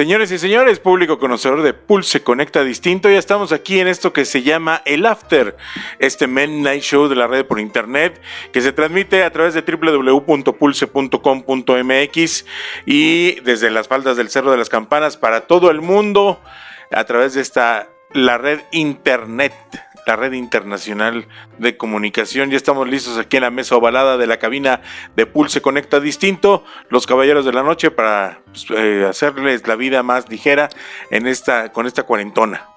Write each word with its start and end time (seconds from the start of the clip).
Señores 0.00 0.32
y 0.32 0.38
señores, 0.38 0.80
público 0.80 1.18
conocedor 1.18 1.60
de 1.60 1.74
Pulse 1.74 2.22
Conecta 2.22 2.64
Distinto, 2.64 3.10
ya 3.10 3.18
estamos 3.18 3.52
aquí 3.52 3.80
en 3.80 3.86
esto 3.86 4.14
que 4.14 4.24
se 4.24 4.42
llama 4.42 4.80
El 4.86 5.04
After, 5.04 5.58
este 5.98 6.26
Men 6.26 6.62
Night 6.62 6.82
Show 6.82 7.06
de 7.06 7.16
la 7.16 7.26
red 7.26 7.44
por 7.44 7.60
internet, 7.60 8.18
que 8.50 8.62
se 8.62 8.72
transmite 8.72 9.24
a 9.24 9.30
través 9.30 9.52
de 9.52 9.60
www.pulse.com.mx 9.60 12.46
y 12.86 13.40
desde 13.40 13.70
las 13.70 13.88
faldas 13.88 14.16
del 14.16 14.30
Cerro 14.30 14.50
de 14.50 14.56
las 14.56 14.70
Campanas 14.70 15.18
para 15.18 15.42
todo 15.42 15.70
el 15.70 15.82
mundo 15.82 16.40
a 16.90 17.04
través 17.04 17.34
de 17.34 17.42
esta, 17.42 17.90
la 18.14 18.38
red 18.38 18.60
internet 18.72 19.52
la 20.10 20.16
red 20.16 20.32
internacional 20.32 21.28
de 21.58 21.76
comunicación. 21.76 22.50
Ya 22.50 22.56
estamos 22.56 22.88
listos 22.88 23.16
aquí 23.16 23.36
en 23.36 23.44
la 23.44 23.50
mesa 23.52 23.76
ovalada 23.76 24.16
de 24.16 24.26
la 24.26 24.38
cabina 24.38 24.80
de 25.14 25.24
Pulse 25.24 25.62
Conecta 25.62 26.00
Distinto, 26.00 26.64
los 26.88 27.06
caballeros 27.06 27.44
de 27.44 27.52
la 27.52 27.62
noche, 27.62 27.92
para 27.92 28.40
pues, 28.46 28.66
eh, 28.70 29.06
hacerles 29.08 29.68
la 29.68 29.76
vida 29.76 30.02
más 30.02 30.28
ligera 30.28 30.68
en 31.12 31.28
esta, 31.28 31.70
con 31.70 31.86
esta 31.86 32.02
cuarentona. 32.02 32.69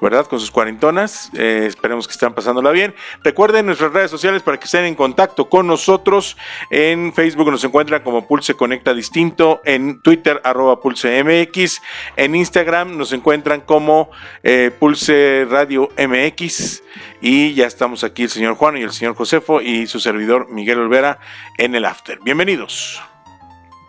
¿Verdad? 0.00 0.26
Con 0.26 0.40
sus 0.40 0.50
cuarentonas. 0.50 1.30
Eh, 1.34 1.64
esperemos 1.66 2.06
que 2.06 2.12
estén 2.12 2.32
pasándola 2.32 2.70
bien. 2.70 2.94
Recuerden 3.22 3.66
nuestras 3.66 3.92
redes 3.92 4.10
sociales 4.10 4.42
para 4.42 4.58
que 4.58 4.64
estén 4.64 4.84
en 4.84 4.94
contacto 4.94 5.48
con 5.48 5.66
nosotros. 5.66 6.36
En 6.70 7.12
Facebook 7.12 7.50
nos 7.50 7.64
encuentran 7.64 8.02
como 8.02 8.26
Pulse 8.26 8.54
Conecta 8.54 8.94
Distinto. 8.94 9.60
En 9.64 10.00
Twitter, 10.00 10.40
arroba 10.44 10.80
Pulse 10.80 11.22
MX. 11.22 11.80
En 12.16 12.34
Instagram 12.34 12.96
nos 12.96 13.12
encuentran 13.12 13.60
como 13.60 14.10
eh, 14.42 14.70
Pulse 14.78 15.46
Radio 15.48 15.88
MX. 15.98 16.82
Y 17.20 17.54
ya 17.54 17.66
estamos 17.66 18.04
aquí 18.04 18.24
el 18.24 18.30
señor 18.30 18.54
Juan 18.54 18.76
y 18.76 18.82
el 18.82 18.92
señor 18.92 19.14
Josefo 19.14 19.60
y 19.60 19.86
su 19.86 20.00
servidor 20.00 20.48
Miguel 20.50 20.78
Olvera 20.78 21.18
en 21.58 21.74
el 21.74 21.84
After. 21.84 22.18
Bienvenidos. 22.22 23.02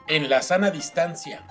En 0.08 0.30
la 0.30 0.42
sana 0.42 0.72
distancia. 0.72 1.42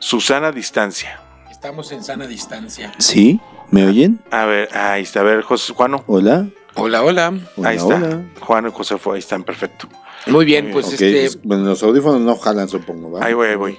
Susana 0.00 0.50
Distancia. 0.50 1.20
Estamos 1.62 1.92
en 1.92 2.02
sana 2.02 2.26
distancia. 2.26 2.92
¿Sí? 2.98 3.38
¿Me 3.70 3.86
oyen? 3.86 4.18
A 4.32 4.46
ver, 4.46 4.68
ahí 4.76 5.04
está. 5.04 5.20
A 5.20 5.22
ver, 5.22 5.42
José 5.42 5.72
Juano. 5.72 6.02
Hola. 6.08 6.48
Hola, 6.74 7.04
hola. 7.04 7.32
Hola, 7.56 7.68
ahí 7.68 7.76
está. 7.76 7.94
hola. 7.94 8.20
Juan 8.40 8.66
y 8.66 8.72
José 8.72 8.96
ahí 9.12 9.20
están, 9.20 9.44
perfecto. 9.44 9.86
Muy 10.26 10.44
bien, 10.44 10.64
Muy 10.64 10.72
pues 10.72 10.92
este. 10.92 11.24
es- 11.24 11.40
bueno, 11.40 11.62
los 11.66 11.80
audífonos 11.84 12.20
no 12.20 12.34
jalan, 12.36 12.68
supongo, 12.68 13.12
¿va? 13.12 13.24
Ahí 13.24 13.34
voy, 13.34 13.46
ahí 13.46 13.54
voy. 13.54 13.78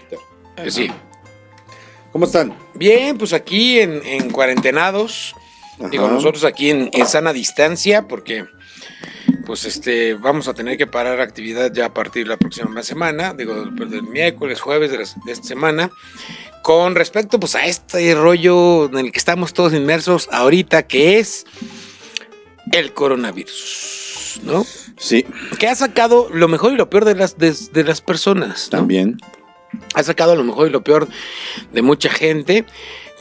eh, 0.55 0.71
sí. 0.71 0.89
¿Cómo 2.13 2.23
están? 2.23 2.53
Bien, 2.73 3.17
pues 3.17 3.33
aquí 3.33 3.81
en, 3.81 4.01
en 4.05 4.29
cuarentenados. 4.29 5.35
Ajá. 5.77 5.89
Digo, 5.89 6.07
nosotros 6.07 6.45
aquí 6.45 6.69
en, 6.69 6.89
en 6.93 7.05
sana 7.05 7.33
distancia, 7.33 8.07
porque 8.07 8.45
pues 9.45 9.65
este 9.65 10.13
vamos 10.13 10.47
a 10.47 10.53
tener 10.53 10.77
que 10.77 10.87
parar 10.87 11.19
actividad 11.21 11.71
ya 11.73 11.85
a 11.87 11.93
partir 11.93 12.23
de 12.23 12.29
la 12.29 12.37
próxima 12.37 12.81
semana, 12.83 13.33
digo, 13.33 13.65
del 13.65 14.03
miércoles, 14.03 14.61
jueves 14.61 14.91
de, 14.91 14.99
las- 14.99 15.15
de 15.25 15.31
esta 15.31 15.47
semana. 15.47 15.89
Con 16.61 16.95
respecto 16.95 17.39
pues 17.39 17.55
a 17.55 17.65
este 17.65 18.15
rollo 18.15 18.85
en 18.85 18.97
el 19.05 19.11
que 19.11 19.19
estamos 19.19 19.53
todos 19.53 19.73
inmersos 19.73 20.29
ahorita, 20.31 20.83
que 20.83 21.19
es 21.19 21.45
el 22.71 22.93
coronavirus, 22.93 24.39
¿no? 24.43 24.65
Sí, 24.97 25.25
Que 25.59 25.67
ha 25.67 25.75
sacado 25.75 26.29
lo 26.33 26.47
mejor 26.47 26.71
y 26.73 26.75
lo 26.77 26.89
peor 26.89 27.03
de 27.05 27.15
las, 27.15 27.37
de, 27.37 27.53
de 27.73 27.83
las 27.83 27.99
personas. 28.01 28.69
¿no? 28.71 28.77
también. 28.79 29.17
ha 29.95 30.03
sacado 30.03 30.35
lo 30.35 30.43
mejor 30.43 30.67
y 30.67 30.71
lo 30.71 30.83
peor 30.83 31.07
de 31.73 31.81
mucha 31.81 32.09
gente. 32.09 32.63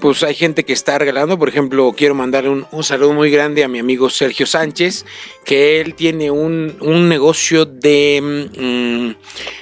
Pues 0.02 0.24
hay 0.24 0.34
gente 0.34 0.64
que 0.64 0.72
está 0.72 0.98
regalando, 0.98 1.38
por 1.38 1.48
ejemplo, 1.48 1.94
quiero 1.96 2.16
mandarle 2.16 2.50
un, 2.50 2.66
un 2.72 2.82
saludo 2.82 3.12
muy 3.12 3.30
grande 3.30 3.62
a 3.62 3.68
mi 3.68 3.78
amigo 3.78 4.10
Sergio 4.10 4.46
Sánchez, 4.46 5.06
que 5.44 5.80
él 5.80 5.94
tiene 5.94 6.28
un, 6.32 6.76
un 6.80 7.08
negocio 7.08 7.66
de, 7.66 9.14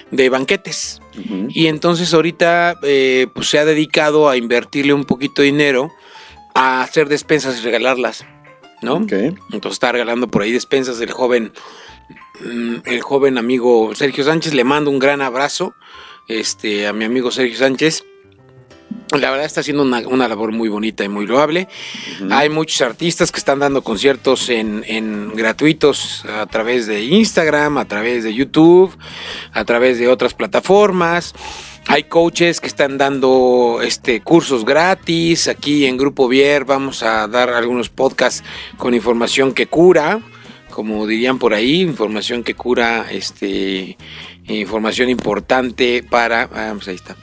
mm, 0.09 0.17
de 0.17 0.29
banquetes. 0.31 1.03
Y 1.51 1.67
entonces 1.67 2.15
ahorita 2.15 2.79
eh, 2.83 3.27
pues 3.35 3.51
se 3.51 3.59
ha 3.59 3.67
dedicado 3.67 4.31
a 4.31 4.39
invertirle 4.39 4.95
un 4.95 5.05
poquito 5.05 5.43
de 5.43 5.49
dinero 5.49 5.93
a 6.55 6.81
hacer 6.81 7.11
despensas 7.11 7.61
y 7.61 7.63
regalarlas, 7.63 8.25
¿no? 8.81 8.97
Entonces 8.97 9.73
está 9.73 9.93
regalando 9.93 10.29
por 10.29 10.41
ahí 10.41 10.53
despensas 10.53 10.99
del 10.99 11.11
joven, 11.11 11.53
mm, 12.41 12.77
el 12.87 13.03
joven 13.03 13.37
amigo 13.37 13.95
Sergio 13.95 14.25
Sánchez. 14.25 14.55
Le 14.55 14.65
mando 14.65 14.91
un 14.91 15.01
gran 15.01 15.21
abrazo 15.21 15.75
este, 16.29 16.87
a 16.87 16.95
mi 16.95 17.05
amigo 17.05 17.31
Sergio 17.31 17.59
Sánchez. 17.59 18.05
La 19.19 19.31
verdad 19.31 19.45
está 19.45 19.61
haciendo 19.61 19.83
una, 19.83 19.99
una 20.07 20.29
labor 20.29 20.53
muy 20.53 20.69
bonita 20.69 21.03
y 21.03 21.09
muy 21.09 21.27
loable. 21.27 21.67
Hay 22.31 22.49
muchos 22.49 22.81
artistas 22.81 23.33
que 23.33 23.39
están 23.39 23.59
dando 23.59 23.83
conciertos 23.83 24.49
en, 24.51 24.85
en 24.87 25.35
gratuitos 25.35 26.25
a 26.27 26.47
través 26.47 26.87
de 26.87 27.03
Instagram, 27.03 27.79
a 27.79 27.87
través 27.87 28.23
de 28.23 28.33
YouTube, 28.33 28.97
a 29.53 29.65
través 29.65 29.99
de 29.99 30.07
otras 30.07 30.35
plataformas. 30.35 31.35
Hay 31.89 32.05
coaches 32.05 32.61
que 32.61 32.69
están 32.69 32.99
dando 32.99 33.81
este 33.83 34.21
cursos 34.21 34.65
gratis. 34.65 35.49
Aquí 35.49 35.87
en 35.87 35.97
Grupo 35.97 36.29
Vier 36.29 36.65
vamos 36.65 37.03
a 37.03 37.27
dar 37.27 37.51
algunos 37.51 37.89
podcasts 37.89 38.45
con 38.77 38.95
información 38.95 39.53
que 39.53 39.67
cura, 39.67 40.21
como 40.71 41.07
dirían 41.07 41.41
por 41.41 41.53
ahí, 41.53 41.81
información 41.81 42.45
que 42.45 42.55
cura, 42.55 43.07
este, 43.11 43.97
información 44.51 45.09
importante 45.09 46.03
para, 46.03 46.43
ah, 46.53 46.73
pues 46.75 46.89
ahí 46.89 46.95
está, 46.95 47.17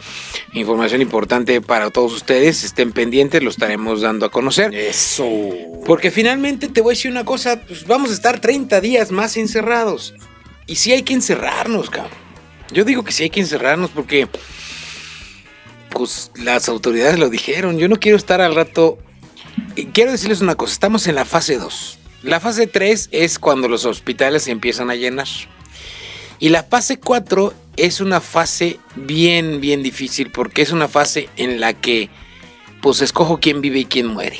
información 0.53 1.01
importante 1.01 1.61
para 1.61 1.89
todos 1.89 2.13
ustedes. 2.13 2.63
Estén 2.63 2.91
pendientes, 2.91 3.43
lo 3.43 3.49
estaremos 3.49 4.01
dando 4.01 4.25
a 4.25 4.31
conocer. 4.31 4.73
Eso. 4.73 5.27
Porque 5.85 6.11
finalmente 6.11 6.67
te 6.67 6.81
voy 6.81 6.91
a 6.91 6.95
decir 6.95 7.11
una 7.11 7.25
cosa, 7.25 7.61
pues 7.67 7.85
vamos 7.85 8.11
a 8.11 8.13
estar 8.13 8.39
30 8.39 8.81
días 8.81 9.11
más 9.11 9.37
encerrados. 9.37 10.13
Y 10.65 10.75
sí 10.75 10.91
hay 10.91 11.03
que 11.03 11.13
encerrarnos, 11.13 11.89
cabrón. 11.89 12.27
Yo 12.71 12.83
digo 12.83 13.03
que 13.03 13.11
sí 13.11 13.23
hay 13.23 13.29
que 13.29 13.39
encerrarnos 13.39 13.89
porque 13.91 14.27
pues 15.89 16.31
las 16.35 16.69
autoridades 16.69 17.17
lo 17.17 17.29
dijeron. 17.29 17.77
Yo 17.79 17.87
no 17.87 17.97
quiero 17.97 18.17
estar 18.17 18.41
al 18.41 18.55
rato. 18.55 18.97
Quiero 19.93 20.11
decirles 20.11 20.41
una 20.41 20.55
cosa, 20.55 20.73
estamos 20.73 21.07
en 21.07 21.15
la 21.15 21.25
fase 21.25 21.57
2. 21.57 21.99
La 22.23 22.39
fase 22.39 22.67
3 22.67 23.09
es 23.11 23.39
cuando 23.39 23.67
los 23.67 23.85
hospitales 23.85 24.43
se 24.43 24.51
empiezan 24.51 24.89
a 24.89 24.95
llenar. 24.95 25.27
Y 26.39 26.49
la 26.49 26.63
fase 26.63 26.99
4 26.99 27.53
es 27.77 27.99
una 28.01 28.21
fase 28.21 28.79
bien, 28.95 29.59
bien 29.61 29.83
difícil 29.83 30.31
porque 30.31 30.61
es 30.61 30.71
una 30.71 30.87
fase 30.87 31.29
en 31.37 31.59
la 31.59 31.73
que 31.73 32.09
pues 32.81 33.01
escojo 33.01 33.39
quién 33.39 33.61
vive 33.61 33.79
y 33.79 33.85
quién 33.85 34.07
muere. 34.07 34.39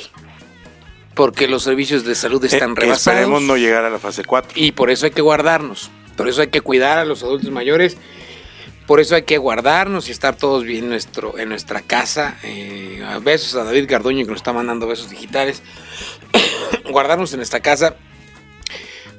Porque 1.14 1.48
los 1.48 1.64
servicios 1.64 2.04
de 2.04 2.14
salud 2.14 2.44
están 2.44 2.70
Eh, 2.70 2.74
rebasados. 2.76 3.06
esperemos 3.18 3.42
no 3.42 3.56
llegar 3.56 3.84
a 3.84 3.90
la 3.90 3.98
fase 3.98 4.24
4. 4.24 4.52
Y 4.54 4.72
por 4.72 4.90
eso 4.90 5.06
hay 5.06 5.10
que 5.12 5.22
guardarnos. 5.22 5.90
Por 6.16 6.28
eso 6.28 6.40
hay 6.40 6.48
que 6.48 6.60
cuidar 6.60 6.98
a 6.98 7.04
los 7.04 7.22
adultos 7.24 7.50
mayores. 7.50 7.96
Por 8.86 9.00
eso 9.00 9.16
hay 9.16 9.22
que 9.22 9.36
guardarnos 9.36 10.08
y 10.08 10.12
estar 10.12 10.36
todos 10.36 10.64
bien 10.64 10.84
en, 10.84 10.90
nuestro, 10.90 11.36
en 11.38 11.48
nuestra 11.48 11.80
casa. 11.82 12.38
Eh, 12.44 13.02
besos 13.22 13.54
a 13.56 13.64
David 13.64 13.86
Garduño 13.88 14.24
que 14.24 14.30
nos 14.30 14.38
está 14.38 14.52
mandando 14.52 14.86
besos 14.86 15.10
digitales. 15.10 15.62
guardarnos 16.90 17.32
en 17.32 17.38
nuestra 17.38 17.60
casa. 17.60 17.96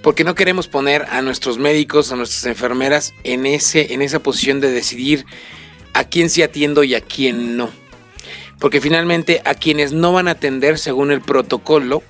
Porque 0.01 0.23
no 0.23 0.35
queremos 0.35 0.67
poner 0.67 1.03
a 1.09 1.21
nuestros 1.21 1.57
médicos, 1.57 2.11
a 2.11 2.15
nuestras 2.15 2.45
enfermeras 2.45 3.13
en, 3.23 3.45
ese, 3.45 3.93
en 3.93 4.01
esa 4.01 4.19
posición 4.19 4.61
de 4.61 4.71
decidir 4.71 5.25
a 5.93 6.05
quién 6.05 6.29
sí 6.29 6.41
atiendo 6.41 6.83
y 6.83 6.95
a 6.95 7.01
quién 7.01 7.57
no. 7.57 7.69
Porque 8.59 8.81
finalmente 8.81 9.41
a 9.45 9.55
quienes 9.55 9.91
no 9.91 10.13
van 10.13 10.27
a 10.27 10.31
atender 10.31 10.77
según 10.77 11.11
el 11.11 11.21
protocolo 11.21 12.03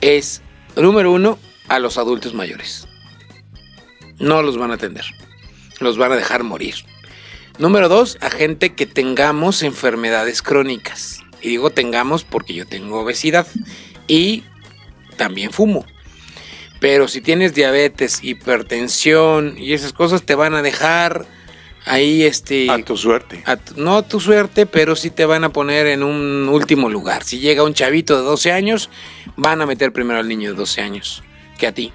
es, 0.00 0.42
número 0.76 1.12
uno, 1.12 1.38
a 1.68 1.78
los 1.78 1.98
adultos 1.98 2.34
mayores. 2.34 2.86
No 4.18 4.42
los 4.42 4.58
van 4.58 4.70
a 4.70 4.74
atender. 4.74 5.04
los 5.80 5.96
van 5.96 6.12
a 6.12 6.16
dejar 6.16 6.42
morir. 6.42 6.74
Número 7.58 7.88
dos, 7.88 8.18
a 8.20 8.30
gente 8.30 8.74
que 8.74 8.86
tengamos 8.86 9.62
enfermedades 9.62 10.42
crónicas. 10.42 11.20
Y 11.42 11.48
digo 11.48 11.70
tengamos 11.70 12.24
porque 12.24 12.54
yo 12.54 12.66
tengo 12.66 13.00
obesidad 13.00 13.46
y 14.06 14.44
también 15.16 15.52
fumo. 15.52 15.86
Pero 16.80 17.06
si 17.08 17.20
tienes 17.20 17.54
diabetes, 17.54 18.20
hipertensión 18.22 19.54
y 19.58 19.72
esas 19.74 19.92
cosas 19.92 20.22
te 20.22 20.34
van 20.34 20.54
a 20.54 20.62
dejar 20.62 21.26
ahí 21.84 22.22
este 22.22 22.70
A 22.70 22.78
tu 22.82 22.96
suerte. 22.96 23.42
a 23.46 23.56
tu- 23.56 23.74
no 23.80 23.96
a 23.98 24.02
tu 24.02 24.18
suerte, 24.20 24.66
pero 24.66 24.96
sí 24.96 25.10
te 25.10 25.24
van 25.26 25.44
a 25.44 25.50
poner 25.50 25.86
en 25.86 26.02
un 26.02 26.48
último 26.48 26.88
lugar. 26.88 27.22
Si 27.24 27.38
llega 27.38 27.62
un 27.64 27.74
chavito 27.74 28.16
de 28.16 28.22
12 28.22 28.52
años, 28.52 28.88
van 29.36 29.60
a 29.60 29.66
meter 29.66 29.92
primero 29.92 30.18
al 30.20 30.28
niño 30.28 30.50
de 30.50 30.56
12 30.56 30.80
años 30.80 31.22
que 31.58 31.66
a 31.66 31.72
ti. 31.72 31.92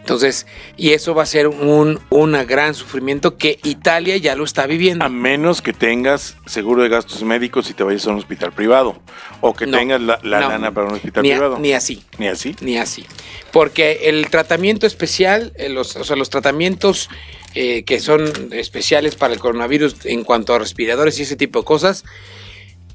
Entonces, 0.00 0.46
y 0.76 0.90
eso 0.90 1.14
va 1.14 1.22
a 1.22 1.26
ser 1.26 1.46
un 1.46 2.00
una 2.10 2.44
gran 2.44 2.74
sufrimiento 2.74 3.36
que 3.36 3.60
Italia 3.62 4.16
ya 4.16 4.34
lo 4.34 4.44
está 4.44 4.66
viviendo. 4.66 5.04
A 5.04 5.08
menos 5.08 5.62
que 5.62 5.72
tengas 5.72 6.36
seguro 6.46 6.82
de 6.82 6.88
gastos 6.88 7.22
médicos 7.22 7.70
y 7.70 7.74
te 7.74 7.84
vayas 7.84 8.06
a 8.06 8.10
un 8.10 8.16
hospital 8.16 8.50
privado. 8.52 9.00
O 9.40 9.54
que 9.54 9.66
No, 9.66 9.78
tengas 9.78 10.00
la, 10.00 10.18
la 10.24 10.40
no. 10.40 10.48
lana 10.48 10.72
para 10.74 10.88
un 10.88 10.94
hospital 10.94 11.22
ni, 11.22 11.30
a- 11.30 11.34
privado. 11.36 11.58
ni 11.60 11.72
así. 11.74 12.02
Ni 12.18 12.26
así. 12.28 12.56
Ni 12.60 12.76
así. 12.78 13.04
Porque 13.52 14.00
el 14.04 14.28
tratamiento 14.30 14.86
especial, 14.86 15.52
eh, 15.56 15.68
los, 15.68 15.94
o 15.96 16.02
sea, 16.02 16.16
los 16.16 16.30
tratamientos 16.30 17.08
eh, 17.54 17.84
que 17.84 18.00
son 18.00 18.24
especiales 18.52 19.14
para 19.16 19.34
el 19.34 19.38
coronavirus 19.38 20.06
en 20.06 20.24
cuanto 20.24 20.54
a 20.54 20.58
respiradores 20.58 21.18
y 21.20 21.22
ese 21.22 21.36
tipo 21.36 21.60
de 21.60 21.64
cosas, 21.66 22.04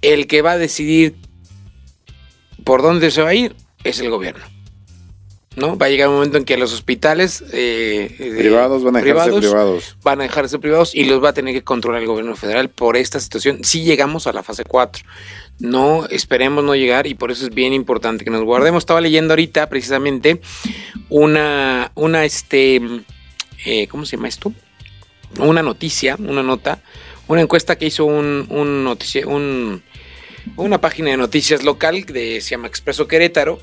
el 0.01 0.27
que 0.27 0.41
va 0.41 0.51
a 0.53 0.57
decidir 0.57 1.15
por 2.63 2.81
dónde 2.81 3.11
se 3.11 3.21
va 3.21 3.29
a 3.29 3.33
ir 3.35 3.55
es 3.83 3.99
el 3.99 4.09
gobierno. 4.09 4.43
¿No? 5.55 5.77
Va 5.77 5.85
a 5.85 5.89
llegar 5.89 6.09
un 6.09 6.15
momento 6.15 6.37
en 6.37 6.43
que 6.43 6.57
los 6.57 6.73
hospitales 6.73 7.43
eh, 7.53 8.13
eh, 8.19 8.35
Privados 8.37 8.83
van 8.83 8.97
a 8.97 9.01
dejarse 9.01 9.37
privados. 9.39 9.95
van 10.03 10.19
a 10.19 10.23
dejar 10.23 10.43
de 10.43 10.49
ser 10.49 10.59
privados 10.59 10.93
y 10.93 11.05
los 11.05 11.23
va 11.23 11.29
a 11.29 11.33
tener 11.33 11.53
que 11.53 11.63
controlar 11.63 12.01
el 12.01 12.07
gobierno 12.07 12.35
federal 12.35 12.69
por 12.69 12.97
esta 12.97 13.19
situación 13.21 13.63
si 13.63 13.83
llegamos 13.83 14.27
a 14.27 14.33
la 14.33 14.43
fase 14.43 14.65
4. 14.65 15.03
No 15.59 16.05
esperemos 16.09 16.63
no 16.63 16.75
llegar 16.75 17.07
y 17.07 17.15
por 17.15 17.31
eso 17.31 17.45
es 17.45 17.53
bien 17.53 17.71
importante 17.71 18.25
que 18.25 18.31
nos 18.31 18.43
guardemos. 18.43 18.81
Estaba 18.81 18.99
leyendo 18.99 19.33
ahorita 19.33 19.69
precisamente 19.69 20.41
una, 21.09 21.91
una 21.95 22.25
este, 22.25 22.81
eh, 23.65 23.87
¿cómo 23.87 24.05
se 24.05 24.17
llama 24.17 24.27
esto? 24.27 24.51
Una 25.39 25.63
noticia, 25.63 26.17
una 26.19 26.43
nota, 26.43 26.81
una 27.27 27.41
encuesta 27.41 27.77
que 27.77 27.85
hizo 27.85 28.03
un, 28.05 28.45
un 28.49 28.83
noticia, 28.83 29.25
un, 29.25 29.81
una 30.55 30.81
página 30.81 31.11
de 31.11 31.17
noticias 31.17 31.63
local 31.63 32.05
de, 32.05 32.41
se 32.41 32.51
llama 32.51 32.67
Expreso 32.67 33.07
Querétaro, 33.07 33.59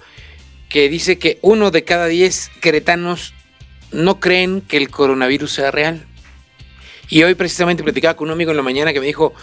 que 0.73 0.89
dice 0.89 1.19
que 1.19 1.39
uno 1.43 1.71
de 1.71 1.85
cada 1.85 2.07
diez 2.07 2.51
queretanos 2.63 3.35
no 3.93 4.19
creen 4.21 4.63
que 4.63 4.79
el 4.79 4.89
coronavirus 4.89 5.53
sea 5.53 5.71
real. 5.71 6.07
Y 7.11 7.23
hoy 7.25 7.35
precisamente 7.35 7.83
platicaba 7.83 8.17
con 8.17 8.29
un 8.29 8.33
amigo 8.33 8.53
en 8.53 8.57
la 8.57 8.63
mañana 8.63 8.95
que 8.95 9.01
me 9.01 9.07
dijo, 9.07 9.35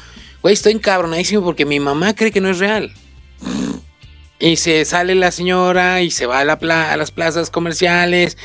güey, 0.41 0.53
estoy 0.53 0.73
encabronadísimo 0.73 1.43
porque 1.43 1.65
mi 1.65 1.79
mamá 1.79 2.15
cree 2.15 2.31
que 2.31 2.41
no 2.41 2.49
es 2.49 2.57
real. 2.57 2.91
Y 4.39 4.55
se 4.55 4.83
sale 4.85 5.13
la 5.13 5.31
señora 5.31 6.01
y 6.01 6.09
se 6.09 6.25
va 6.25 6.39
a, 6.39 6.45
la 6.45 6.57
pla- 6.57 6.91
a 6.91 6.97
las 6.97 7.11
plazas 7.11 7.51
comerciales, 7.51 8.37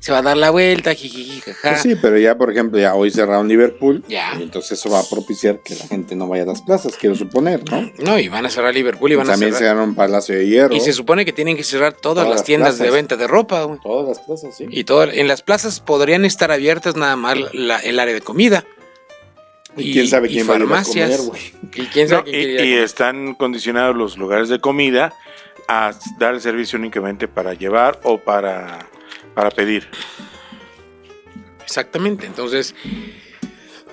se 0.00 0.10
va 0.12 0.18
a 0.18 0.22
dar 0.22 0.36
la 0.36 0.48
vuelta, 0.50 0.94
jijiji, 0.94 1.40
jaja. 1.42 1.68
Pues 1.70 1.82
sí, 1.82 1.94
pero 1.94 2.18
ya, 2.18 2.36
por 2.36 2.50
ejemplo, 2.50 2.80
ya 2.80 2.94
hoy 2.94 3.10
cerraron 3.10 3.46
Liverpool. 3.46 4.02
Ya. 4.08 4.32
Y 4.38 4.42
entonces 4.42 4.72
eso 4.72 4.88
va 4.90 4.98
a 5.00 5.04
propiciar 5.04 5.60
que 5.62 5.74
la 5.76 5.86
gente 5.86 6.16
no 6.16 6.26
vaya 6.26 6.42
a 6.44 6.46
las 6.46 6.62
plazas, 6.62 6.96
quiero 6.98 7.14
suponer, 7.14 7.62
¿no? 7.70 7.92
No, 7.98 8.18
y 8.18 8.28
van 8.28 8.46
a 8.46 8.50
cerrar 8.50 8.74
Liverpool 8.74 9.12
y 9.12 9.14
van 9.16 9.26
También 9.26 9.52
a 9.54 9.58
cerrar. 9.58 9.74
cerraron 9.74 9.94
Palacio 9.94 10.34
de 10.34 10.48
Hierro. 10.48 10.74
Y 10.74 10.80
se 10.80 10.92
supone 10.94 11.24
que 11.26 11.32
tienen 11.34 11.56
que 11.56 11.62
cerrar 11.64 11.92
todas, 11.92 12.24
Todas 12.24 12.28
las 12.28 12.36
las 12.38 12.44
tiendas 12.44 12.78
de 12.78 12.90
venta 12.90 13.16
de 13.16 13.26
ropa, 13.26 13.62
güey. 13.64 13.78
Todas 13.82 14.08
las 14.08 14.18
plazas, 14.26 14.56
sí. 14.56 14.64
Y 14.70 14.84
todo, 14.84 15.04
en 15.04 15.28
las 15.28 15.42
plazas 15.42 15.80
podrían 15.80 16.24
estar 16.24 16.50
abiertas 16.50 16.96
nada 16.96 17.14
más 17.16 17.36
la- 17.52 17.78
el 17.80 18.00
área 18.00 18.14
de 18.14 18.22
comida. 18.22 18.64
Y 19.76 19.92
quién 19.92 20.08
sabe 20.08 20.28
quién 20.28 20.48
va 20.48 20.54
a 20.54 20.56
ir 20.56 20.62
a 20.62 20.66
farmacias. 20.66 21.10
comer, 21.18 21.28
güey. 21.30 21.52
Y 21.74 21.86
quién 21.88 22.08
sabe 22.08 22.22
No, 22.22 22.24
quién 22.24 22.66
y, 22.66 22.70
y 22.70 22.74
están 22.78 23.34
condicionados 23.34 23.94
los 23.94 24.16
lugares 24.18 24.48
de 24.48 24.58
comida 24.58 25.12
a 25.68 25.92
dar 26.18 26.34
el 26.34 26.40
servicio 26.40 26.78
únicamente 26.78 27.28
para 27.28 27.54
llevar 27.54 28.00
o 28.02 28.18
para, 28.18 28.88
para 29.40 29.50
pedir. 29.50 29.88
Exactamente. 31.62 32.26
Entonces, 32.26 32.74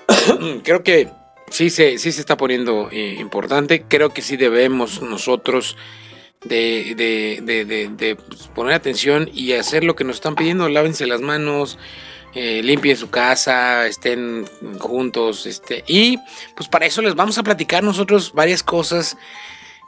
creo 0.62 0.82
que 0.82 1.08
sí 1.48 1.70
se, 1.70 1.96
sí 1.96 2.12
se 2.12 2.20
está 2.20 2.36
poniendo 2.36 2.90
eh, 2.92 3.16
importante. 3.18 3.84
Creo 3.88 4.10
que 4.10 4.20
sí 4.20 4.36
debemos 4.36 5.00
nosotros 5.00 5.78
de, 6.44 8.14
pues, 8.28 8.48
poner 8.54 8.74
atención 8.74 9.30
y 9.32 9.54
hacer 9.54 9.84
lo 9.84 9.96
que 9.96 10.04
nos 10.04 10.16
están 10.16 10.34
pidiendo. 10.34 10.68
Lávense 10.68 11.06
las 11.06 11.22
manos. 11.22 11.78
eh, 12.34 12.60
limpien 12.62 12.94
su 12.98 13.08
casa, 13.08 13.86
estén 13.86 14.44
juntos, 14.78 15.46
este, 15.46 15.82
y 15.86 16.18
pues 16.56 16.68
para 16.68 16.84
eso 16.84 17.00
les 17.00 17.14
vamos 17.14 17.38
a 17.38 17.42
platicar 17.42 17.82
nosotros 17.82 18.32
varias 18.34 18.62
cosas 18.62 19.16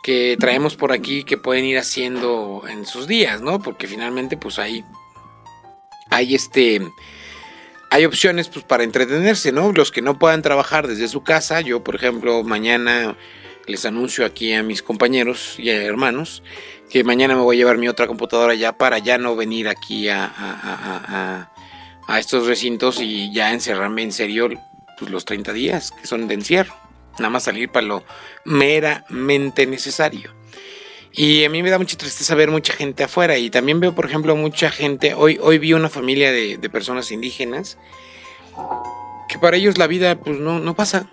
que 0.03 0.39
traemos 0.41 0.75
por 0.75 0.91
aquí 0.91 1.23
que 1.23 1.37
pueden 1.37 1.67
ir 1.67 1.79
haciendo 1.79 2.63
en 2.67 2.87
sus 2.87 3.07
días, 3.07 3.43
¿no? 3.43 3.61
Porque 3.61 3.87
finalmente, 3.87 4.39
pues 4.39 4.59
ahí 4.59 4.83
hay 6.11 6.35
este 6.35 6.83
hay 7.91 8.05
opciones 8.05 8.49
pues 8.49 8.65
para 8.65 8.85
entretenerse, 8.85 9.51
¿no? 9.51 9.73
Los 9.73 9.91
que 9.91 10.03
no 10.03 10.19
puedan 10.19 10.43
trabajar 10.43 10.87
desde 10.87 11.09
su 11.09 11.23
casa, 11.23 11.61
yo 11.61 11.83
por 11.83 11.97
ejemplo 11.97 12.45
mañana 12.45 13.17
les 13.67 13.85
anuncio 13.85 14.25
aquí 14.25 14.53
a 14.53 14.63
mis 14.63 14.83
compañeros 14.83 15.57
y 15.59 15.71
hermanos 15.71 16.43
que 16.89 17.05
mañana 17.05 17.37
me 17.37 17.43
voy 17.43 17.57
a 17.57 17.59
llevar 17.59 17.79
mi 17.79 17.89
otra 17.89 18.07
computadora 18.07 18.55
ya 18.55 18.73
para 18.77 18.99
ya 18.99 19.19
no 19.19 19.37
venir 19.37 19.69
aquí 19.69 20.09
a 20.09 21.49
estos 22.19 22.47
recintos 22.47 23.01
y 23.01 23.33
ya 23.33 23.53
encerrarme 23.53 24.03
en 24.03 24.13
serio 24.13 24.49
pues, 24.99 25.11
los 25.11 25.25
30 25.25 25.53
días 25.53 25.93
que 25.93 26.07
son 26.07 26.29
de 26.29 26.35
encierro. 26.35 26.75
Nada 27.19 27.31
más 27.31 27.45
salir 27.45 27.71
para 27.71 27.87
lo 27.87 28.05
meramente 28.45 29.67
necesario. 29.67 30.40
Y 31.13 31.45
a 31.45 31.51
mí 31.51 31.63
me 31.63 31.71
da 31.71 31.79
mucha 31.79 31.97
tristeza 31.97 32.35
ver 32.35 32.51
mucha 32.51 32.73
gente 32.73 33.05
afuera. 33.05 33.37
Y 33.37 33.51
también 33.51 33.81
veo, 33.81 33.95
por 33.95 34.07
ejemplo, 34.07 34.37
mucha 34.37 34.71
gente. 34.71 35.15
Hoy, 35.15 35.39
hoy 35.43 35.59
vi 35.59 35.73
una 35.73 35.89
familia 35.89 36.33
de, 36.33 36.57
de 36.57 36.71
personas 36.71 37.11
indígenas 37.11 37.79
que 39.29 39.39
para 39.39 39.57
ellos 39.57 39.79
la 39.79 39.87
vida 39.87 40.17
pues 40.17 40.39
no, 40.39 40.59
no 40.59 40.75
pasa. 40.75 41.07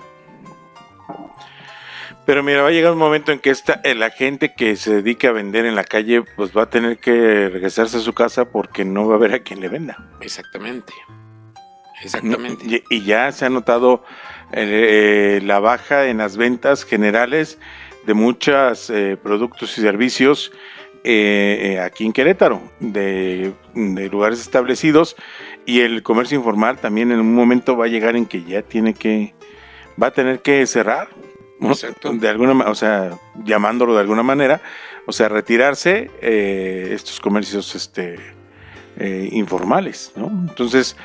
Pero 2.25 2.43
mira, 2.43 2.61
va 2.61 2.69
a 2.69 2.71
llegar 2.71 2.91
un 2.91 2.97
momento 2.97 3.31
en 3.31 3.39
que 3.39 3.51
esta, 3.51 3.79
eh, 3.85 3.95
la 3.95 4.09
gente 4.09 4.53
que 4.53 4.75
se 4.75 4.95
dedica 4.95 5.29
a 5.29 5.31
vender 5.31 5.65
en 5.65 5.75
la 5.75 5.85
calle, 5.85 6.23
pues 6.35 6.51
va 6.51 6.63
a 6.63 6.69
tener 6.69 6.97
que 6.97 7.47
regresarse 7.47 7.97
a 7.97 7.99
su 8.01 8.13
casa 8.13 8.51
porque 8.51 8.83
no 8.83 9.07
va 9.07 9.13
a 9.13 9.17
haber 9.17 9.33
a 9.33 9.39
quien 9.39 9.61
le 9.61 9.69
venda. 9.69 9.97
Exactamente. 10.19 10.93
Exactamente. 12.03 12.65
Y, 12.65 12.83
y 12.95 13.03
ya 13.05 13.31
se 13.31 13.45
ha 13.45 13.49
notado 13.49 14.03
eh, 14.51 15.37
eh, 15.37 15.41
la 15.45 15.59
baja 15.59 16.07
en 16.07 16.17
las 16.17 16.35
ventas 16.35 16.83
generales 16.83 17.59
de 18.07 18.13
muchos 18.15 18.91
productos 19.21 19.77
y 19.77 19.81
servicios 19.81 20.51
eh, 21.09 21.59
eh, 21.61 21.79
aquí 21.79 22.05
en 22.05 22.11
Querétaro, 22.11 22.61
de, 22.81 23.53
de 23.73 24.09
lugares 24.09 24.41
establecidos, 24.41 25.15
y 25.65 25.79
el 25.79 26.03
comercio 26.03 26.37
informal 26.37 26.79
también 26.79 27.13
en 27.13 27.21
un 27.21 27.33
momento 27.33 27.77
va 27.77 27.85
a 27.85 27.87
llegar 27.87 28.17
en 28.17 28.25
que 28.25 28.43
ya 28.43 28.61
tiene 28.61 28.93
que, 28.93 29.33
va 30.01 30.07
a 30.07 30.11
tener 30.11 30.41
que 30.41 30.67
cerrar, 30.67 31.07
¿no? 31.61 31.69
Exacto. 31.69 32.11
de 32.11 32.27
alguna, 32.27 32.69
o 32.69 32.75
sea, 32.75 33.17
llamándolo 33.45 33.93
de 33.93 34.01
alguna 34.01 34.21
manera, 34.21 34.59
o 35.05 35.13
sea, 35.13 35.29
retirarse 35.29 36.11
eh, 36.21 36.89
estos 36.91 37.21
comercios, 37.21 37.73
este, 37.73 38.19
eh, 38.97 39.29
informales, 39.31 40.11
¿no? 40.17 40.27
Entonces, 40.27 40.97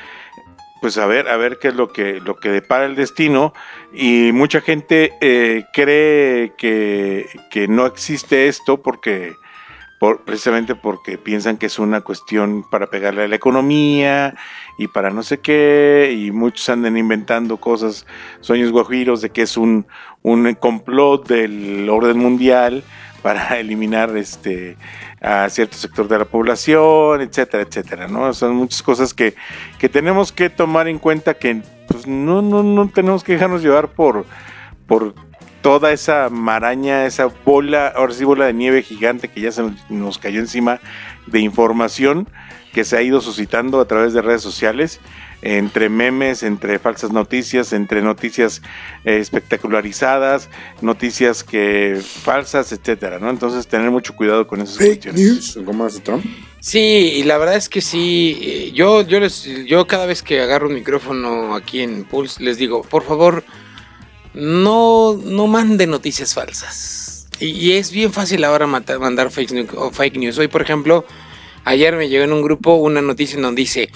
pues 0.83 0.97
a 0.97 1.05
ver, 1.05 1.29
a 1.29 1.37
ver 1.37 1.59
qué 1.59 1.69
es 1.69 1.75
lo 1.75 1.93
que, 1.93 2.19
lo 2.19 2.35
que 2.35 2.49
depara 2.49 2.83
el 2.83 2.95
destino. 2.95 3.53
Y 3.93 4.33
mucha 4.33 4.59
gente 4.59 5.13
eh, 5.21 5.63
cree 5.71 6.51
que, 6.57 7.29
que 7.49 7.69
no 7.69 7.85
existe 7.85 8.49
esto 8.49 8.81
porque 8.81 9.33
por, 9.97 10.25
precisamente 10.25 10.75
porque 10.75 11.17
piensan 11.17 11.55
que 11.55 11.67
es 11.67 11.79
una 11.79 12.01
cuestión 12.01 12.65
para 12.69 12.87
pegarle 12.87 13.23
a 13.23 13.27
la 13.29 13.35
economía 13.37 14.35
y 14.77 14.89
para 14.89 15.09
no 15.09 15.23
sé 15.23 15.39
qué, 15.39 16.13
y 16.19 16.31
muchos 16.31 16.67
andan 16.67 16.97
inventando 16.97 17.55
cosas, 17.55 18.05
sueños 18.41 18.73
guajiros 18.73 19.21
de 19.21 19.29
que 19.29 19.43
es 19.43 19.55
un, 19.55 19.87
un 20.21 20.53
complot 20.55 21.29
del 21.29 21.89
orden 21.89 22.17
mundial 22.17 22.83
para 23.23 23.57
eliminar 23.59 24.15
este 24.15 24.77
a 25.21 25.49
cierto 25.49 25.77
sector 25.77 26.07
de 26.07 26.19
la 26.19 26.25
población, 26.25 27.21
etcétera, 27.21 27.63
etcétera, 27.63 28.07
¿no? 28.07 28.31
Son 28.33 28.55
muchas 28.55 28.83
cosas 28.83 29.13
que, 29.13 29.33
que 29.79 29.89
tenemos 29.89 30.31
que 30.31 30.49
tomar 30.51 30.87
en 30.87 30.99
cuenta 30.99 31.33
que 31.33 31.63
pues 31.87 32.05
no, 32.05 32.41
no, 32.41 32.61
no 32.61 32.89
tenemos 32.89 33.23
que 33.23 33.33
dejarnos 33.33 33.63
llevar 33.63 33.87
por, 33.87 34.25
por 34.85 35.15
toda 35.61 35.93
esa 35.93 36.29
maraña, 36.29 37.05
esa 37.05 37.27
bola, 37.45 37.87
ahora 37.95 38.13
sí 38.13 38.25
bola 38.25 38.45
de 38.45 38.53
nieve 38.53 38.83
gigante 38.83 39.29
que 39.29 39.39
ya 39.41 39.51
se 39.51 39.63
nos- 39.89 40.17
cayó 40.17 40.41
encima 40.41 40.81
de 41.25 41.39
información 41.39 42.27
que 42.73 42.83
se 42.83 42.97
ha 42.97 43.01
ido 43.01 43.21
suscitando 43.21 43.79
a 43.79 43.85
través 43.87 44.13
de 44.13 44.21
redes 44.21 44.41
sociales, 44.41 44.99
entre 45.45 45.89
memes, 45.89 46.41
entre 46.41 46.79
falsas 46.79 47.11
noticias, 47.11 47.73
entre 47.73 48.01
noticias 48.01 48.61
eh, 49.03 49.17
espectacularizadas, 49.17 50.49
noticias 50.81 51.43
que 51.43 51.99
falsas, 52.01 52.71
etcétera, 52.71 53.19
¿no? 53.19 53.29
Entonces 53.29 53.67
tener 53.67 53.91
mucho 53.91 54.15
cuidado 54.15 54.47
con 54.47 54.61
esas 54.61 54.77
Fake 54.77 55.03
cuestiones. 55.03 55.21
news. 55.21 55.59
¿Cómo 55.65 55.85
hace 55.85 55.99
Trump? 55.99 56.23
Sí, 56.61 56.79
y 56.79 57.23
la 57.23 57.37
verdad 57.37 57.55
es 57.57 57.67
que 57.67 57.81
sí. 57.81 58.39
eh, 58.41 58.71
Yo, 58.73 59.01
yo, 59.01 59.19
les, 59.19 59.43
yo 59.65 59.85
cada 59.85 60.05
vez 60.05 60.23
que 60.23 60.39
agarro 60.41 60.67
un 60.69 60.75
micrófono 60.75 61.55
aquí 61.55 61.81
en 61.81 62.05
Pulse 62.05 62.41
les 62.41 62.57
digo, 62.57 62.81
por 62.83 63.03
favor, 63.03 63.43
no, 64.33 65.19
no 65.23 65.47
mande 65.47 65.87
noticias 65.87 66.33
falsas. 66.33 67.27
Y, 67.39 67.47
y 67.47 67.71
es 67.73 67.91
bien 67.91 68.13
fácil 68.13 68.43
ahora 68.45 68.65
mandar 68.67 69.29
fake, 69.31 69.51
news- 69.51 69.73
o 69.75 69.91
fake 69.91 70.17
news. 70.17 70.37
Hoy, 70.37 70.47
por 70.47 70.61
ejemplo, 70.61 71.05
ayer 71.65 71.95
me 71.95 72.07
llegó 72.07 72.23
en 72.23 72.31
un 72.33 72.41
grupo 72.41 72.75
una 72.75 73.01
noticia 73.01 73.35
en 73.35 73.41
donde 73.43 73.61
dice, 73.61 73.89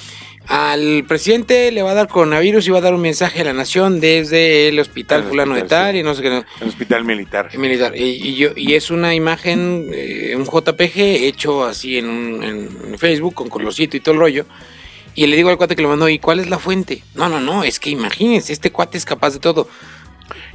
al 0.48 1.04
presidente 1.08 1.72
le 1.72 1.82
va 1.82 1.92
a 1.92 1.94
dar 1.94 2.08
coronavirus 2.08 2.68
y 2.68 2.72
va 2.72 2.78
a 2.78 2.82
dar 2.82 2.94
un 2.94 3.02
mensaje 3.02 3.42
a 3.42 3.44
la 3.44 3.54
nación 3.54 4.00
desde 4.00 4.70
el 4.70 4.80
hospital 4.80 5.22
El 5.24 5.28
fulano 5.28 5.56
de 5.56 5.64
tal 5.64 5.94
sí. 5.94 6.00
y 6.00 6.04
no 6.04 6.14
sé 6.16 6.22
qué. 6.22 6.44
El 6.62 6.68
hospital 6.68 7.04
militar. 7.04 7.50
Militar. 7.58 7.96
Y, 7.98 8.04
y 8.04 8.36
yo, 8.36 8.50
y 8.56 8.74
es 8.76 8.90
una 8.90 9.14
imagen, 9.14 9.90
eh, 9.94 10.36
un 10.38 10.46
JPG 10.46 11.26
hecho 11.26 11.66
así 11.66 11.98
en, 11.98 12.10
un- 12.10 12.44
en 12.44 12.98
Facebook 12.98 13.34
con 13.34 13.50
colorcito 13.50 13.98
y 13.98 14.00
todo 14.00 14.14
el 14.14 14.20
rollo. 14.22 14.46
Y 15.16 15.26
le 15.28 15.36
digo 15.36 15.50
al 15.50 15.58
cuate 15.58 15.76
que 15.76 15.82
lo 15.82 15.90
mandó, 15.90 16.08
¿y 16.10 16.20
cuál 16.20 16.40
es 16.40 16.50
la 16.50 16.60
fuente? 16.60 17.04
No, 17.16 17.28
no, 17.28 17.40
no, 17.40 17.64
es 17.64 17.80
que 17.80 17.90
imagínense, 17.90 18.54
este 18.54 18.72
cuate 18.72 18.98
es 18.98 19.06
capaz 19.06 19.34
de 19.34 19.40
todo. 19.40 19.68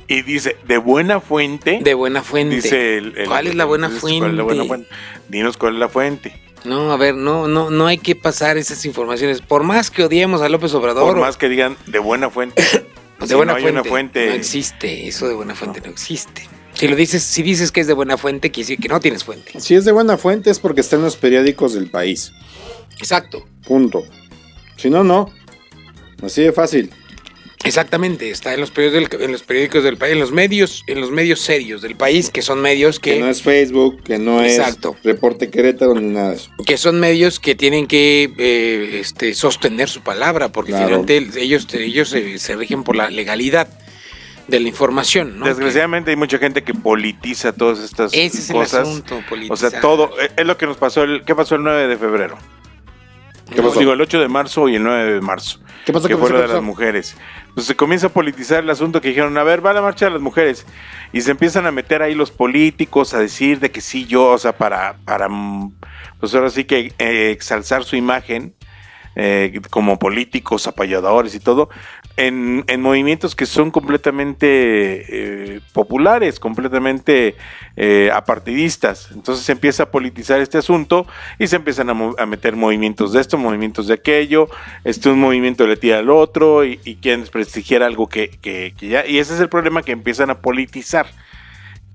Y 0.09 0.23
dice, 0.23 0.57
de 0.67 0.79
buena 0.79 1.21
fuente. 1.21 1.81
De 1.83 1.95
buena 1.95 2.23
fuente. 2.23 2.57
dice 2.57 2.97
el, 2.99 3.17
el- 3.19 3.27
¿Cuál 3.27 3.47
es 3.49 3.55
la 3.57 3.65
buena 3.65 3.91
fuente? 3.91 4.19
¿cuál 4.21 4.31
es 4.31 4.37
la 4.37 4.43
buena 4.45 4.65
fuente? 4.65 4.89
Dinos 5.29 5.57
cuál 5.57 5.75
es 5.75 5.81
la 5.81 5.89
fuente. 5.89 6.33
No, 6.65 6.93
a 6.93 6.97
ver, 6.97 7.15
no, 7.15 7.49
no, 7.49 7.71
no 7.71 7.87
hay 7.87 7.99
que 7.99 8.15
pasar 8.15 8.57
esas 8.57 8.85
informaciones. 8.85 9.41
Por 9.41 9.65
más 9.65 9.91
que 9.91 10.05
odiemos 10.05 10.43
a 10.43 10.49
López 10.49 10.73
Obrador. 10.75 11.07
Por 11.07 11.21
más 11.21 11.37
que 11.37 11.49
digan 11.49 11.77
de 11.87 11.99
buena 11.99 12.31
fuente. 12.31 12.63
de 13.21 13.27
Si 13.27 13.35
buena 13.35 13.53
no 13.53 13.57
hay 13.57 13.63
fuente. 13.63 13.81
una 13.81 13.89
fuente. 13.89 14.27
No 14.27 14.33
existe, 14.33 15.09
eso 15.09 15.29
de 15.29 15.35
buena 15.35 15.55
fuente 15.55 15.81
no, 15.81 15.91
existe. 15.91 16.49
Si 16.75 16.89
lo 16.89 16.97
dices, 16.97 17.23
si 17.23 17.43
dices 17.43 17.71
que 17.71 17.81
es 17.81 17.87
de 17.87 17.93
buena 17.93 18.17
fuente, 18.17 18.51
quiere 18.51 18.67
decir 18.69 18.79
que 18.81 18.89
no 18.89 19.01
tienes 19.01 19.25
fuente. 19.25 19.61
Si 19.61 19.75
es 19.75 19.85
de 19.85 19.93
buena 19.93 20.17
fuente 20.17 20.51
es 20.51 20.59
porque 20.59 20.81
está 20.81 20.97
en 20.97 21.03
los 21.03 21.17
periódicos 21.17 21.75
del 21.75 21.91
país. 21.91 22.33
Exacto. 22.99 23.45
Punto. 23.67 24.03
Si 24.77 24.89
no, 24.89 25.05
no. 25.05 25.31
Así 26.23 26.43
de 26.43 26.53
fácil. 26.53 26.91
Exactamente, 27.65 28.31
está 28.31 28.55
en 28.55 28.61
los 28.61 28.71
periódicos 28.71 29.19
del, 29.19 29.27
en 29.27 29.33
los 29.33 29.43
periódicos 29.43 29.85
del 29.85 29.97
país, 29.97 30.13
en 30.15 30.19
los 30.21 30.33
medios, 30.33 30.83
en 30.87 31.01
los 31.01 31.11
medios 31.11 31.41
serios 31.41 31.81
del 31.83 31.95
país, 31.97 32.31
que 32.31 32.43
son 32.43 32.61
medios 32.61 32.99
Que 32.99 33.15
que, 33.15 33.21
no 33.21 33.29
es 33.29 33.43
Facebook, 33.43 34.03
que 34.03 34.19
no 34.19 34.43
Exacto. 34.43 34.97
es 34.99 35.05
Reporte 35.05 35.49
Querétaro 35.51 35.95
ni 35.95 36.13
nada 36.13 36.31
de 36.31 36.37
eso. 36.37 36.51
que 36.67 36.77
son 36.77 36.99
medios 36.99 37.39
que 37.41 37.55
tienen 37.55 37.87
que 37.87 38.33
eh, 38.39 38.99
este, 39.01 39.35
sostener 39.35 39.89
su 39.89 40.01
palabra, 40.03 40.51
porque 40.51 40.71
Claro. 40.73 40.87
finalmente 41.05 41.41
ellos, 41.41 41.67
ellos 41.75 42.09
se, 42.09 42.39
se 42.39 42.57
rigen 42.57 42.83
por 42.85 42.97
la 42.97 43.11
legalidad 43.11 43.69
de 44.49 44.59
la 44.59 44.69
información, 44.69 45.39
¿no? 45.39 45.47
Desgraciadamente 45.47 46.11
hay 46.11 46.17
mucha 46.17 46.39
gente 46.39 46.65
que 46.65 46.75
politiza 46.75 47.53
todas 47.53 47.79
estas 47.79 48.11
Que 48.11 48.25
ese 48.27 48.39
es 48.39 48.51
el 48.51 48.57
cosas. 48.57 48.89
asunto, 48.89 49.19
o 49.19 49.23
politizar. 49.29 49.71
sea, 49.71 49.81
todo 49.81 50.11
eh, 50.21 50.31
es 50.37 50.45
lo 50.45 50.57
que 50.59 50.67
nos 50.67 50.77
pasó 50.79 51.05
el 51.05 51.23
¿qué 51.25 51.35
pasó 51.37 51.55
el 51.55 51.63
9 51.63 51.87
de 51.87 51.97
febrero? 51.97 52.37
¿Qué 53.49 53.57
¿Qué 53.57 53.63
pasó? 53.63 53.79
Digo, 53.79 53.93
el 53.93 54.01
8 54.01 54.21
de 54.21 54.29
marzo 54.29 54.69
y 54.69 54.77
el 54.77 54.83
9 54.83 55.15
de 55.15 55.21
marzo. 55.21 55.61
¿Qué 55.85 55.93
pasó 55.93 56.09
que 56.09 56.17
fue 56.17 56.31
lo 56.31 56.37
¿Qué 56.37 56.43
de 56.43 56.49
las 56.49 56.63
mujeres. 56.63 57.17
Pues 57.55 57.67
se 57.67 57.77
comienza 57.77 58.07
a 58.07 58.11
politizar 58.11 58.63
el 58.63 58.71
asunto 58.71 59.01
que 59.01 59.09
dijeron, 59.09 59.37
a 59.37 59.43
ver, 59.43 59.65
va 59.65 59.73
la 59.73 59.83
marcha 59.83 60.07
de 60.07 60.13
las 60.13 60.21
mujeres. 60.21 60.67
Y 61.13 61.21
se 61.21 61.33
empiezan 61.33 61.67
a 61.67 61.73
meter 61.73 62.03
ahí 62.03 62.15
los 62.15 62.31
políticos 62.31 63.15
a 63.15 63.19
decir 63.19 63.61
de 63.61 63.71
que 63.71 63.81
sí, 63.81 64.07
yo, 64.07 64.27
o 64.27 64.39
sea, 64.39 64.57
para, 64.57 64.97
para 65.05 65.29
pues 66.21 66.35
ahora 66.35 66.51
sí 66.51 66.65
que 66.65 66.93
eh, 66.99 67.31
exalzar 67.31 67.85
su 67.85 67.97
imagen 67.97 68.55
eh, 69.15 69.61
como 69.71 69.99
políticos, 69.99 70.67
apoyadores 70.67 71.35
y 71.35 71.41
todo, 71.41 71.69
en, 72.17 72.65
en 72.69 72.81
movimientos 72.83 73.35
que 73.35 73.47
son 73.47 73.71
completamente 73.71 74.47
eh, 75.57 75.61
populares, 75.73 76.39
completamente 76.41 77.37
eh, 77.77 78.11
apartidistas. 78.13 79.11
Entonces 79.13 79.45
se 79.45 79.53
empieza 79.53 79.85
a 79.85 79.91
politizar 79.91 80.41
este 80.41 80.59
asunto 80.59 81.07
y 81.39 81.47
se 81.47 81.57
empiezan 81.57 81.91
a, 81.91 82.27
meter 82.27 82.57
movimientos 82.57 83.13
de 83.13 83.21
esto, 83.21 83.39
movimientos 83.39 83.87
de 83.87 83.95
aquello, 83.95 84.49
este 84.85 85.09
un 85.11 85.21
movimiento 85.21 85.67
le 85.67 85.77
tira 85.77 85.99
al 85.99 86.11
otro 86.11 86.65
y, 86.65 86.81
y 86.85 86.97
quieren 86.97 87.21
desprestigiar 87.21 87.83
algo 87.83 88.09
que, 88.09 88.31
que- 88.41 88.75
que 88.77 88.89
ya, 88.89 89.07
y 89.07 89.19
ese 89.19 89.35
es 89.35 89.41
el 89.41 89.49
problema 89.49 89.83
que 89.83 89.93
empiezan 89.93 90.31
a 90.31 90.41
politizar. 90.41 91.07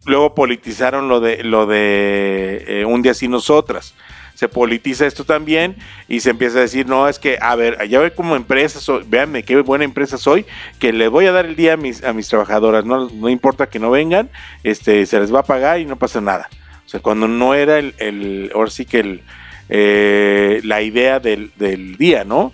Luego 0.06 0.34
politizaron 0.36 1.10
lo 1.10 1.20
de 1.20 1.44
lo 1.44 1.66
de 1.66 2.64
eh, 2.68 2.86
un 2.86 3.02
día 3.02 3.14
sin 3.14 3.32
nosotras. 3.32 3.94
Se 4.38 4.48
politiza 4.48 5.08
esto 5.08 5.24
también 5.24 5.76
y 6.08 6.20
se 6.20 6.30
empieza 6.30 6.60
a 6.60 6.62
decir, 6.62 6.86
no, 6.86 7.08
es 7.08 7.18
que, 7.18 7.40
a 7.42 7.56
ver, 7.56 7.82
allá 7.82 8.00
ve 8.00 8.12
como 8.12 8.36
empresa 8.36 8.80
soy, 8.80 9.04
véanme 9.08 9.42
qué 9.42 9.60
buena 9.62 9.84
empresa 9.84 10.20
soy, 10.20 10.46
que 10.78 10.94
le 10.94 11.08
voy 11.08 11.26
a 11.26 11.32
dar 11.32 11.48
el 11.48 11.56
día 11.56 11.74
a 11.74 11.78
mis, 11.78 12.04
a 12.04 12.14
mis 12.14 12.28
trabajadoras, 12.28 12.86
no, 12.86 13.10
no 13.10 13.30
importa 13.30 13.68
que 13.68 13.80
no 13.80 13.90
vengan, 13.90 14.30
este, 14.64 15.08
se 15.08 15.20
les 15.20 15.34
va 15.34 15.40
a 15.40 15.44
pagar 15.44 15.80
y 15.80 15.86
no 15.86 15.96
pasa 15.96 16.22
nada. 16.22 16.50
O 16.86 16.88
sea, 16.90 17.00
cuando 17.00 17.28
no 17.28 17.56
era 17.56 17.80
el, 17.80 18.52
ahora 18.54 18.70
sí 18.70 18.86
que 18.86 19.22
eh, 19.70 20.62
la 20.64 20.84
idea 20.84 21.20
del, 21.20 21.52
del 21.56 21.98
día, 21.98 22.24
¿no? 22.24 22.54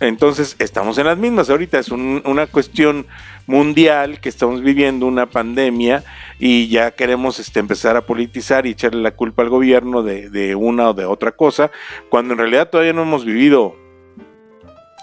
Entonces, 0.00 0.54
estamos 0.60 0.96
en 0.98 1.06
las 1.06 1.18
mismas. 1.18 1.50
Ahorita 1.50 1.80
es 1.80 1.88
un- 1.88 2.22
una 2.24 2.46
cuestión 2.46 3.06
mundial 3.48 4.20
que 4.20 4.28
estamos 4.28 4.62
viviendo 4.62 5.06
una 5.06 5.26
pandemia 5.26 6.04
y 6.38 6.68
ya 6.68 6.92
queremos 6.92 7.40
este, 7.40 7.60
empezar 7.60 7.96
a 7.96 8.06
politizar 8.06 8.66
y 8.66 8.70
echarle 8.70 9.02
la 9.02 9.12
culpa 9.12 9.42
al 9.42 9.48
gobierno 9.48 10.02
de, 10.02 10.30
de 10.30 10.54
una 10.54 10.90
o 10.90 10.94
de 10.94 11.04
otra 11.04 11.32
cosa, 11.32 11.70
cuando 12.08 12.34
en 12.34 12.38
realidad 12.38 12.70
todavía 12.70 12.92
no 12.92 13.02
hemos 13.02 13.24
vivido 13.24 13.76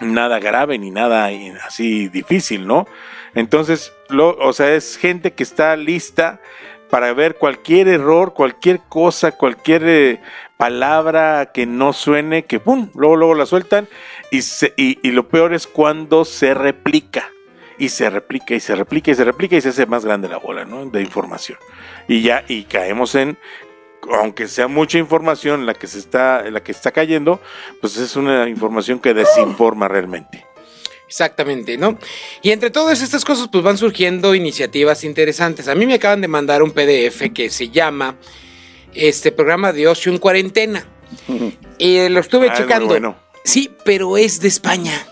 nada 0.00 0.38
grave 0.38 0.78
ni 0.78 0.90
nada 0.90 1.30
así 1.64 2.08
difícil, 2.08 2.66
¿no? 2.66 2.86
Entonces, 3.34 3.92
lo, 4.08 4.36
o 4.38 4.52
sea, 4.52 4.74
es 4.74 4.96
gente 4.96 5.32
que 5.32 5.42
está 5.42 5.76
lista 5.76 6.40
para 6.90 7.12
ver 7.12 7.36
cualquier 7.36 7.88
error, 7.88 8.32
cualquier 8.32 8.80
cosa, 8.88 9.32
cualquier 9.32 9.82
eh, 9.86 10.20
palabra 10.56 11.50
que 11.52 11.66
no 11.66 11.92
suene, 11.92 12.44
que 12.44 12.60
pum, 12.60 12.90
luego, 12.94 13.16
luego 13.16 13.34
la 13.34 13.46
sueltan 13.46 13.88
y, 14.30 14.40
y 14.76 15.10
lo 15.10 15.28
peor 15.28 15.52
es 15.52 15.66
cuando 15.66 16.24
se 16.24 16.54
replica. 16.54 17.30
Y 17.78 17.88
se 17.90 18.08
replica 18.08 18.54
y 18.54 18.60
se 18.60 18.74
replica 18.74 19.10
y 19.10 19.14
se 19.14 19.24
replica 19.24 19.56
y 19.56 19.60
se 19.60 19.68
hace 19.68 19.86
más 19.86 20.04
grande 20.04 20.28
la 20.28 20.38
bola, 20.38 20.64
¿no? 20.64 20.86
De 20.86 21.02
información. 21.02 21.58
Y 22.08 22.22
ya, 22.22 22.44
y 22.48 22.64
caemos 22.64 23.14
en, 23.14 23.36
aunque 24.10 24.48
sea 24.48 24.66
mucha 24.68 24.98
información 24.98 25.66
la 25.66 25.74
que 25.74 25.86
se 25.86 25.98
está, 25.98 26.42
la 26.50 26.62
que 26.62 26.72
está 26.72 26.90
cayendo, 26.92 27.40
pues 27.80 27.96
es 27.98 28.16
una 28.16 28.48
información 28.48 28.98
que 28.98 29.12
desinforma 29.12 29.88
realmente. 29.88 30.46
Exactamente, 31.06 31.76
¿no? 31.76 31.98
Y 32.42 32.50
entre 32.50 32.70
todas 32.70 33.00
estas 33.02 33.24
cosas, 33.24 33.48
pues 33.52 33.62
van 33.62 33.78
surgiendo 33.78 34.34
iniciativas 34.34 35.04
interesantes. 35.04 35.68
A 35.68 35.74
mí 35.74 35.86
me 35.86 35.94
acaban 35.94 36.20
de 36.20 36.28
mandar 36.28 36.62
un 36.62 36.72
PDF 36.72 37.30
que 37.32 37.48
se 37.50 37.68
llama 37.68 38.16
este 38.94 39.30
programa 39.32 39.72
de 39.72 39.86
ocio 39.86 40.10
en 40.10 40.18
cuarentena. 40.18 40.84
Y 41.78 42.08
lo 42.08 42.20
estuve 42.20 42.48
Ah, 42.48 42.54
es 42.54 42.58
checando. 42.58 42.88
bueno. 42.88 43.16
Sí, 43.44 43.70
pero 43.84 44.16
es 44.16 44.40
de 44.40 44.48
España. 44.48 45.06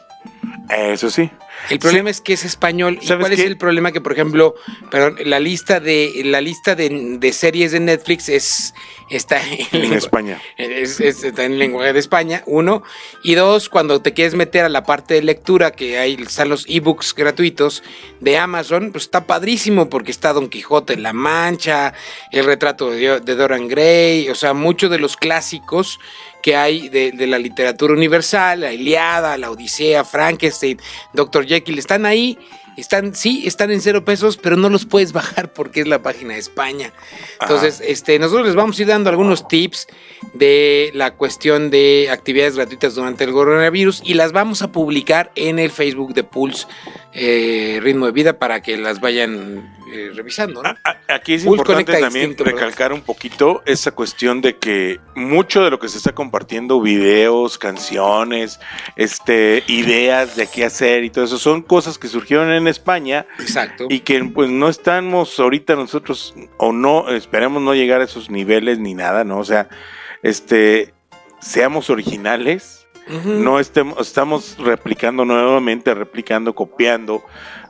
Eso 0.69 1.11
sí. 1.11 1.31
El 1.71 1.79
problema 1.79 2.11
es 2.11 2.21
que 2.21 2.33
es 2.35 2.45
español. 2.45 2.99
¿Y 3.01 3.07
¿Sabes 3.07 3.23
cuál 3.23 3.33
es 3.33 3.41
el 3.41 3.57
problema? 3.57 3.93
Que, 3.93 4.01
por 4.01 4.13
ejemplo, 4.13 4.55
perdón, 4.91 5.17
la 5.25 5.41
lista 5.41 5.81
de 5.81 6.23
la 6.25 6.41
lista 6.41 6.75
de, 6.75 7.17
de 7.19 7.33
series 7.33 7.73
de 7.73 7.81
Netflix 7.81 8.29
es 8.29 8.75
está 9.11 9.41
en, 9.47 9.59
En 9.73 9.81
lengua- 9.83 9.99
España. 9.99 10.43
es- 10.57 11.01
es- 11.01 11.25
está 11.25 11.45
en 11.45 11.59
lenguaje 11.59 11.93
de 11.93 11.99
España, 11.99 12.43
uno. 12.47 12.83
Y 13.23 13.35
dos, 13.35 13.69
cuando 13.69 14.01
te 14.03 14.13
quieres 14.15 14.35
meter 14.35 14.65
a 14.65 14.69
la 14.69 14.85
parte 14.85 15.15
de 15.15 15.23
lectura, 15.23 15.71
que 15.73 15.99
hay 15.99 16.15
están 16.15 16.49
los 16.49 16.65
ebooks 16.69 17.15
gratuitos 17.15 17.83
de 18.21 18.39
Amazon, 18.39 18.93
pues 18.93 19.05
está 19.05 19.27
padrísimo 19.27 19.89
porque 19.89 20.11
está 20.11 20.33
Don 20.33 20.49
Quijote 20.49 20.97
la 20.97 21.13
Mancha, 21.13 21.93
el 22.33 22.45
retrato 22.47 22.91
de, 22.91 23.21
de 23.21 23.35
Dorian 23.35 23.69
Gray, 23.69 24.29
o 24.31 24.35
sea, 24.35 24.53
muchos 24.55 24.91
de 24.91 24.99
los 24.99 25.17
clásicos 25.17 25.99
que 26.45 26.57
hay 26.57 26.91
de, 26.91 27.11
de 27.13 27.27
la 27.27 27.39
literatura 27.39 27.95
universal, 27.95 28.61
la 28.61 28.71
Iliada, 28.71 29.39
la 29.39 29.51
Odisea, 29.51 30.05
Frankenstein, 30.05 30.79
Dr. 31.15 31.47
Jekyll, 31.47 31.79
están 31.79 32.05
ahí. 32.05 32.39
Están, 32.77 33.15
sí, 33.15 33.45
están 33.47 33.71
en 33.71 33.81
cero 33.81 34.05
pesos, 34.05 34.37
pero 34.37 34.57
no 34.57 34.69
los 34.69 34.85
puedes 34.85 35.13
bajar 35.15 35.55
porque 35.55 35.81
es 35.81 35.89
la 35.89 36.03
página 36.03 36.35
de 36.35 36.41
España. 36.41 36.93
Entonces, 37.41 37.81
este, 37.83 38.19
nosotros 38.19 38.47
les 38.47 38.57
vamos 38.57 38.79
a 38.79 38.83
ir 38.83 38.89
dando 38.89 39.09
algunos 39.09 39.49
tips 39.49 39.87
de 40.35 40.91
la 40.93 41.15
cuestión 41.15 41.71
de 41.71 42.09
actividades 42.11 42.57
gratuitas 42.57 42.95
durante 42.95 43.25
el 43.25 43.33
coronavirus 43.33 44.03
y 44.05 44.13
las 44.13 44.33
vamos 44.33 44.61
a 44.61 44.71
publicar 44.71 45.33
en 45.37 45.59
el 45.59 45.71
Facebook 45.71 46.13
de 46.13 46.25
Pulse 46.25 46.67
eh, 47.15 47.81
Ritmo 47.83 48.05
de 48.05 48.13
Vida 48.13 48.39
para 48.39 48.61
que 48.61 48.77
las 48.77 49.01
vayan 49.01 49.75
eh, 49.95 50.11
revisando. 50.15 50.63
¿no? 50.63 50.69
A- 50.69 50.79
a- 50.85 51.15
Aquí 51.15 51.35
es 51.35 51.45
importante 51.45 51.93
también 51.93 52.31
distinto, 52.31 52.45
¿verdad? 52.45 52.59
recalcar 52.59 52.93
un 52.93 53.01
poquito 53.03 53.63
esa 53.67 53.93
cuestión 53.93 54.41
de 54.41 54.57
que 54.59 54.99
mucho 55.15 55.63
de 55.63 55.71
lo 55.71 55.79
que 55.79 55.89
se 55.89 55.99
está 55.99 56.13
compartiendo, 56.13 56.81
videos, 56.81 57.57
canciones, 57.59 58.59
este, 58.97 59.63
ideas 59.69 60.37
de 60.37 60.47
qué 60.49 60.65
hacer 60.65 61.05
y 61.05 61.11
todo 61.11 61.25
eso, 61.25 61.39
son 61.39 61.63
cosas 61.63 61.99
que 61.99 62.09
surgieron 62.09 62.51
en 62.53 62.67
España 62.67 63.27
Exacto. 63.39 63.87
y 63.89 64.01
que 64.01 64.23
pues 64.25 64.51
no 64.51 64.69
estamos 64.69 65.39
ahorita 65.39 65.75
nosotros 65.77 66.35
o 66.59 66.73
no 66.73 67.09
esperemos 67.11 67.63
no 67.63 67.75
llegar 67.75 68.01
a 68.01 68.05
esos 68.05 68.31
niveles 68.31 68.79
ni 68.79 68.95
nada, 68.95 69.25
¿no? 69.25 69.39
O 69.39 69.45
sea, 69.45 69.69
este 70.23 70.93
seamos 71.41 71.91
originales, 71.91 72.84
No 73.07 73.61
estemos, 73.61 73.99
estamos 74.01 74.57
replicando 74.59 75.25
nuevamente, 75.25 75.93
replicando, 75.95 76.55
copiando 76.55 77.23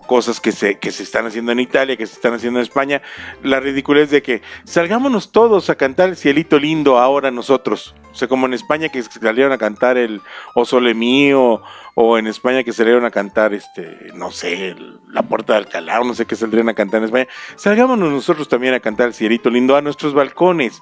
cosas 0.06 0.40
que 0.40 0.52
se, 0.52 0.78
que 0.78 0.92
se 0.92 1.02
están 1.02 1.26
haciendo 1.26 1.52
en 1.52 1.60
Italia, 1.60 1.96
que 1.96 2.06
se 2.06 2.14
están 2.14 2.34
haciendo 2.34 2.60
en 2.60 2.64
España. 2.64 3.02
La 3.42 3.60
ridiculez 3.60 4.10
de 4.10 4.22
que 4.22 4.42
salgámonos 4.64 5.32
todos 5.32 5.70
a 5.70 5.74
cantar 5.74 6.10
el 6.10 6.16
cielito 6.16 6.58
lindo 6.58 6.98
ahora 6.98 7.30
nosotros. 7.30 7.94
O 8.12 8.14
sea, 8.14 8.28
como 8.28 8.46
en 8.46 8.54
España 8.54 8.90
que 8.90 9.02
salieron 9.02 9.52
a 9.52 9.58
cantar 9.58 9.96
el 9.96 10.20
O 10.54 10.64
Sole 10.64 10.94
Mío, 10.94 11.62
o 11.94 12.18
en 12.18 12.26
España 12.26 12.62
que 12.62 12.72
salieron 12.72 13.04
a 13.04 13.10
cantar, 13.10 13.54
este, 13.54 14.12
no 14.14 14.30
sé, 14.30 14.76
la 15.08 15.22
Puerta 15.22 15.54
de 15.54 15.60
Alcalá, 15.60 16.00
o 16.00 16.04
no 16.04 16.14
sé 16.14 16.26
qué 16.26 16.36
saldrían 16.36 16.68
a 16.68 16.74
cantar 16.74 16.98
en 16.98 17.06
España. 17.06 17.26
Salgámonos 17.56 18.12
nosotros 18.12 18.48
también 18.48 18.74
a 18.74 18.80
cantar 18.80 19.08
el 19.08 19.14
cielito 19.14 19.50
lindo 19.50 19.76
a 19.76 19.82
nuestros 19.82 20.14
balcones. 20.14 20.80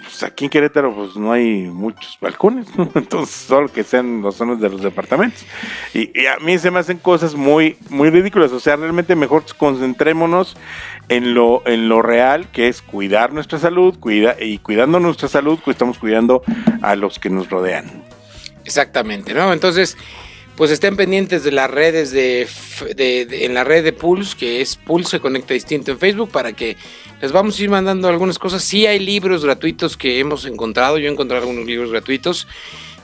Pues 0.00 0.22
aquí 0.22 0.44
en 0.44 0.50
Querétaro 0.50 0.94
pues 0.94 1.16
no 1.16 1.32
hay 1.32 1.62
muchos 1.62 2.18
balcones, 2.20 2.66
¿no? 2.76 2.90
entonces 2.94 3.34
solo 3.34 3.68
que 3.70 3.82
sean 3.82 4.22
los 4.22 4.36
zonas 4.36 4.60
de 4.60 4.68
los 4.68 4.82
departamentos. 4.82 5.44
Y, 5.92 6.26
a 6.26 6.38
mí 6.38 6.58
se 6.58 6.70
me 6.70 6.78
hacen 6.78 6.98
cosas 6.98 7.34
muy, 7.34 7.76
muy 7.90 8.10
ridículas, 8.10 8.52
o 8.52 8.60
sea, 8.60 8.76
realmente 8.76 9.16
mejor 9.16 9.44
concentrémonos 9.56 10.56
en 11.08 11.34
lo, 11.34 11.66
en 11.66 11.88
lo 11.88 12.02
real, 12.02 12.48
que 12.52 12.68
es 12.68 12.80
cuidar 12.80 13.32
nuestra 13.32 13.58
salud, 13.58 13.98
cuida, 13.98 14.36
y 14.40 14.58
cuidando 14.58 15.00
nuestra 15.00 15.28
salud, 15.28 15.58
pues 15.64 15.74
estamos 15.74 15.98
cuidando 15.98 16.42
a 16.82 16.94
los 16.94 17.18
que 17.18 17.30
nos 17.30 17.50
rodean. 17.50 18.04
Exactamente, 18.64 19.34
¿no? 19.34 19.52
Entonces, 19.52 19.96
pues 20.58 20.72
estén 20.72 20.96
pendientes 20.96 21.44
de 21.44 21.52
las 21.52 21.70
redes 21.70 22.10
de, 22.10 22.46
en 22.98 23.54
la 23.54 23.62
red 23.62 23.84
de 23.84 23.92
Pulse, 23.92 24.36
que 24.36 24.60
es 24.60 24.74
Pulse 24.74 25.12
se 25.12 25.20
conecta 25.20 25.54
distinto 25.54 25.92
en 25.92 25.98
Facebook, 26.00 26.30
para 26.30 26.52
que 26.52 26.76
les 27.20 27.32
vamos 27.32 27.58
a 27.58 27.62
ir 27.62 27.70
mandando 27.70 28.08
algunas 28.08 28.38
cosas. 28.38 28.62
Sí 28.62 28.86
hay 28.86 28.98
libros 28.98 29.44
gratuitos 29.44 29.96
que 29.96 30.18
hemos 30.20 30.44
encontrado, 30.46 30.98
yo 30.98 31.08
he 31.08 31.12
encontrado 31.12 31.42
algunos 31.42 31.66
libros 31.66 31.90
gratuitos 31.90 32.46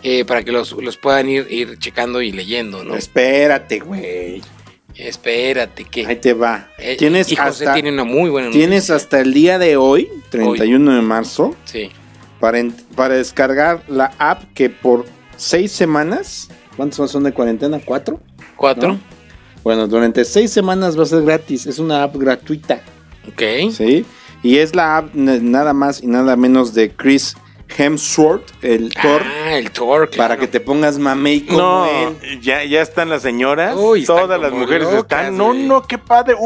eh, 0.02 0.24
para 0.24 0.42
que 0.44 0.52
los, 0.52 0.72
los 0.72 0.96
puedan 0.96 1.28
ir, 1.28 1.46
ir 1.50 1.78
checando 1.78 2.20
y 2.22 2.30
leyendo, 2.32 2.84
¿no? 2.84 2.94
Espérate, 2.94 3.80
güey. 3.80 4.42
Espérate, 4.96 5.84
que 5.84 6.06
Ahí 6.06 6.16
te 6.16 6.34
va. 6.34 6.68
Eh, 6.78 6.96
tienes 6.96 7.30
y 7.32 7.36
José 7.36 7.64
hasta, 7.64 7.74
tiene 7.74 7.90
una 7.90 8.04
muy 8.04 8.30
buena 8.30 8.50
tienes 8.50 8.88
noticia. 8.88 8.94
hasta 8.96 9.20
el 9.20 9.34
día 9.34 9.58
de 9.58 9.76
hoy, 9.76 10.08
31 10.30 10.94
de 10.94 11.02
marzo, 11.02 11.56
Sí. 11.64 11.90
para, 12.38 12.62
para 12.94 13.14
descargar 13.14 13.82
la 13.88 14.12
app 14.18 14.44
que 14.54 14.70
por 14.70 15.04
seis 15.36 15.72
semanas, 15.72 16.48
¿cuántos 16.76 17.10
son 17.10 17.24
de 17.24 17.32
cuarentena? 17.32 17.80
¿Cuatro? 17.84 18.20
¿Cuatro? 18.54 18.90
¿No? 18.90 19.00
Bueno, 19.64 19.88
durante 19.88 20.24
seis 20.24 20.52
semanas 20.52 20.96
va 20.96 21.02
a 21.02 21.06
ser 21.06 21.22
gratis. 21.22 21.66
Es 21.66 21.80
una 21.80 22.04
app 22.04 22.14
gratuita. 22.16 22.82
Ok. 23.28 23.72
¿Sí? 23.72 24.04
Y 24.42 24.58
es 24.58 24.74
la 24.74 24.98
app 24.98 25.14
nada 25.14 25.72
más 25.72 26.02
y 26.02 26.06
nada 26.06 26.36
menos 26.36 26.74
de 26.74 26.90
Chris 26.90 27.36
Hemsworth, 27.78 28.44
el 28.62 28.92
Thor, 28.92 29.22
Ah, 29.24 29.54
el 29.56 29.70
Thor, 29.70 30.10
claro. 30.10 30.28
para 30.28 30.36
que 30.40 30.46
te 30.46 30.60
pongas 30.60 30.98
mamey 30.98 31.40
como 31.46 31.58
No, 31.58 31.86
él. 32.22 32.40
ya, 32.42 32.62
ya 32.64 32.82
están 32.82 33.08
las 33.08 33.22
señoras, 33.22 33.74
Uy, 33.76 34.02
están 34.02 34.16
todas 34.18 34.40
las 34.40 34.52
mujeres 34.52 34.82
locas, 34.84 34.98
están, 35.22 35.36
no, 35.36 35.54
no, 35.54 35.82
qué 35.82 35.96
padre. 35.98 36.36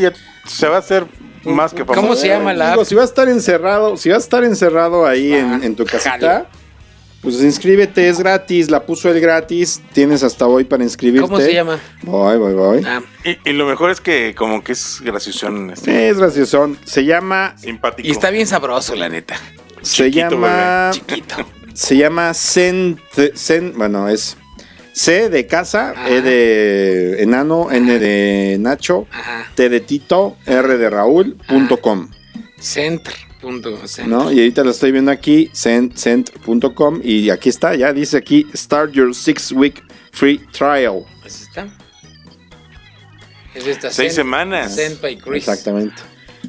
Ya 0.00 0.12
se 0.46 0.68
va 0.68 0.76
a 0.76 0.78
hacer 0.80 1.06
más 1.44 1.72
que 1.72 1.84
famoso. 1.84 2.00
¿Cómo 2.00 2.16
se 2.16 2.28
llama 2.28 2.52
la 2.54 2.70
Digo, 2.70 2.82
app? 2.82 2.88
si 2.88 2.94
vas 2.96 3.02
a 3.04 3.08
estar 3.08 3.28
encerrado, 3.28 3.96
si 3.96 4.08
vas 4.10 4.18
a 4.18 4.24
estar 4.24 4.44
encerrado 4.44 5.06
ahí 5.06 5.32
Ah, 5.32 5.38
en, 5.38 5.62
en 5.62 5.76
tu 5.76 5.84
casita. 5.86 6.46
Pues 7.22 7.42
inscríbete, 7.42 8.08
es 8.08 8.18
gratis, 8.18 8.70
la 8.70 8.86
puso 8.86 9.10
él 9.10 9.20
gratis, 9.20 9.82
tienes 9.92 10.22
hasta 10.22 10.46
hoy 10.46 10.64
para 10.64 10.84
inscribirte. 10.84 11.26
¿Cómo 11.28 11.40
se 11.40 11.52
llama? 11.52 11.78
Voy, 12.02 12.38
voy, 12.38 12.54
voy. 12.54 12.82
Ah, 12.86 13.02
Y, 13.24 13.50
y 13.50 13.52
lo 13.54 13.66
mejor 13.66 13.90
es 13.90 14.00
que 14.00 14.34
como 14.36 14.62
que 14.62 14.72
es 14.72 15.00
graciosón, 15.02 15.70
este, 15.70 16.08
Es 16.08 16.18
gracioso. 16.18 16.76
Se 16.84 17.04
llama, 17.04 17.54
simpático. 17.58 18.06
y 18.06 18.10
está 18.12 18.30
bien 18.30 18.46
sabroso, 18.46 18.94
la 18.94 19.08
neta. 19.08 19.36
se 19.82 20.04
Chiquito, 20.04 20.30
llama, 20.30 20.90
Chiquito. 20.92 21.36
se 21.74 21.96
llama 21.96 22.32
Zen, 22.34 23.00
Zen- 23.34 23.72
bueno, 23.76 24.08
es 24.08 24.36
C 24.92 25.28
de 25.28 25.46
casa, 25.46 25.90
Ajá. 25.90 26.08
E 26.10 26.22
de 26.22 27.22
enano, 27.22 27.68
N 27.70 27.98
de 27.98 28.56
Nacho, 28.60 29.06
Ajá. 29.12 29.46
T 29.54 29.68
de 29.68 29.80
Tito, 29.80 30.36
R 30.46 30.76
de 30.78 30.90
Raúl, 30.90 31.36
punto 31.48 31.78
¿no? 34.06 34.32
Y 34.32 34.38
ahorita 34.38 34.64
lo 34.64 34.70
estoy 34.70 34.92
viendo 34.92 35.10
aquí, 35.10 35.50
cent- 35.54 35.94
cent.com, 35.94 37.00
y 37.02 37.30
aquí 37.30 37.48
está, 37.48 37.74
ya 37.76 37.92
dice 37.92 38.16
aquí, 38.16 38.46
start 38.54 38.92
your 38.92 39.14
six 39.14 39.52
week 39.52 39.82
free 40.12 40.38
trial. 40.52 41.04
Así 41.24 41.44
está. 41.44 41.68
Es 43.54 43.64
de 43.64 43.70
esta 43.72 43.90
Seis 43.90 44.12
Zen- 44.12 44.16
semanas. 44.16 44.74
Zen 44.74 44.98
by 45.00 45.18
Chris. 45.18 45.48
Exactamente. 45.48 45.94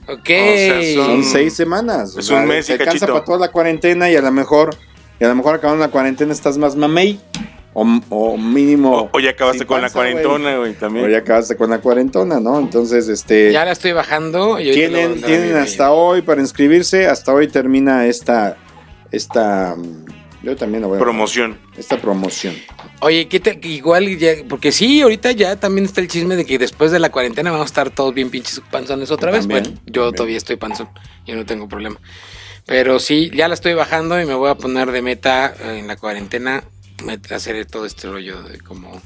Ok. 0.07 0.27
sea, 0.27 0.81
Son 0.95 1.05
Son- 1.05 1.23
seis 1.23 1.53
semanas. 1.53 2.15
es 2.17 2.29
un 2.29 2.45
mes 2.45 2.65
y 2.69 2.77
Te 2.77 2.83
alcanza 2.83 3.07
para 3.07 3.23
toda 3.23 3.39
la 3.39 3.51
cuarentena 3.51 4.09
y 4.09 4.15
a 4.15 4.21
lo 4.21 4.31
mejor, 4.31 4.75
y 5.19 5.23
a 5.23 5.27
lo 5.27 5.35
mejor 5.35 5.55
acabando 5.55 5.83
la 5.85 5.91
cuarentena 5.91 6.33
estás 6.33 6.57
más 6.57 6.75
mamey. 6.75 7.19
O, 7.73 7.85
o 8.09 8.37
mínimo. 8.37 8.95
O, 8.97 9.09
o 9.13 9.19
ya 9.19 9.29
acabaste 9.31 9.65
con 9.65 9.77
la 9.77 9.87
panza, 9.87 9.93
cuarentona, 9.99 10.57
güey, 10.57 10.71
O 10.71 10.75
también. 10.75 11.09
ya 11.09 11.19
acabaste 11.19 11.55
con 11.55 11.69
la 11.69 11.79
cuarentona, 11.79 12.39
¿no? 12.39 12.57
Entonces, 12.59 13.07
este. 13.07 13.51
Ya 13.51 13.63
la 13.65 13.71
estoy 13.71 13.91
bajando. 13.91 14.59
y 14.59 14.71
tienen 14.71 15.21
tienen 15.21 15.55
hasta 15.55 15.91
hoy 15.91 16.21
para 16.23 16.41
inscribirse. 16.41 17.07
Hasta 17.07 17.33
hoy 17.33 17.47
termina 17.47 18.05
esta. 18.07 18.57
Esta. 19.11 19.75
mm, 19.77 20.05
Yo 20.43 20.55
también 20.55 20.81
lo 20.81 20.89
voy 20.89 20.97
a. 20.97 20.99
Promoción. 20.99 21.57
Esta 21.77 21.97
promoción. 21.97 22.55
Oye, 23.01 23.27
¿qué 23.29 23.39
tal? 23.39 23.63
Igual, 23.63 24.17
ya, 24.17 24.31
porque 24.49 24.71
sí, 24.71 25.01
ahorita 25.01 25.31
ya 25.31 25.57
también 25.57 25.85
está 25.85 26.01
el 26.01 26.07
chisme 26.09 26.35
de 26.35 26.45
que 26.45 26.57
después 26.57 26.91
de 26.91 26.99
la 26.99 27.11
cuarentena 27.11 27.49
vamos 27.51 27.65
a 27.65 27.67
estar 27.67 27.89
todos 27.91 28.13
bien 28.13 28.29
pinches 28.29 28.61
panzones 28.71 29.09
otra 29.11 29.31
vez. 29.31 29.47
Bueno, 29.47 29.69
yo 29.85 30.01
también. 30.03 30.15
todavía 30.15 30.37
estoy 30.37 30.57
panzón, 30.57 30.89
yo 31.25 31.35
no 31.35 31.45
tengo 31.45 31.69
problema. 31.69 31.97
Pero 32.65 32.99
sí, 32.99 33.31
ya 33.33 33.47
la 33.47 33.53
estoy 33.53 33.73
bajando 33.73 34.19
y 34.21 34.25
me 34.25 34.33
voy 34.33 34.49
a 34.49 34.55
poner 34.55 34.91
de 34.91 35.01
meta 35.01 35.53
en 35.63 35.87
la 35.87 35.95
cuarentena 35.95 36.63
hacer 37.33 37.65
todo 37.65 37.85
este 37.85 38.07
rollo 38.07 38.41
de 38.43 38.59
como. 38.59 39.01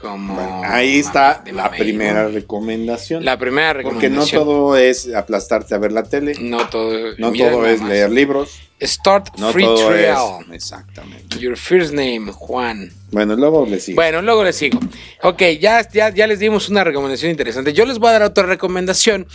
como 0.00 0.34
Bueno, 0.34 0.62
ahí 0.64 0.98
está 0.98 1.42
la 1.52 1.64
mamey, 1.64 1.80
primera 1.80 2.22
¿no? 2.24 2.28
recomendación. 2.30 3.24
La 3.24 3.38
primera 3.38 3.72
Porque 3.82 4.08
no 4.08 4.22
recomendación. 4.22 4.44
todo 4.44 4.76
es 4.76 5.12
aplastarte 5.14 5.74
a 5.74 5.78
ver 5.78 5.92
la 5.92 6.02
tele. 6.04 6.34
No 6.40 6.68
todo. 6.68 6.92
No 7.18 7.32
todo 7.32 7.66
es 7.66 7.80
más. 7.80 7.88
leer 7.90 8.10
libros. 8.10 8.60
Start 8.82 9.36
No 9.36 9.52
free 9.52 9.64
todo 9.64 9.90
trial. 9.90 10.16
es. 10.48 10.54
Exactamente. 10.54 11.38
Your 11.38 11.56
first 11.58 11.92
name, 11.92 12.32
Juan. 12.32 12.90
Bueno, 13.10 13.36
luego 13.36 13.66
le 13.66 13.78
sigo. 13.78 13.96
Bueno, 13.96 14.22
luego 14.22 14.42
les 14.42 14.56
sigo. 14.56 14.80
Ok, 15.22 15.42
ya, 15.60 15.86
ya, 15.90 16.08
ya 16.08 16.26
les 16.26 16.38
dimos 16.38 16.70
una 16.70 16.82
recomendación 16.82 17.30
interesante. 17.30 17.74
Yo 17.74 17.84
les 17.84 17.98
voy 17.98 18.08
a 18.08 18.12
dar 18.12 18.22
otra 18.22 18.46
recomendación. 18.46 19.26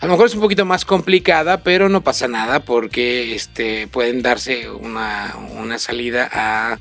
A 0.00 0.06
lo 0.06 0.12
mejor 0.12 0.26
es 0.26 0.34
un 0.34 0.40
poquito 0.40 0.64
más 0.64 0.84
complicada, 0.84 1.62
pero 1.62 1.88
no 1.88 2.02
pasa 2.02 2.26
nada 2.26 2.60
porque 2.64 3.34
este, 3.36 3.86
pueden 3.86 4.22
darse 4.22 4.68
una, 4.68 5.36
una 5.56 5.78
salida 5.78 6.28
a 6.32 6.78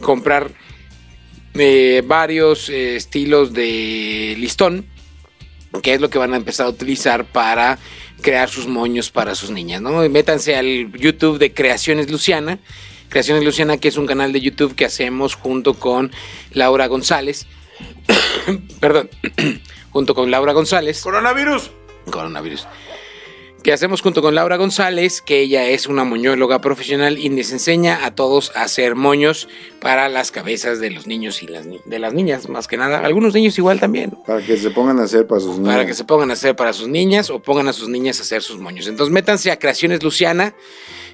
comprar 0.00 0.50
eh, 1.54 2.02
varios 2.06 2.68
eh, 2.68 2.96
estilos 2.96 3.52
de 3.52 4.36
listón, 4.38 4.86
que 5.82 5.94
es 5.94 6.00
lo 6.00 6.10
que 6.10 6.18
van 6.18 6.34
a 6.34 6.36
empezar 6.36 6.66
a 6.66 6.70
utilizar 6.70 7.24
para 7.24 7.78
crear 8.20 8.48
sus 8.48 8.66
moños 8.66 9.10
para 9.10 9.34
sus 9.34 9.50
niñas, 9.50 9.80
¿no? 9.80 10.04
Y 10.04 10.08
Métanse 10.08 10.56
al 10.56 10.92
YouTube 10.92 11.38
de 11.38 11.52
Creaciones 11.52 12.10
Luciana. 12.10 12.58
Creaciones 13.08 13.44
Luciana, 13.44 13.78
que 13.78 13.88
es 13.88 13.96
un 13.96 14.06
canal 14.06 14.32
de 14.32 14.40
YouTube 14.40 14.74
que 14.74 14.84
hacemos 14.84 15.34
junto 15.34 15.74
con 15.74 16.10
Laura 16.52 16.86
González. 16.88 17.46
Perdón. 18.80 19.08
junto 19.90 20.14
con 20.14 20.30
Laura 20.30 20.52
González 20.52 21.00
Coronavirus. 21.02 21.70
coronavirus. 22.10 22.66
Que 23.62 23.72
hacemos 23.72 24.00
junto 24.02 24.22
con 24.22 24.34
Laura 24.36 24.56
González, 24.56 25.20
que 25.20 25.40
ella 25.40 25.66
es 25.66 25.88
una 25.88 26.04
moñóloga 26.04 26.60
profesional 26.60 27.18
y 27.18 27.28
les 27.28 27.50
enseña 27.52 28.04
a 28.06 28.14
todos 28.14 28.52
a 28.54 28.62
hacer 28.62 28.94
moños 28.94 29.48
para 29.80 30.08
las 30.08 30.30
cabezas 30.30 30.78
de 30.80 30.90
los 30.90 31.06
niños 31.06 31.42
y 31.42 31.48
las 31.48 31.66
ni- 31.66 31.80
de 31.84 31.98
las 31.98 32.14
niñas, 32.14 32.48
más 32.48 32.68
que 32.68 32.76
nada. 32.76 33.00
Algunos 33.00 33.34
niños 33.34 33.58
igual 33.58 33.80
también. 33.80 34.10
¿no? 34.12 34.22
Para 34.22 34.40
que 34.46 34.56
se 34.56 34.70
pongan 34.70 35.00
a 35.00 35.02
hacer 35.04 35.26
para 35.26 35.40
sus 35.40 35.58
niños. 35.58 35.68
Para 35.74 35.86
que 35.86 35.94
se 35.94 36.04
pongan 36.04 36.30
a 36.30 36.34
hacer 36.34 36.54
para 36.56 36.72
sus 36.72 36.88
niñas 36.88 37.30
o 37.30 37.40
pongan 37.42 37.66
a 37.68 37.72
sus 37.72 37.88
niñas 37.88 38.20
a 38.20 38.22
hacer 38.22 38.42
sus 38.42 38.58
moños. 38.58 38.86
Entonces 38.86 39.12
métanse 39.12 39.50
a 39.50 39.58
Creaciones 39.58 40.02
Luciana. 40.04 40.54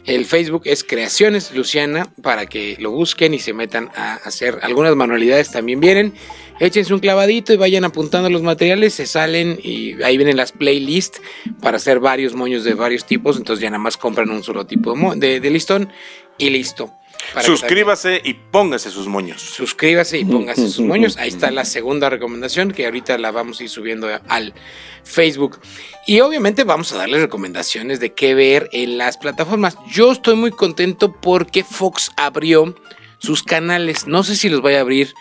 El 0.05 0.27
Facebook 0.27 0.63
es 0.67 0.85
Creaciones 0.85 1.51
Luciana 1.55 2.13
para 2.23 2.45
que 2.45 2.77
lo 2.79 2.91
busquen 2.91 3.33
y 3.33 3.39
se 3.39 3.55
metan 3.55 3.91
a 3.97 4.17
hacer 4.17 4.59
algunas 4.61 4.95
manualidades 4.95 5.51
también 5.51 5.81
vienen. 5.81 6.13
Échense 6.61 6.95
un 6.95 7.01
clavadito 7.01 7.53
y 7.53 7.57
vayan 7.57 7.85
apuntando 7.85 8.31
los 8.31 8.43
materiales, 8.43 8.95
se 8.95 9.07
salen 9.07 9.59
y 9.63 10.01
ahí 10.03 10.17
vienen 10.17 10.37
las 10.37 10.53
playlists 10.53 11.21
para 11.61 11.79
hacer 11.79 11.99
varios 12.01 12.35
moños 12.35 12.63
de 12.65 12.75
varios 12.75 13.05
tipos. 13.07 13.37
Entonces 13.37 13.63
ya 13.63 13.71
nada 13.71 13.83
más 13.83 13.97
compran 13.97 14.31
un 14.31 14.43
solo 14.45 14.65
tipo 14.67 14.95
de, 14.95 15.17
de- 15.17 15.41
de 15.41 15.51
listón 15.51 15.91
y 16.39 16.51
listo. 16.51 16.93
Suscríbase 17.43 18.21
y 18.23 18.35
póngase 18.35 18.91
sus 18.91 19.07
moños. 19.09 19.41
suscríbase 19.41 20.19
y 20.19 20.25
póngase 20.25 20.69
sus 20.69 20.85
moños. 20.85 21.17
Ahí 21.17 21.29
está 21.31 21.51
la 21.51 21.65
segunda 21.65 22.11
recomendación 22.11 22.71
que 22.71 22.85
ahorita 22.85 23.17
la 23.19 23.31
vamos 23.31 23.61
a 23.61 23.65
ir 23.65 23.71
subiendo 23.71 24.09
al 24.29 24.53
Facebook. 25.05 25.59
Y 26.07 26.21
obviamente 26.21 26.65
vamos 26.65 26.93
a 26.93 26.99
darles 26.99 27.23
recomendaciones 27.23 27.99
de 27.99 28.13
qué 28.13 28.35
ver 28.35 28.69
en 28.73 28.99
las 28.99 29.17
plataformas. 29.17 29.77
Yo 29.91 30.13
estoy 30.13 30.37
muy 30.37 30.51
contento 30.51 31.13
porque 31.21 31.65
Fox 31.65 32.11
abrió 32.17 32.75
sus 33.19 33.43
canales. 33.43 34.07
No 34.07 34.23
sé 34.23 34.37
si 34.37 34.49
los 34.51 34.61
vaya 34.61 34.79
a 34.79 34.83
abrir 34.83 35.15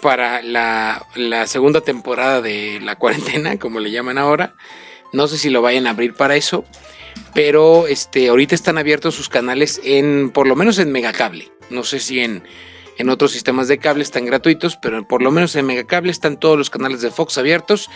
para 0.00 0.42
la, 0.42 1.06
la 1.14 1.46
segunda 1.46 1.80
temporada 1.80 2.40
de 2.40 2.80
la 2.80 2.96
cuarentena, 2.96 3.56
como 3.60 3.80
le 3.80 3.90
llaman 3.90 4.18
ahora. 4.18 4.54
No 5.12 5.26
sé 5.26 5.38
si 5.38 5.50
lo 5.50 5.62
vayan 5.62 5.86
a 5.86 5.90
abrir 5.90 6.14
para 6.14 6.36
eso. 6.36 6.64
pero 7.34 7.86
este, 7.86 8.28
ahorita 8.28 8.54
están 8.54 8.78
abiertos 8.78 9.14
sus 9.14 9.28
canales 9.28 9.80
en, 9.84 10.30
por 10.30 10.46
lo 10.46 10.56
menos 10.56 10.78
en 10.78 10.92
Megacable. 10.92 11.50
No 11.70 11.82
sé 11.82 11.98
si 12.00 12.20
en, 12.20 12.42
en 12.98 13.08
otros 13.08 13.32
sistemas 13.32 13.68
de 13.68 13.78
cable 13.78 14.02
están 14.02 14.24
gratuitos, 14.26 14.76
pero 14.76 15.06
por 15.06 15.22
lo 15.22 15.30
menos 15.30 15.54
en 15.56 15.66
Megacable 15.66 16.10
están 16.10 16.38
todos 16.38 16.58
los 16.58 16.70
canales 16.70 17.00
de 17.00 17.10
Fox 17.10 17.38
abiertos. 17.38 17.88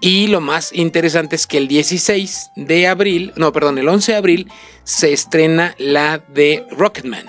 Y 0.00 0.28
lo 0.28 0.40
más 0.40 0.72
interesante 0.72 1.36
es 1.36 1.46
que 1.46 1.58
el 1.58 1.68
16 1.68 2.50
de 2.56 2.86
abril, 2.86 3.32
no, 3.36 3.52
perdón, 3.52 3.78
el 3.78 3.88
11 3.88 4.12
de 4.12 4.18
abril 4.18 4.52
se 4.84 5.12
estrena 5.12 5.74
la 5.78 6.18
de 6.28 6.64
Rocketman. 6.70 7.26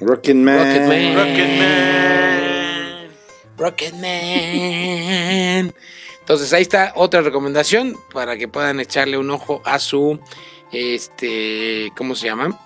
Rocketman. 0.00 0.58
Rocketman. 0.58 1.16
Rocketman. 1.16 2.47
Rocketman. 3.58 4.08
Entonces 6.20 6.52
ahí 6.52 6.62
está 6.62 6.92
otra 6.94 7.22
recomendación 7.22 7.96
para 8.12 8.36
que 8.36 8.48
puedan 8.48 8.80
echarle 8.80 9.16
un 9.16 9.30
ojo 9.30 9.62
a 9.64 9.78
su, 9.78 10.20
este, 10.72 11.90
¿cómo 11.96 12.14
se 12.14 12.26
llama? 12.26 12.60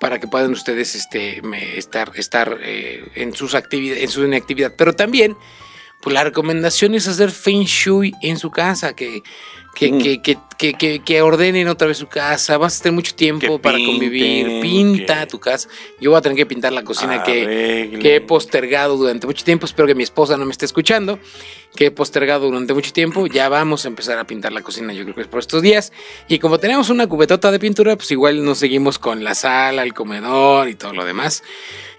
Para 0.00 0.18
que 0.18 0.26
puedan 0.26 0.50
ustedes, 0.50 0.96
este, 0.96 1.40
estar, 1.76 2.10
estar 2.16 2.58
eh, 2.60 3.08
en 3.14 3.34
sus 3.34 3.54
actividades, 3.54 4.02
en 4.02 4.08
su 4.10 4.24
inactividad. 4.24 4.74
Pero 4.76 4.94
también, 4.94 5.36
pues 6.00 6.12
la 6.12 6.24
recomendación 6.24 6.94
es 6.94 7.06
hacer 7.06 7.30
feng 7.30 7.62
shui 7.62 8.12
en 8.20 8.36
su 8.36 8.50
casa, 8.50 8.94
que 8.94 9.22
que, 9.74 9.90
Mm. 9.90 9.98
que, 10.02 10.22
que, 10.22 10.38
que, 10.58 10.74
que- 10.74 11.00
que 11.00 11.22
ordenen 11.22 11.66
otra 11.68 11.88
vez 11.88 11.96
su 11.98 12.06
casa, 12.06 12.58
vas 12.58 12.78
a 12.78 12.82
tener 12.82 12.94
mucho 12.94 13.14
tiempo 13.14 13.58
para 13.58 13.76
pinten, 13.78 13.94
convivir, 13.94 14.60
pinta 14.60 15.26
tu 15.26 15.40
casa. 15.40 15.68
Yo 16.00 16.10
voy 16.10 16.18
a 16.18 16.20
tener 16.22 16.36
que 16.36 16.46
pintar 16.46 16.72
la 16.72 16.84
cocina 16.84 17.22
que, 17.22 17.98
que 18.00 18.16
he 18.16 18.20
postergado 18.20 18.96
durante 18.96 19.26
mucho 19.26 19.44
tiempo. 19.44 19.64
Espero 19.66 19.86
que 19.88 19.94
mi 19.94 20.02
esposa 20.02 20.36
no 20.36 20.44
me 20.44 20.52
esté 20.52 20.66
escuchando. 20.66 21.18
Que 21.74 21.86
he 21.86 21.90
postergado 21.90 22.46
durante 22.46 22.74
mucho 22.74 22.92
tiempo. 22.92 23.26
Ya 23.26 23.48
vamos 23.48 23.86
a 23.86 23.88
empezar 23.88 24.18
a 24.18 24.24
pintar 24.24 24.52
la 24.52 24.60
cocina. 24.60 24.92
Yo 24.92 25.04
creo 25.04 25.14
que 25.14 25.22
es 25.22 25.26
por 25.28 25.40
estos 25.40 25.62
días. 25.62 25.90
Y 26.28 26.38
como 26.38 26.58
tenemos 26.58 26.90
una 26.90 27.06
cubetota 27.06 27.50
de 27.50 27.58
pintura, 27.58 27.96
pues 27.96 28.10
igual 28.10 28.44
nos 28.44 28.58
seguimos 28.58 28.98
con 28.98 29.24
la 29.24 29.34
sala, 29.34 29.82
el 29.82 29.94
comedor 29.94 30.68
y 30.68 30.74
todo 30.74 30.92
lo 30.92 31.04
demás. 31.06 31.42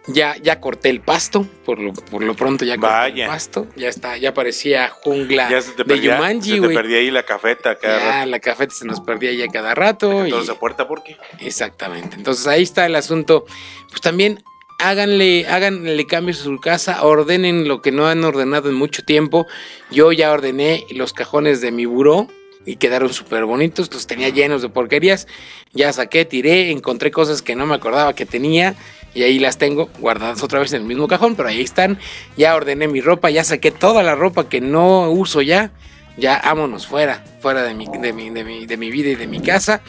Ya, 0.07 0.35
ya 0.41 0.59
corté 0.59 0.89
el 0.89 0.99
pasto. 0.99 1.47
Por 1.65 1.79
lo, 1.79 1.93
por 1.93 2.21
lo 2.23 2.35
pronto 2.35 2.65
ya 2.65 2.75
corté 2.77 2.93
Vaya. 2.93 3.23
el 3.25 3.29
pasto. 3.29 3.67
Ya 3.77 3.87
está, 3.87 4.17
ya 4.17 4.33
parecía 4.33 4.89
jungla 4.89 5.49
Ya 5.49 5.61
se 5.61 5.71
te 5.71 5.77
de 5.77 5.85
perdía, 5.85 6.15
Yumanji, 6.17 6.49
se 6.49 6.55
te 6.55 6.59
güey. 6.59 6.75
perdía 6.75 6.97
ahí 6.97 7.09
la 7.11 7.23
cafeta 7.23 7.75
cada 7.77 7.99
Ya, 7.99 8.11
rato. 8.19 8.29
la 8.31 8.39
cafeta 8.39 8.73
se 8.73 8.85
nos 8.85 8.99
perdía 8.99 9.31
ya 9.33 9.47
cada 9.47 9.73
rato. 9.75 10.25
Entonces, 10.25 10.49
¿a 10.49 10.59
puerta 10.59 10.87
por 10.87 11.03
qué? 11.03 11.15
Exactamente. 11.39 12.17
Entonces 12.17 12.45
ahí 12.47 12.63
está 12.63 12.85
el 12.85 12.95
asunto. 12.95 13.45
Pues 13.89 14.01
también 14.01 14.43
háganle, 14.79 15.47
háganle 15.47 16.05
cambios 16.05 16.41
a 16.41 16.43
su 16.43 16.59
casa, 16.59 17.03
ordenen 17.05 17.69
lo 17.69 17.81
que 17.81 17.93
no 17.93 18.05
han 18.07 18.23
ordenado 18.25 18.67
en 18.67 18.75
mucho 18.75 19.03
tiempo. 19.05 19.47
Yo 19.89 20.11
ya 20.11 20.33
ordené 20.33 20.85
los 20.91 21.13
cajones 21.13 21.61
de 21.61 21.71
mi 21.71 21.85
buró 21.85 22.27
y 22.65 22.75
quedaron 22.75 23.13
súper 23.13 23.45
bonitos. 23.45 23.89
Los 23.93 24.05
tenía 24.07 24.27
llenos 24.27 24.61
de 24.61 24.67
porquerías. 24.67 25.27
Ya 25.71 25.93
saqué, 25.93 26.25
tiré, 26.25 26.71
encontré 26.71 27.09
cosas 27.11 27.41
que 27.41 27.55
no 27.55 27.65
me 27.65 27.75
acordaba 27.75 28.13
que 28.13 28.25
tenía. 28.25 28.75
Y 29.13 29.23
ahí 29.23 29.39
las 29.39 29.57
tengo 29.57 29.89
guardadas 29.99 30.41
otra 30.43 30.59
vez 30.59 30.73
en 30.73 30.81
el 30.81 30.87
mismo 30.87 31.07
cajón, 31.07 31.35
pero 31.35 31.49
ahí 31.49 31.61
están. 31.61 31.99
Ya 32.37 32.55
ordené 32.55 32.87
mi 32.87 33.01
ropa, 33.01 33.29
ya 33.29 33.43
saqué 33.43 33.71
toda 33.71 34.03
la 34.03 34.15
ropa 34.15 34.49
que 34.49 34.61
no 34.61 35.09
uso 35.11 35.41
ya. 35.41 35.71
Ya 36.15 36.39
vámonos 36.43 36.85
fuera, 36.85 37.23
fuera 37.41 37.63
de 37.63 37.73
mi, 37.73 37.87
de 37.87 38.13
mi, 38.13 38.29
de 38.29 38.43
mi, 38.43 38.65
de 38.67 38.77
mi 38.77 38.91
vida 38.91 39.09
y 39.09 39.15
de 39.15 39.25
mi 39.25 39.41
casa. 39.41 39.81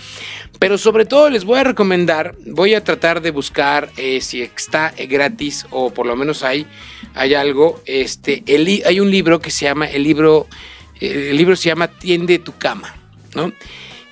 Pero 0.58 0.78
sobre 0.78 1.04
todo 1.04 1.28
les 1.28 1.44
voy 1.44 1.58
a 1.58 1.64
recomendar, 1.64 2.34
voy 2.46 2.74
a 2.74 2.82
tratar 2.82 3.20
de 3.20 3.30
buscar 3.30 3.90
eh, 3.98 4.22
si 4.22 4.40
está 4.40 4.94
gratis 5.08 5.66
o 5.70 5.90
por 5.90 6.06
lo 6.06 6.16
menos 6.16 6.42
hay, 6.42 6.66
hay 7.14 7.34
algo. 7.34 7.82
Este, 7.84 8.42
el 8.46 8.82
hay 8.87 9.00
un 9.00 9.10
libro 9.10 9.40
que 9.40 9.50
se 9.50 9.66
llama, 9.66 9.87
el 9.87 10.02
libro, 10.02 10.46
eh, 11.00 11.28
el 11.30 11.37
libro 11.37 11.56
se 11.56 11.68
llama 11.68 11.88
Tiende 11.88 12.38
tu 12.38 12.56
cama, 12.56 12.94
¿no? 13.34 13.52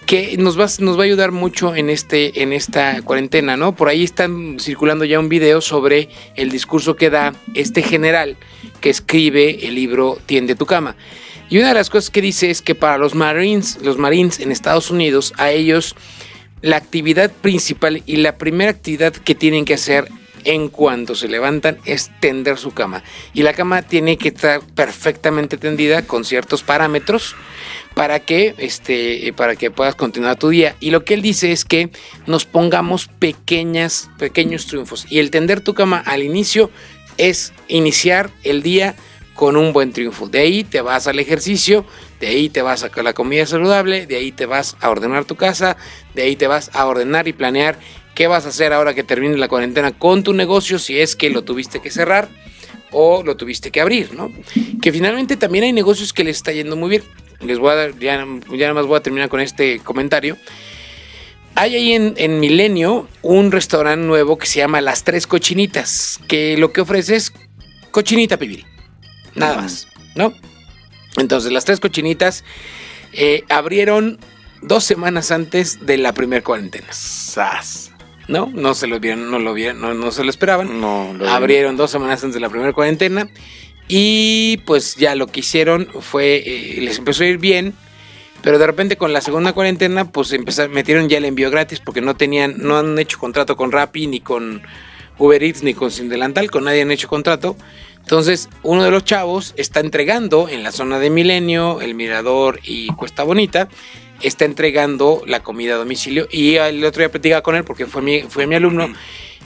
Que 0.06 0.36
nos 0.36 0.58
va, 0.58 0.64
a 0.64 1.04
ayudar 1.04 1.32
mucho 1.32 1.74
en, 1.74 1.88
este, 1.88 2.42
en 2.42 2.52
esta 2.52 3.00
cuarentena, 3.02 3.56
¿no? 3.56 3.74
Por 3.74 3.88
ahí 3.88 4.04
están 4.04 4.58
circulando 4.60 5.04
ya 5.04 5.18
un 5.18 5.28
video 5.28 5.60
sobre 5.60 6.08
el 6.36 6.50
discurso 6.50 6.96
que 6.96 7.08
da 7.08 7.34
este 7.54 7.82
general 7.82 8.36
que 8.80 8.90
escribe 8.90 9.66
el 9.66 9.74
libro 9.74 10.18
Tiende 10.26 10.54
tu 10.54 10.66
cama. 10.66 10.96
Y 11.48 11.58
una 11.58 11.68
de 11.68 11.74
las 11.74 11.90
cosas 11.90 12.10
que 12.10 12.20
dice 12.20 12.50
es 12.50 12.62
que 12.62 12.74
para 12.74 12.98
los 12.98 13.14
Marines, 13.14 13.78
los 13.82 13.98
Marines 13.98 14.40
en 14.40 14.50
Estados 14.50 14.90
Unidos, 14.90 15.34
a 15.36 15.50
ellos 15.50 15.94
la 16.62 16.76
actividad 16.76 17.30
principal 17.30 18.02
y 18.06 18.16
la 18.16 18.38
primera 18.38 18.70
actividad 18.70 19.12
que 19.12 19.34
tienen 19.34 19.64
que 19.64 19.74
hacer 19.74 20.08
en 20.44 20.68
cuanto 20.68 21.14
se 21.14 21.28
levantan 21.28 21.78
es 21.84 22.10
tender 22.20 22.58
su 22.58 22.72
cama. 22.72 23.02
Y 23.34 23.42
la 23.42 23.52
cama 23.52 23.82
tiene 23.82 24.16
que 24.16 24.28
estar 24.28 24.60
perfectamente 24.74 25.56
tendida 25.56 26.02
con 26.02 26.24
ciertos 26.24 26.62
parámetros 26.62 27.34
para 27.94 28.20
que, 28.20 28.54
este, 28.58 29.32
para 29.36 29.56
que 29.56 29.70
puedas 29.70 29.94
continuar 29.94 30.36
tu 30.36 30.48
día. 30.48 30.76
Y 30.80 30.90
lo 30.90 31.04
que 31.04 31.14
él 31.14 31.22
dice 31.22 31.52
es 31.52 31.64
que 31.64 31.90
nos 32.26 32.44
pongamos 32.44 33.08
pequeñas, 33.18 34.10
pequeños 34.18 34.66
triunfos. 34.66 35.06
Y 35.10 35.18
el 35.18 35.30
tender 35.30 35.60
tu 35.60 35.74
cama 35.74 36.02
al 36.04 36.22
inicio 36.22 36.70
es 37.18 37.52
iniciar 37.68 38.30
el 38.42 38.62
día 38.62 38.96
con 39.34 39.56
un 39.56 39.72
buen 39.72 39.92
triunfo. 39.92 40.28
De 40.28 40.40
ahí 40.40 40.64
te 40.64 40.80
vas 40.80 41.06
al 41.06 41.18
ejercicio, 41.18 41.84
de 42.20 42.28
ahí 42.28 42.48
te 42.48 42.62
vas 42.62 42.84
a 42.84 43.02
la 43.02 43.12
comida 43.12 43.46
saludable, 43.46 44.06
de 44.06 44.16
ahí 44.16 44.32
te 44.32 44.46
vas 44.46 44.76
a 44.80 44.90
ordenar 44.90 45.24
tu 45.24 45.36
casa, 45.36 45.76
de 46.14 46.22
ahí 46.22 46.36
te 46.36 46.46
vas 46.46 46.70
a 46.74 46.86
ordenar 46.86 47.28
y 47.28 47.32
planear 47.32 47.78
qué 48.14 48.26
vas 48.26 48.46
a 48.46 48.50
hacer 48.50 48.72
ahora 48.72 48.94
que 48.94 49.02
termine 49.02 49.36
la 49.36 49.48
cuarentena 49.48 49.92
con 49.92 50.22
tu 50.22 50.32
negocio, 50.32 50.78
si 50.78 51.00
es 51.00 51.16
que 51.16 51.30
lo 51.30 51.42
tuviste 51.42 51.80
que 51.80 51.90
cerrar 51.90 52.28
o 52.90 53.22
lo 53.22 53.36
tuviste 53.36 53.70
que 53.70 53.80
abrir, 53.80 54.14
¿no? 54.14 54.30
Que 54.82 54.92
finalmente 54.92 55.36
también 55.36 55.64
hay 55.64 55.72
negocios 55.72 56.12
que 56.12 56.24
les 56.24 56.36
está 56.36 56.52
yendo 56.52 56.76
muy 56.76 56.90
bien. 56.90 57.02
Les 57.44 57.58
voy 57.58 57.72
a 57.72 57.74
dar, 57.74 57.98
ya, 57.98 58.24
ya 58.50 58.58
nada 58.58 58.74
más 58.74 58.86
voy 58.86 58.96
a 58.96 59.02
terminar 59.02 59.28
con 59.28 59.40
este 59.40 59.80
comentario. 59.80 60.36
Hay 61.54 61.74
ahí 61.74 61.92
en, 61.92 62.14
en 62.16 62.40
Milenio 62.40 63.08
un 63.20 63.52
restaurante 63.52 64.06
nuevo 64.06 64.38
que 64.38 64.46
se 64.46 64.58
llama 64.58 64.80
Las 64.80 65.04
Tres 65.04 65.26
Cochinitas, 65.26 66.18
que 66.28 66.56
lo 66.56 66.72
que 66.72 66.80
ofrece 66.80 67.16
es 67.16 67.32
cochinita 67.90 68.38
pibil. 68.38 68.64
Nada 69.34 69.56
más, 69.56 69.88
¿no? 70.14 70.32
Entonces, 71.16 71.52
las 71.52 71.64
tres 71.64 71.80
cochinitas 71.80 72.44
eh, 73.12 73.44
abrieron 73.48 74.18
dos 74.62 74.84
semanas 74.84 75.30
antes 75.30 75.84
de 75.84 75.98
la 75.98 76.12
primera 76.12 76.42
cuarentena. 76.42 76.86
Sas. 76.90 77.90
¿No? 78.28 78.50
No 78.54 78.74
se 78.74 78.86
lo 78.86 79.00
vieron, 79.00 79.30
no 79.30 79.38
lo 79.38 79.52
vieron, 79.52 79.80
no, 79.80 79.94
no 79.94 80.12
se 80.12 80.24
lo 80.24 80.30
esperaban. 80.30 80.80
No, 80.80 81.12
lo 81.12 81.28
Abrieron 81.28 81.76
dos 81.76 81.90
semanas 81.90 82.22
antes 82.22 82.34
de 82.34 82.40
la 82.40 82.48
primera 82.48 82.72
cuarentena. 82.72 83.28
Y 83.94 84.56
pues 84.64 84.96
ya 84.96 85.14
lo 85.14 85.26
que 85.26 85.40
hicieron 85.40 85.86
fue, 86.00 86.36
eh, 86.36 86.80
les 86.80 86.96
empezó 86.96 87.24
a 87.24 87.26
ir 87.26 87.36
bien. 87.36 87.74
Pero 88.40 88.58
de 88.58 88.66
repente 88.66 88.96
con 88.96 89.12
la 89.12 89.20
segunda 89.20 89.52
cuarentena, 89.52 90.10
pues 90.10 90.32
empezaron, 90.32 90.72
metieron 90.72 91.10
ya 91.10 91.18
el 91.18 91.26
envío 91.26 91.50
gratis 91.50 91.78
porque 91.78 92.00
no 92.00 92.16
tenían, 92.16 92.54
no 92.56 92.78
han 92.78 92.98
hecho 92.98 93.18
contrato 93.18 93.54
con 93.54 93.70
Rappi, 93.70 94.06
ni 94.06 94.20
con 94.20 94.62
Uber 95.18 95.42
Eats, 95.42 95.62
ni 95.62 95.74
con 95.74 95.90
Sin 95.90 96.08
Delantal, 96.08 96.50
con 96.50 96.64
nadie 96.64 96.80
han 96.80 96.90
hecho 96.90 97.06
contrato. 97.06 97.54
Entonces, 97.98 98.48
uno 98.62 98.82
de 98.82 98.90
los 98.90 99.04
chavos 99.04 99.52
está 99.58 99.80
entregando 99.80 100.48
en 100.48 100.62
la 100.62 100.72
zona 100.72 100.98
de 100.98 101.10
Milenio, 101.10 101.82
El 101.82 101.94
Mirador 101.94 102.60
y 102.62 102.86
Cuesta 102.94 103.24
Bonita, 103.24 103.68
está 104.22 104.46
entregando 104.46 105.22
la 105.26 105.42
comida 105.42 105.74
a 105.74 105.76
domicilio. 105.76 106.28
Y 106.30 106.54
el 106.54 106.82
otro 106.82 107.00
día 107.00 107.10
platicaba 107.10 107.42
con 107.42 107.56
él 107.56 107.64
porque 107.64 107.84
fue 107.84 108.00
mi, 108.00 108.22
fue 108.22 108.46
mi 108.46 108.54
alumno 108.54 108.90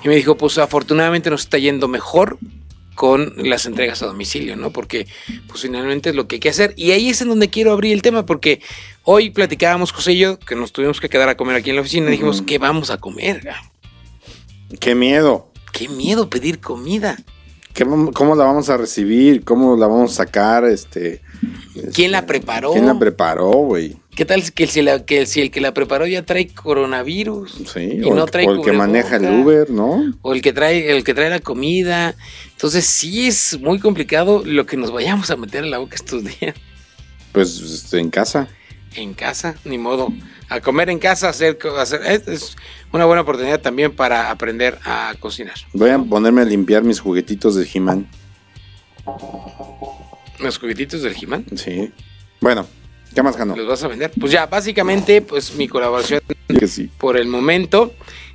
y 0.05 0.09
me 0.09 0.15
dijo, 0.15 0.37
pues 0.37 0.57
afortunadamente 0.59 1.31
nos 1.31 1.41
está 1.41 1.59
yendo 1.59 1.89
mejor 1.89 2.39
con 2.97 3.35
las 3.37 3.67
entregas 3.67 4.03
a 4.03 4.07
domicilio, 4.07 4.57
¿no? 4.57 4.71
Porque 4.73 5.07
pues 5.47 5.63
finalmente 5.63 6.11
es 6.11 6.17
lo 6.17 6.27
que 6.27 6.37
hay 6.37 6.41
que 6.41 6.49
hacer. 6.49 6.75
Y 6.77 6.91
ahí 6.91 7.11
es 7.11 7.21
en 7.21 7.29
donde 7.29 7.49
quiero 7.51 7.71
abrir 7.71 7.93
el 7.93 8.03
tema, 8.03 8.27
porque 8.27 8.61
hoy 9.05 9.31
platicábamos 9.31 9.93
José 9.93 10.15
y 10.15 10.19
yo, 10.19 10.39
que 10.41 10.57
nos 10.57 10.73
tuvimos 10.73 11.01
que 11.01 11.09
quedar 11.09 11.29
a 11.29 11.37
comer 11.37 11.55
aquí 11.55 11.71
en 11.71 11.77
la 11.77 11.83
oficina, 11.83 12.09
y 12.09 12.13
dijimos, 12.13 12.43
¿qué 12.43 12.59
vamos 12.59 12.91
a 12.91 12.97
comer? 12.99 13.49
Qué 14.81 14.97
miedo. 14.97 15.53
Qué 15.73 15.89
miedo 15.89 16.29
pedir 16.29 16.59
comida. 16.59 17.17
¿Qué 17.75 17.87
vam- 17.87 18.13
¿Cómo 18.15 18.35
la 18.35 18.45
vamos 18.45 18.71
a 18.71 18.79
recibir? 18.79 19.45
¿Cómo 19.45 19.77
la 19.77 19.87
vamos 19.87 20.13
a 20.13 20.25
sacar? 20.25 20.65
Este, 20.65 21.21
¿Quién 21.93 22.11
la 22.11 22.21
este, 22.21 22.29
preparó? 22.29 22.73
¿Quién 22.73 22.87
la 22.87 22.99
preparó, 22.99 23.51
güey? 23.51 23.97
¿Qué 24.17 24.25
tal 24.25 24.43
si 24.43 24.51
que 24.51 24.67
si, 24.67 24.81
la- 24.83 25.05
que 25.05 25.27
si 25.27 25.43
el 25.43 25.51
que 25.51 25.61
la 25.61 25.73
preparó 25.75 26.07
ya 26.07 26.25
trae 26.25 26.49
coronavirus? 26.49 27.53
Sí, 27.73 28.01
Y 28.01 28.03
o, 28.05 28.15
no 28.15 28.25
el- 28.25 28.31
trae 28.31 28.49
o 28.49 28.53
el 28.55 28.63
que 28.63 28.73
maneja 28.73 29.17
el. 29.17 29.27
Uber, 29.43 29.71
¿no? 29.71 30.13
O 30.23 30.33
el 30.33 30.41
que 30.43 30.53
trae, 30.53 30.91
el 30.97 31.05
que 31.05 31.13
trae 31.15 31.29
la 31.31 31.41
comida. 31.41 32.15
Entonces 32.53 32.87
sí 32.87 33.27
es 33.29 33.61
muy 33.61 33.79
complicado 33.79 34.43
lo 34.45 34.65
que 34.67 34.77
nos 34.79 34.91
vayamos 34.91 35.31
a 35.31 35.37
meter 35.37 35.65
en 35.65 35.71
la 35.71 35.79
boca 35.79 35.95
estos 35.97 36.25
días. 36.25 36.57
Pues 37.33 37.61
este, 37.61 37.99
en 38.01 38.09
casa. 38.11 38.49
En 38.95 39.13
casa, 39.13 39.55
ni 39.67 39.77
modo. 39.77 40.09
A 40.49 40.61
comer 40.61 40.89
en 40.89 40.99
casa, 40.99 41.29
hacer, 41.29 41.59
hacer 41.79 42.01
es, 42.27 42.57
una 42.93 43.05
buena 43.05 43.21
oportunidad 43.21 43.61
también 43.61 43.95
para 43.95 44.31
aprender 44.31 44.79
a 44.87 45.15
cocinar. 45.21 45.57
Voy 45.75 45.91
a 45.91 45.99
ponerme 45.99 46.41
a 46.41 46.45
limpiar 46.47 46.83
mis 46.85 47.01
juguetitos 47.01 47.55
de 47.57 47.69
He-Man. 47.71 48.09
Los 50.39 50.59
juguetitos 50.59 51.03
del 51.03 51.15
He-Man, 51.21 51.45
Sí. 51.57 51.91
Bueno, 52.41 52.67
¿qué 53.17 53.23
más 53.25 53.37
ganó? 53.37 53.57
¿los 53.57 53.67
vas 53.67 53.83
a 53.83 53.89
vender? 53.89 54.13
Pues 54.21 54.31
ya, 54.31 54.47
básicamente, 54.47 55.21
pues 55.23 55.55
mi 55.57 55.67
colaboración 55.67 56.21
Que 56.49 56.69
sí. 56.69 56.89
por 56.99 57.17
el 57.17 57.27
momento. 57.27 57.93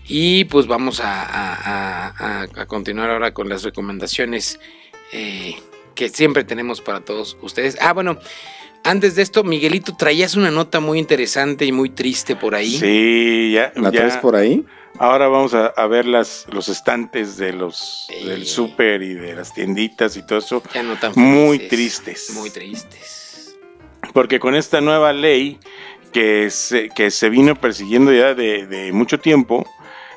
Y 0.07 0.43
pues 0.45 0.67
vamos 0.67 0.99
a, 0.99 1.21
a- 1.23 1.55
a- 1.55 2.41
a- 2.41 2.61
a 2.61 2.65
continuar 2.65 3.09
ahora 3.11 3.33
con 3.33 3.47
las 3.47 3.63
recomendaciones 3.63 4.59
eh, 5.13 5.55
que 5.95 6.09
siempre 6.09 6.43
tenemos 6.43 6.81
para 6.81 6.99
todos 7.01 7.37
ustedes. 7.41 7.77
Ah, 7.79 7.93
bueno, 7.93 8.17
Antes 8.83 9.13
de 9.13 9.21
esto, 9.21 9.43
Miguelito, 9.43 9.95
traías 9.95 10.33
una 10.35 10.49
nota 10.49 10.79
muy 10.79 10.97
interesante 10.97 11.65
y 11.65 11.71
muy 11.71 11.91
triste 11.91 12.35
por 12.35 12.55
ahí. 12.55 12.79
Sí, 12.79 13.51
ya. 13.53 13.71
¿La 13.75 13.91
ya. 13.91 13.99
traes 13.99 14.17
por 14.17 14.35
ahí? 14.35 14.65
Ahora 14.97 15.27
vamos 15.27 15.53
a, 15.53 15.67
a 15.67 15.85
ver 15.85 16.07
las, 16.07 16.47
los 16.51 16.67
estantes 16.67 17.37
de 17.37 17.53
los 17.53 18.07
Sí. 18.09 18.25
del 18.25 18.43
súper 18.47 19.03
y 19.03 19.13
de 19.13 19.35
las 19.35 19.53
tienditas 19.53 20.17
y 20.17 20.23
todo 20.25 20.39
eso. 20.39 20.63
Ya 20.73 20.81
no 20.81 20.97
tan 20.97 21.11
Muy 21.15 21.59
felices, 21.59 21.69
tristes. 21.69 22.31
Muy 22.33 22.49
tristes. 22.49 23.20
Porque 24.13 24.39
con 24.39 24.55
esta 24.55 24.81
nueva 24.81 25.13
ley 25.13 25.59
que 26.11 26.49
se, 26.49 26.89
que 26.89 27.11
se 27.11 27.29
vino 27.29 27.55
persiguiendo 27.55 28.11
ya 28.11 28.33
de, 28.33 28.91
mucho 28.93 29.19
tiempo, 29.19 29.65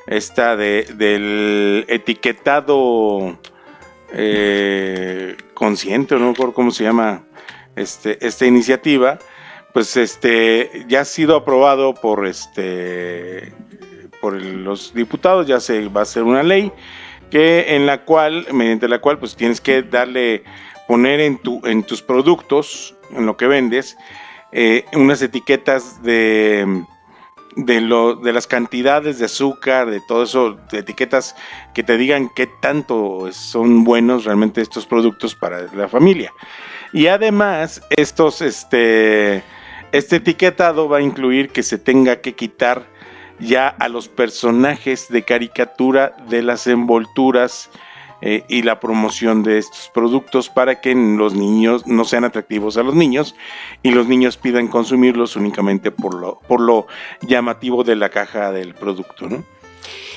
esta 0.07 0.55
de, 0.55 0.83
del 0.95 1.85
etiquetado 1.87 3.39
eh, 4.11 5.37
consciente, 5.53 6.15
no 6.15 6.25
me 6.25 6.31
acuerdo 6.31 6.53
cómo 6.53 6.71
se 6.71 6.83
llama 6.83 7.23
este, 7.75 8.25
esta 8.25 8.45
iniciativa, 8.45 9.19
pues 9.73 9.97
este 9.97 10.85
ya 10.87 11.01
ha 11.01 11.05
sido 11.05 11.35
aprobado 11.35 11.93
por 11.93 12.25
este 12.25 13.53
por 14.21 14.41
los 14.41 14.93
diputados, 14.93 15.45
ya 15.45 15.59
se 15.59 15.87
va 15.89 15.99
a 15.99 16.03
hacer 16.03 16.23
una 16.23 16.41
ley 16.43 16.71
que 17.29 17.75
en 17.75 17.85
la 17.85 18.03
cual, 18.05 18.47
mediante 18.51 18.87
la 18.87 18.99
cual, 18.99 19.19
pues 19.19 19.35
tienes 19.35 19.61
que 19.61 19.83
darle, 19.83 20.43
poner 20.87 21.19
en 21.19 21.37
tu, 21.37 21.61
en 21.65 21.83
tus 21.83 22.01
productos, 22.01 22.94
en 23.11 23.25
lo 23.25 23.37
que 23.37 23.47
vendes, 23.47 23.97
eh, 24.51 24.85
unas 24.93 25.21
etiquetas 25.21 26.01
de 26.03 26.85
de 27.55 27.79
lo 27.79 28.15
de 28.15 28.33
las 28.33 28.47
cantidades 28.47 29.19
de 29.19 29.25
azúcar, 29.25 29.89
de 29.89 30.01
todo 30.01 30.23
eso, 30.23 30.57
de 30.71 30.79
etiquetas 30.79 31.35
que 31.73 31.83
te 31.83 31.97
digan 31.97 32.29
qué 32.35 32.47
tanto 32.47 33.29
son 33.31 33.83
buenos 33.83 34.25
realmente 34.25 34.61
estos 34.61 34.85
productos 34.85 35.35
para 35.35 35.61
la 35.73 35.87
familia. 35.87 36.33
Y 36.91 37.07
además, 37.07 37.81
estos 37.89 38.41
este 38.41 39.43
este 39.91 40.17
etiquetado 40.17 40.89
va 40.89 40.97
a 40.97 41.01
incluir 41.01 41.49
que 41.49 41.63
se 41.63 41.77
tenga 41.77 42.17
que 42.17 42.33
quitar 42.33 42.85
ya 43.39 43.67
a 43.67 43.87
los 43.87 44.07
personajes 44.09 45.07
de 45.09 45.23
caricatura 45.23 46.15
de 46.29 46.41
las 46.41 46.67
envolturas 46.67 47.69
eh, 48.27 48.43
y 48.47 48.63
la 48.63 48.79
promoción 48.79 49.43
de 49.43 49.59
estos 49.59 49.91
productos 49.93 50.49
para 50.49 50.81
que 50.81 50.95
los 50.95 51.35
niños 51.35 51.85
no 51.85 52.05
sean 52.05 52.23
atractivos 52.23 52.75
a 52.75 52.81
los 52.81 52.95
niños 52.95 53.35
y 53.83 53.91
los 53.91 54.07
niños 54.07 54.35
pidan 54.37 54.67
consumirlos 54.67 55.35
únicamente 55.35 55.91
por 55.91 56.15
lo, 56.15 56.39
por 56.47 56.59
lo 56.59 56.87
llamativo 57.21 57.83
de 57.83 57.95
la 57.95 58.09
caja 58.09 58.51
del 58.51 58.73
producto, 58.73 59.29
¿no? 59.29 59.43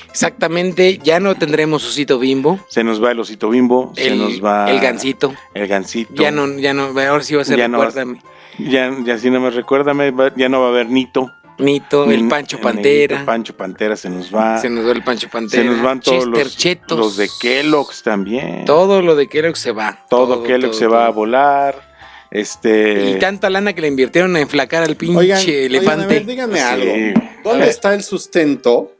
Exactamente, 0.09 0.97
ya 0.97 1.19
no 1.19 1.35
tendremos 1.35 1.85
osito 1.85 2.17
bimbo. 2.17 2.59
Se 2.67 2.83
nos 2.83 3.01
va 3.01 3.11
el 3.11 3.19
osito 3.19 3.47
bimbo, 3.47 3.93
se 3.95 4.15
nos 4.15 4.43
va 4.43 4.71
el 4.71 4.79
gansito. 4.79 5.35
el 5.53 5.67
gansito. 5.67 6.15
Ya 6.15 6.31
no, 6.31 6.47
ya 6.57 6.73
no, 6.73 6.87
ahora 6.99 7.21
sí 7.21 7.35
va 7.35 7.43
a 7.43 7.45
ser 7.45 7.59
Ya 7.59 7.67
no 7.67 7.77
recuérdame. 7.77 8.23
Ya, 8.57 8.91
ya 9.05 9.19
si 9.19 9.29
no 9.29 9.39
me 9.39 9.51
recuérdame, 9.51 10.11
ya 10.35 10.49
no 10.49 10.61
va 10.61 10.65
a 10.65 10.69
haber 10.69 10.89
Nito. 10.89 11.31
El 11.59 12.27
Pancho 12.29 12.57
el 12.57 12.63
Pantera. 12.63 13.15
negrito 13.15 13.25
Pancho 13.25 13.57
Pantera 13.57 13.95
se 13.95 14.09
nos 14.09 14.33
va. 14.33 14.57
Se 14.59 14.69
nos 14.69 14.85
va 14.87 14.91
el 14.93 15.03
Pancho 15.03 15.27
Pantera. 15.29 15.63
Se 15.63 15.69
nos 15.69 15.81
van 15.81 15.99
todos 15.99 16.23
Chester 16.25 16.43
los, 16.45 16.57
Chetos. 16.57 16.97
los 16.99 17.17
de 17.17 17.29
Kellogg's 17.41 18.01
también. 18.03 18.65
Todo 18.65 19.01
lo 19.01 19.15
de 19.15 19.27
Kellogg 19.27 19.57
se 19.57 19.71
va. 19.71 20.05
Todo, 20.09 20.43
Kellogg 20.43 20.73
se 20.73 20.87
va 20.87 21.05
a 21.05 21.09
volar. 21.09 21.89
Este. 22.31 23.09
Y 23.11 23.19
tanta 23.19 23.49
lana 23.49 23.73
que 23.73 23.81
le 23.81 23.87
invirtieron 23.87 24.35
a 24.35 24.39
enflacar 24.39 24.83
al 24.83 24.95
pinche 24.95 25.17
Oigan, 25.17 25.39
oigan, 25.39 25.51
a 25.51 25.65
elefante. 25.65 26.05
ver, 26.07 26.25
díganme 26.25 26.55
Sí. 26.59 26.63
algo. 26.63 27.21
¿Dónde 27.43 27.69
está 27.69 27.93
el 27.95 28.03
sustento 28.03 28.91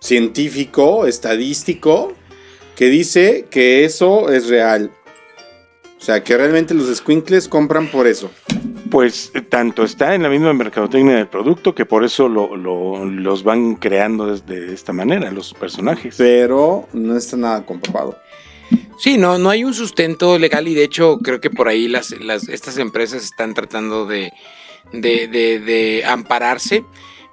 científico, 0.00 1.06
estadístico, 1.06 2.12
que 2.76 2.86
dice 2.86 3.46
que 3.50 3.84
eso 3.84 4.30
es 4.30 4.48
real? 4.48 4.90
O 5.98 6.00
sea, 6.00 6.22
que 6.22 6.36
realmente 6.36 6.74
los 6.74 6.94
squinkles 6.96 7.48
compran 7.48 7.88
por 7.88 8.06
eso. 8.06 8.30
Pues 8.90 9.32
tanto 9.48 9.84
está 9.84 10.14
en 10.14 10.22
la 10.22 10.28
misma 10.28 10.52
mercadotecnia 10.54 11.16
del 11.16 11.26
producto 11.28 11.74
que 11.74 11.84
por 11.84 12.04
eso 12.04 12.28
lo, 12.28 12.56
lo- 12.56 13.04
los 13.04 13.42
van 13.42 13.74
creando 13.74 14.26
desde 14.26 14.60
de 14.66 14.74
esta 14.74 14.92
manera, 14.92 15.30
los 15.30 15.52
personajes. 15.54 16.14
Pero 16.16 16.88
no 16.92 17.16
está 17.16 17.36
nada 17.36 17.64
comprobado. 17.66 18.16
Sí, 18.98 19.16
no, 19.18 19.38
no 19.38 19.50
hay 19.50 19.64
un 19.64 19.74
sustento 19.74 20.38
legal 20.38 20.68
y 20.68 20.74
de 20.74 20.84
hecho 20.84 21.18
creo 21.18 21.40
que 21.40 21.50
por 21.50 21.68
ahí 21.68 21.88
las, 21.88 22.10
las 22.20 22.48
estas 22.48 22.78
empresas 22.78 23.24
están 23.24 23.54
tratando 23.54 24.06
de, 24.06 24.32
de, 24.92 25.28
de- 25.28 25.60
de 25.60 26.04
ampararse, 26.04 26.84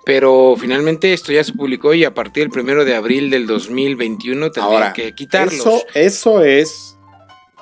pero 0.05 0.55
finalmente 0.59 1.13
esto 1.13 1.31
ya 1.31 1.43
se 1.43 1.53
publicó 1.53 1.93
y 1.93 2.03
a 2.03 2.13
partir 2.13 2.43
del 2.43 2.51
primero 2.51 2.85
de 2.85 2.95
abril 2.95 3.29
del 3.29 3.47
2021 3.47 4.51
tendrían 4.51 4.73
Ahora, 4.83 4.93
que 4.93 5.13
quitarlos 5.13 5.59
eso, 5.59 5.83
eso 5.93 6.43
es. 6.43 6.94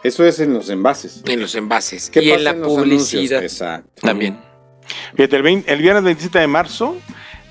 Eso 0.03 0.25
es 0.25 0.39
en 0.39 0.53
los 0.53 0.69
envases. 0.69 1.23
en 1.25 1.39
los 1.39 1.55
envases 1.55 2.09
¿Qué 2.09 2.21
y 2.21 2.29
pasa 2.29 2.37
en 2.37 2.43
la 2.43 2.49
en 2.51 2.59
los 2.61 2.67
anuncios? 2.77 3.09
publicidad 3.11 3.43
Exacto. 3.43 3.89
también. 4.01 4.37
Fíjate, 5.15 5.37
el, 5.37 5.43
20 5.43 5.73
el 5.73 5.81
viernes 5.81 6.03
27 6.03 6.39
de 6.39 6.47
marzo, 6.47 6.97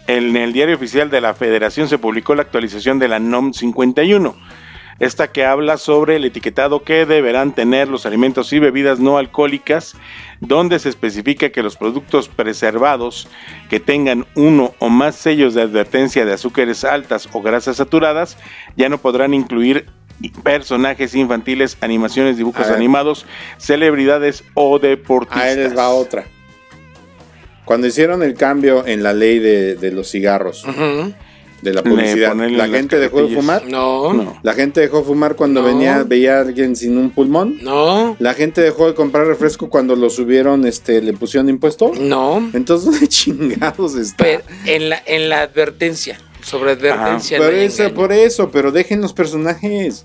en 0.06 0.36
el 0.36 0.52
diario 0.52 0.76
oficial 0.76 1.08
de 1.10 1.20
la 1.20 1.32
Federación 1.34 1.88
se 1.88 1.96
publicó 1.98 2.34
la 2.34 2.42
actualización 2.42 2.98
de 2.98 3.08
la 3.08 3.18
NOM 3.18 3.52
51. 3.54 4.36
Esta 4.98 5.32
que 5.32 5.44
habla 5.44 5.78
sobre 5.78 6.16
el 6.16 6.24
etiquetado 6.26 6.84
que 6.84 7.06
deberán 7.06 7.54
tener 7.54 7.88
los 7.88 8.04
alimentos 8.06 8.52
y 8.52 8.58
bebidas 8.60 9.00
no 9.00 9.16
alcohólicas, 9.18 9.96
donde 10.40 10.78
se 10.78 10.90
especifica 10.90 11.50
que 11.50 11.62
los 11.62 11.76
productos 11.76 12.28
preservados 12.28 13.26
que 13.70 13.80
tengan 13.80 14.26
uno 14.36 14.74
o 14.78 14.90
más 14.90 15.16
sellos 15.16 15.54
de 15.54 15.62
advertencia 15.62 16.24
de 16.24 16.34
azúcares 16.34 16.84
altas 16.84 17.28
o 17.32 17.40
grasas 17.42 17.78
saturadas 17.78 18.36
ya 18.76 18.88
no 18.88 18.98
podrán 18.98 19.34
incluir 19.34 19.86
personajes 20.30 21.14
infantiles, 21.14 21.76
animaciones, 21.80 22.36
dibujos 22.36 22.66
animados, 22.68 23.26
celebridades 23.58 24.44
o 24.54 24.78
deportistas. 24.78 25.42
Ahí 25.42 25.56
les 25.56 25.76
va 25.76 25.88
otra. 25.90 26.24
Cuando 27.64 27.86
hicieron 27.86 28.22
el 28.22 28.34
cambio 28.34 28.86
en 28.86 29.02
la 29.02 29.12
ley 29.12 29.38
de, 29.38 29.76
de 29.76 29.92
los 29.92 30.10
cigarros, 30.10 30.64
de 31.62 31.72
la 31.72 31.82
publicidad, 31.84 32.34
la 32.34 32.66
gente 32.68 32.98
dejó 32.98 33.22
de 33.22 33.34
fumar. 33.36 33.62
No, 33.68 34.12
no, 34.12 34.22
No. 34.24 34.40
La 34.42 34.52
gente 34.52 34.80
dejó 34.80 34.98
de 34.98 35.04
fumar 35.04 35.36
cuando 35.36 35.60
No. 35.62 35.68
venía, 35.68 36.02
veía 36.02 36.38
a 36.38 36.40
alguien 36.40 36.74
sin 36.74 36.98
un 36.98 37.10
pulmón. 37.10 37.58
no, 37.62 38.16
La 38.18 38.34
gente 38.34 38.60
dejó 38.60 38.88
de 38.88 38.94
comprar 38.94 39.26
refresco 39.28 39.70
cuando 39.70 39.94
lo 39.94 40.10
subieron, 40.10 40.66
este, 40.66 41.00
le 41.00 41.12
pusieron 41.12 41.48
impuesto. 41.48 41.92
Entonces, 42.52 42.84
¿dónde 42.90 43.06
chingados 43.06 43.94
está? 43.94 44.24
Pero 44.24 44.42
en 44.66 44.88
la, 44.90 45.00
en 45.06 45.28
la 45.28 45.42
advertencia, 45.42 46.18
sobre 46.42 46.72
advertencia. 46.72 47.38
por, 47.38 47.46
no 47.52 47.58
eso, 47.58 47.94
por 47.94 48.12
eso, 48.12 48.50
pero 48.50 48.72
dejen 48.72 49.00
los 49.00 49.12
personajes. 49.12 50.04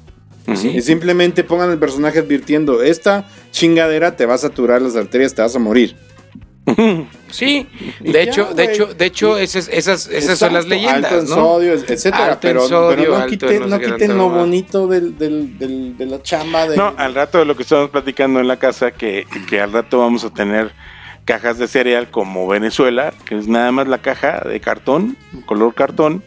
Y 0.64 0.82
simplemente 0.82 1.44
pongan 1.44 1.72
el 1.72 1.78
personaje 1.78 2.20
advirtiendo, 2.20 2.82
esta 2.82 3.28
chingadera 3.52 4.16
te 4.16 4.26
va 4.26 4.36
a 4.36 4.38
saturar 4.38 4.82
las 4.82 4.96
arterias, 4.96 5.34
te 5.36 5.42
vas 5.42 5.54
a 5.56 5.60
morir. 5.60 5.98
Sí, 7.30 7.68
de 8.02 8.12
ya, 8.12 8.22
hecho, 8.22 8.54
de 8.54 8.64
hecho, 8.66 8.94
de 8.94 9.06
hecho, 9.06 9.38
esas, 9.38 9.70
esas, 9.70 10.08
esas 10.08 10.38
son 10.40 10.54
las 10.54 10.66
leyendas, 10.68 11.12
Alto 11.12 11.20
en 11.20 11.30
¿no? 11.30 11.36
sodio, 11.36 11.74
etcétera. 11.74 12.26
Alto 12.34 12.48
en 12.48 12.54
pero, 12.54 12.68
sodio, 12.68 12.98
pero 12.98 13.20
no 13.20 13.26
quiten, 13.28 13.70
no 13.70 13.78
no 13.78 14.14
lo 14.16 14.30
bonito 14.30 14.88
del, 14.88 15.18
del- 15.18 15.58
del- 15.58 15.98
de 15.98 16.06
la 16.06 16.22
chamba. 16.22 16.68
De, 16.68 16.76
No, 16.78 16.94
al 16.98 17.14
rato 17.16 17.40
de 17.40 17.46
lo 17.46 17.56
que 17.56 17.64
estamos 17.64 17.90
platicando 17.90 18.40
en 18.40 18.48
la 18.48 18.58
casa, 18.58 18.92
que, 18.92 19.26
que 19.50 19.60
al 19.62 19.72
rato 19.74 20.00
vamos 20.00 20.24
a 20.26 20.30
tener 20.30 20.72
cajas 21.28 21.58
de 21.58 21.68
cereal 21.68 22.10
como 22.10 22.48
Venezuela, 22.48 23.14
que 23.26 23.38
es 23.38 23.48
nada 23.48 23.72
más 23.74 23.88
la 23.88 24.00
caja 24.00 24.40
de 24.48 24.60
cartón, 24.62 25.18
color 25.46 25.76
cartón, 25.76 26.24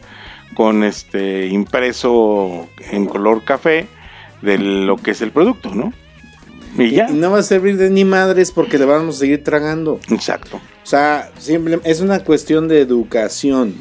con 0.53 0.83
este 0.83 1.47
impreso 1.47 2.69
en 2.91 3.07
color 3.07 3.43
café 3.43 3.87
de 4.43 4.59
lo 4.59 4.97
que 4.97 5.11
es 5.11 5.21
el 5.21 5.31
producto, 5.31 5.73
¿no? 5.73 5.91
Y 6.77 6.91
ya, 6.91 7.09
y 7.09 7.13
no 7.13 7.31
va 7.31 7.39
a 7.39 7.43
servir 7.43 7.77
de 7.77 7.89
ni 7.89 8.05
madres 8.05 8.51
porque 8.51 8.77
le 8.77 8.85
vamos 8.85 9.15
a 9.15 9.19
seguir 9.19 9.43
tragando. 9.43 9.99
exacto. 10.09 10.57
O 10.57 10.85
sea, 10.85 11.31
simple, 11.37 11.79
es 11.83 11.99
una 11.99 12.23
cuestión 12.23 12.67
de 12.67 12.79
educación. 12.79 13.75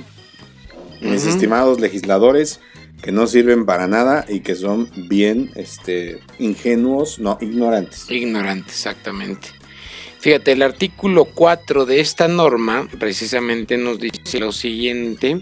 Mis 1.03 1.25
estimados 1.25 1.81
legisladores, 1.81 2.61
que 3.03 3.13
no 3.13 3.27
sirven 3.27 3.65
para 3.65 3.87
nada 3.87 4.25
y 4.29 4.41
que 4.41 4.55
son 4.55 4.91
bien 5.09 5.51
este, 5.55 6.21
ingenuos, 6.39 7.19
no, 7.19 7.39
ignorantes. 7.41 8.11
Ignorante, 8.11 8.71
exactamente. 8.71 9.60
Fíjate, 10.21 10.53
el 10.53 10.63
artículo 10.63 11.25
4 11.25 11.87
de 11.87 12.01
esta 12.01 12.29
norma 12.29 12.87
precisamente 12.99 13.77
nos 13.79 13.99
dice 13.99 14.39
lo 14.39 14.53
siguiente. 14.53 15.41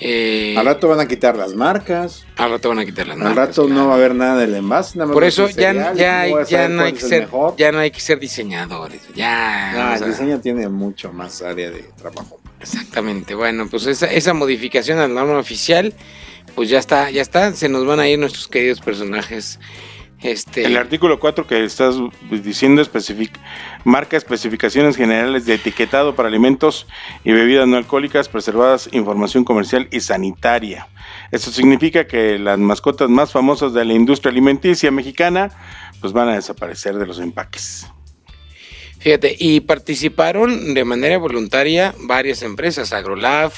eh, 0.00 0.54
Al 0.56 0.64
rato 0.64 0.88
van 0.88 1.00
a 1.00 1.06
quitar 1.06 1.36
las 1.36 1.54
marcas, 1.54 2.24
al 2.36 2.50
rato 2.52 2.70
van 2.70 2.78
a 2.78 2.84
quitar 2.86 3.06
las 3.06 3.16
al 3.18 3.22
marcas, 3.22 3.48
rato 3.48 3.68
no 3.68 3.86
va 3.88 3.92
a 3.92 3.96
haber 3.96 4.14
nada 4.14 4.38
del 4.38 4.54
envase. 4.54 4.96
nada 4.98 5.08
más 5.08 5.14
Por 5.14 5.24
eso 5.24 5.48
ya, 5.50 5.92
ya, 5.94 6.26
no 6.68 6.76
cuál 6.76 6.86
hay 6.86 6.92
que 6.92 6.98
es 6.98 7.02
el 7.04 7.08
ser, 7.10 7.20
mejor. 7.22 7.54
ya 7.58 7.70
no 7.72 7.78
hay 7.80 7.90
que 7.90 8.00
ser 8.00 8.18
diseñadores. 8.18 9.02
Ya, 9.14 9.72
No, 9.74 9.90
o 9.90 9.92
el 9.92 9.98
sea, 9.98 10.08
diseño 10.08 10.40
tiene 10.40 10.68
mucho 10.70 11.12
más 11.12 11.42
área 11.42 11.70
de 11.70 11.82
trabajo. 11.96 12.40
Exactamente. 12.60 13.34
Bueno, 13.34 13.68
pues 13.68 13.86
esa, 13.86 14.06
esa 14.06 14.32
modificación 14.32 14.98
a 15.00 15.08
la 15.08 15.14
norma 15.14 15.38
oficial, 15.38 15.92
pues 16.54 16.70
ya 16.70 16.78
está, 16.78 17.10
ya 17.10 17.20
está. 17.20 17.52
Se 17.54 17.68
nos 17.68 17.84
van 17.84 18.00
a 18.00 18.08
ir 18.08 18.18
nuestros 18.18 18.48
queridos 18.48 18.80
personajes. 18.80 19.58
Este, 20.22 20.64
El 20.64 20.76
artículo 20.76 21.18
4 21.18 21.46
que 21.48 21.64
estás 21.64 21.96
diciendo 22.30 22.80
especific- 22.80 23.38
marca 23.84 24.16
especificaciones 24.16 24.96
generales 24.96 25.46
de 25.46 25.54
etiquetado 25.54 26.14
para 26.14 26.28
alimentos 26.28 26.86
y 27.24 27.32
bebidas 27.32 27.66
no 27.66 27.76
alcohólicas 27.76 28.28
preservadas, 28.28 28.88
información 28.92 29.42
comercial 29.42 29.88
y 29.90 30.00
sanitaria. 30.00 30.88
Esto 31.32 31.50
significa 31.50 32.06
que 32.06 32.38
las 32.38 32.58
mascotas 32.58 33.08
más 33.08 33.32
famosas 33.32 33.74
de 33.74 33.84
la 33.84 33.94
industria 33.94 34.30
alimenticia 34.30 34.92
mexicana 34.92 35.50
pues 36.00 36.12
van 36.12 36.28
a 36.28 36.34
desaparecer 36.34 36.94
de 36.98 37.06
los 37.06 37.18
empaques. 37.18 37.86
Fíjate, 39.00 39.34
y 39.36 39.58
participaron 39.60 40.74
de 40.74 40.84
manera 40.84 41.18
voluntaria 41.18 41.92
varias 42.02 42.42
empresas, 42.42 42.92
AgroLab, 42.92 43.50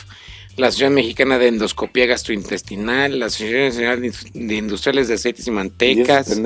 la 0.56 0.68
Asociación 0.68 0.94
Mexicana 0.94 1.38
de 1.38 1.48
Endoscopía 1.48 2.06
Gastrointestinal, 2.06 3.18
la 3.18 3.26
Asociación 3.26 3.64
Nacional 3.64 4.00
de 4.00 4.06
Indus- 4.08 4.30
de 4.32 4.54
Industriales 4.54 5.08
de 5.08 5.14
Aceites 5.14 5.46
y 5.46 5.50
¿Y 5.50 5.52
esos 5.52 5.54
Mantecas? 5.56 6.40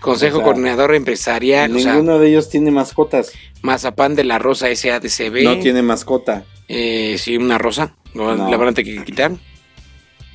Consejo 0.00 0.36
O 0.36 0.40
sea, 0.40 0.44
Coordinador 0.44 0.94
Empresarial, 0.94 1.74
o 1.74 1.78
sea, 1.78 1.94
Ninguno 1.94 2.18
de 2.18 2.28
ellos 2.28 2.48
tiene 2.50 2.70
mascotas. 2.70 3.32
Mazapán 3.62 4.14
de 4.14 4.24
la 4.24 4.38
Rosa 4.38 4.66
SADCB. 4.74 5.44
No 5.44 5.58
tiene 5.58 5.82
mascota. 5.82 6.44
Eh, 6.68 7.16
sí, 7.18 7.36
una 7.36 7.58
rosa. 7.58 7.94
La 8.14 8.24
van 8.56 8.68
a 8.68 8.72
tener 8.72 8.98
que 8.98 9.04
quitar. 9.04 9.32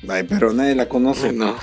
Ay, 0.08 0.24
pero 0.28 0.52
nadie 0.52 0.74
la 0.74 0.88
conoce. 0.88 1.32
No. 1.32 1.56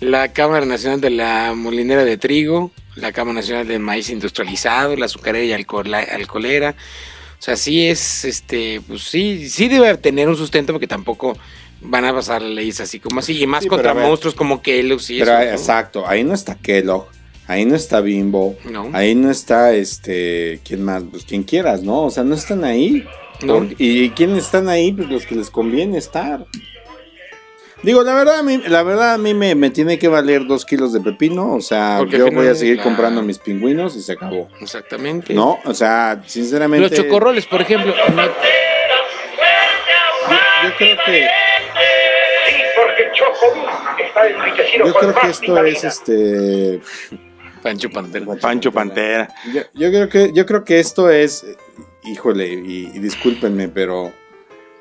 La 0.00 0.32
Cámara 0.32 0.66
Nacional 0.66 1.00
de 1.00 1.10
la 1.10 1.52
Molinera 1.54 2.04
de 2.04 2.16
Trigo, 2.16 2.72
la 2.96 3.12
Cámara 3.12 3.36
Nacional 3.36 3.68
del 3.68 3.78
Maíz 3.80 4.10
Industrializado, 4.10 4.96
la 4.96 5.06
azucarera 5.06 5.44
y 5.44 5.52
alcoholera. 5.52 6.74
O 7.42 7.44
sea, 7.44 7.56
sí 7.56 7.88
es, 7.88 8.24
este, 8.24 8.80
pues 8.86 9.02
sí, 9.02 9.48
sí 9.50 9.66
debe 9.66 9.96
tener 9.96 10.28
un 10.28 10.36
sustento 10.36 10.72
porque 10.72 10.86
tampoco 10.86 11.36
van 11.80 12.04
a 12.04 12.12
pasar 12.14 12.40
leyes 12.40 12.80
así 12.80 13.00
como 13.00 13.18
así. 13.18 13.42
Y 13.42 13.48
más 13.48 13.64
Sí, 13.64 13.68
contra 13.68 13.92
ver. 13.94 14.06
monstruos 14.06 14.36
como 14.36 14.62
Kellogg's 14.62 15.10
y 15.10 15.18
Pero 15.18 15.32
eso. 15.32 15.44
¿no? 15.46 15.50
exacto, 15.50 16.06
ahí 16.08 16.22
no 16.22 16.34
está 16.34 16.54
Kellogg, 16.54 17.06
ahí 17.48 17.64
no 17.64 17.74
está 17.74 18.00
Bimbo, 18.00 18.56
No. 18.70 18.90
ahí 18.92 19.16
no 19.16 19.28
está 19.28 19.74
este, 19.74 20.60
quién 20.64 20.84
más, 20.84 21.02
pues 21.10 21.24
quien 21.24 21.42
quieras, 21.42 21.82
¿no? 21.82 22.02
O 22.04 22.10
sea, 22.12 22.22
no 22.22 22.36
están 22.36 22.62
ahí. 22.62 23.04
No. 23.44 23.68
Y 23.76 24.10
quiénes 24.10 24.44
están 24.44 24.68
ahí, 24.68 24.92
pues 24.92 25.08
los 25.08 25.26
que 25.26 25.34
les 25.34 25.50
conviene 25.50 25.98
estar. 25.98 26.46
Digo, 27.82 28.02
la 28.04 28.14
verdad, 28.14 28.38
a 28.38 28.42
mí, 28.44 28.62
la 28.68 28.82
verdad, 28.84 29.14
a 29.14 29.18
mí 29.18 29.34
me, 29.34 29.54
me 29.56 29.70
tiene 29.70 29.98
que 29.98 30.06
valer 30.08 30.46
dos 30.46 30.64
kilos 30.64 30.92
de 30.92 31.00
pepino. 31.00 31.54
O 31.54 31.60
sea, 31.60 31.96
Porque 31.98 32.18
yo 32.18 32.30
voy 32.30 32.46
a 32.46 32.54
seguir 32.54 32.76
la- 32.76 32.84
comprando 32.84 33.22
mis 33.22 33.38
pingüinos 33.38 33.96
y 33.96 34.02
se 34.02 34.12
acabó. 34.12 34.48
Exactamente. 34.60 35.34
No, 35.34 35.58
o 35.64 35.74
sea, 35.74 36.22
sinceramente. 36.26 36.88
Los 36.88 36.96
chocorroles, 36.98 37.46
por 37.46 37.60
ejemplo. 37.60 37.92
no- 38.14 38.22
Yo, 38.22 38.28
yo 40.68 40.76
creo 40.76 40.96
que. 41.04 41.26
Sí, 42.46 42.54
porque 42.76 43.02
el 43.04 43.12
Chocomil 43.12 43.64
está 44.06 44.28
enriquecido 44.28 44.86
Yo 44.86 44.94
creo 44.94 45.14
que 45.14 45.26
esto 45.28 45.64
es 45.64 45.84
este. 45.84 46.80
Pancho 47.62 47.90
Pantera. 47.90 48.26
Pancho 48.40 48.72
Pantera. 48.72 49.28
Yo, 49.52 49.62
yo 49.74 49.90
creo 49.90 50.08
que 50.08 50.32
yo 50.32 50.46
creo 50.46 50.64
que 50.64 50.80
esto 50.80 51.10
es, 51.10 51.44
híjole, 52.04 52.48
y, 52.48 52.90
y 52.94 52.98
discúlpenme, 52.98 53.68
pero 53.68 54.12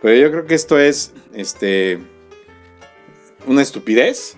pero 0.02 0.16
yo 0.16 0.32
creo 0.32 0.46
que 0.48 0.56
esto 0.56 0.80
es 0.80 1.14
este 1.34 2.00
una 3.47 3.62
estupidez, 3.62 4.38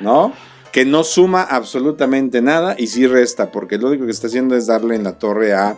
¿no? 0.00 0.32
Que 0.72 0.84
no 0.84 1.02
suma 1.04 1.42
absolutamente 1.42 2.40
nada 2.42 2.76
y 2.78 2.86
sí 2.86 3.06
resta, 3.06 3.50
porque 3.50 3.76
lo 3.78 3.88
único 3.88 4.04
que 4.04 4.12
está 4.12 4.28
haciendo 4.28 4.56
es 4.56 4.66
darle 4.66 4.94
en 4.94 5.04
la 5.04 5.18
torre 5.18 5.52
a 5.52 5.76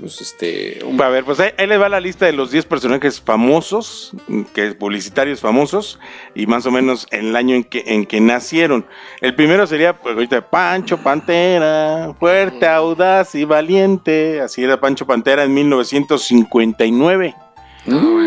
pues 0.00 0.20
este 0.22 0.80
un- 0.84 1.00
A 1.00 1.08
ver, 1.10 1.22
pues 1.24 1.38
ahí, 1.38 1.50
ahí 1.58 1.66
les 1.66 1.78
va 1.78 1.88
la 1.88 2.00
lista 2.00 2.24
de 2.26 2.32
los 2.32 2.50
10 2.50 2.64
personajes 2.64 3.20
famosos, 3.20 4.12
que 4.54 4.72
publicitarios 4.74 5.40
famosos, 5.40 6.00
y 6.34 6.46
más 6.46 6.64
o 6.64 6.70
menos 6.72 7.06
en 7.10 7.26
el 7.26 7.36
año 7.36 7.54
en 7.54 7.62
que, 7.62 7.84
en 7.86 8.06
que 8.06 8.18
nacieron. 8.20 8.86
El 9.20 9.34
primero 9.34 9.66
sería, 9.66 9.96
pues 9.98 10.14
ahorita, 10.14 10.48
Pancho 10.48 10.96
Pantera, 10.98 12.14
fuerte, 12.18 12.66
audaz 12.66 13.34
y 13.34 13.44
valiente. 13.44 14.40
Así 14.40 14.64
era 14.64 14.80
Pancho 14.80 15.06
Pantera 15.06 15.44
en 15.44 15.52
1959. 15.54 17.34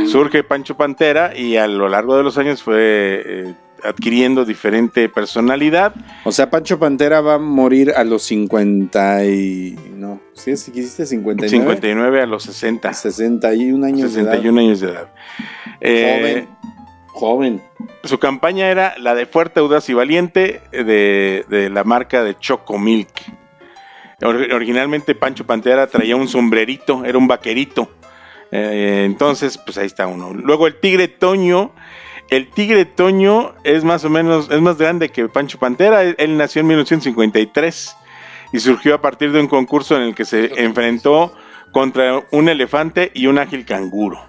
Surge 0.08 0.44
Pancho 0.44 0.76
Pantera 0.76 1.36
y 1.36 1.58
a 1.58 1.68
lo 1.68 1.88
largo 1.88 2.18
de 2.18 2.24
los 2.24 2.38
años 2.38 2.62
fue 2.62 3.22
eh, 3.26 3.54
adquiriendo 3.84 4.44
diferente 4.46 5.08
personalidad. 5.10 5.94
o 6.24 6.32
sea, 6.32 6.50
Pancho 6.50 6.78
Pantera 6.80 7.22
va 7.22 7.36
a 7.36 7.40
morir 7.40 7.92
a 7.96 8.04
los 8.04 8.24
50 8.24 9.26
y 9.26 9.76
no, 9.96 10.20
¿sí 10.34 10.52
es 10.52 10.64
quisiste 10.70 11.06
59? 11.06 11.50
59 11.50 12.22
a 12.22 12.26
los 12.26 12.44
60. 12.44 12.94
61 12.94 13.86
años 13.86 14.14
de 14.14 14.22
edad. 14.22 14.32
61 14.32 14.60
años 14.60 14.80
de 14.82 14.88
edad. 14.90 15.08
Eh, 15.82 16.48
Joven. 16.48 16.50
Joven. 17.08 17.62
Su 18.04 18.20
campaña 18.20 18.68
era 18.70 18.94
la 19.00 19.16
de 19.16 19.26
fuerte, 19.26 19.60
audaz 19.62 19.88
y 19.90 19.94
valiente 19.94 20.62
de, 20.72 21.46
de 21.50 21.70
la 21.70 21.84
marca 21.86 22.24
de 22.24 22.38
Choco 22.38 22.78
Milk. 22.78 23.10
Or- 24.22 24.52
originalmente 24.54 25.16
Pancho 25.16 25.46
Pantera 25.46 25.88
traía 25.88 26.16
un 26.16 26.28
sombrerito, 26.28 27.06
era 27.06 27.18
un 27.18 27.28
vaquerito. 27.28 27.90
Eh, 28.56 29.06
entonces, 29.06 29.58
pues 29.58 29.78
ahí 29.78 29.86
está 29.86 30.08
uno. 30.08 30.34
Luego 30.34 30.68
el 30.68 30.80
Tigre 30.80 31.08
Toño. 31.08 31.72
El 32.30 32.50
Tigre 32.50 32.86
Toño 32.86 33.54
es 33.64 33.84
más 33.84 34.04
o 34.04 34.10
menos, 34.10 34.50
es 34.50 34.60
más 34.60 34.78
grande 34.78 35.10
que 35.10 35.28
Pancho 35.30 35.60
Pantera. 35.60 36.04
Él, 36.04 36.16
él 36.18 36.38
nació 36.38 36.62
en 36.62 36.68
1953 36.68 37.96
y 38.52 38.60
surgió 38.60 38.96
a 38.96 39.02
partir 39.02 39.32
de 39.32 39.40
un 39.40 39.48
concurso 39.48 39.96
en 39.96 40.04
el 40.04 40.16
que 40.16 40.26
se 40.26 40.64
enfrentó 40.64 41.34
contra 41.72 42.24
un 42.32 42.50
elefante 42.50 43.12
y 43.14 43.28
un 43.28 43.38
ágil 43.38 43.66
canguro. 43.66 44.26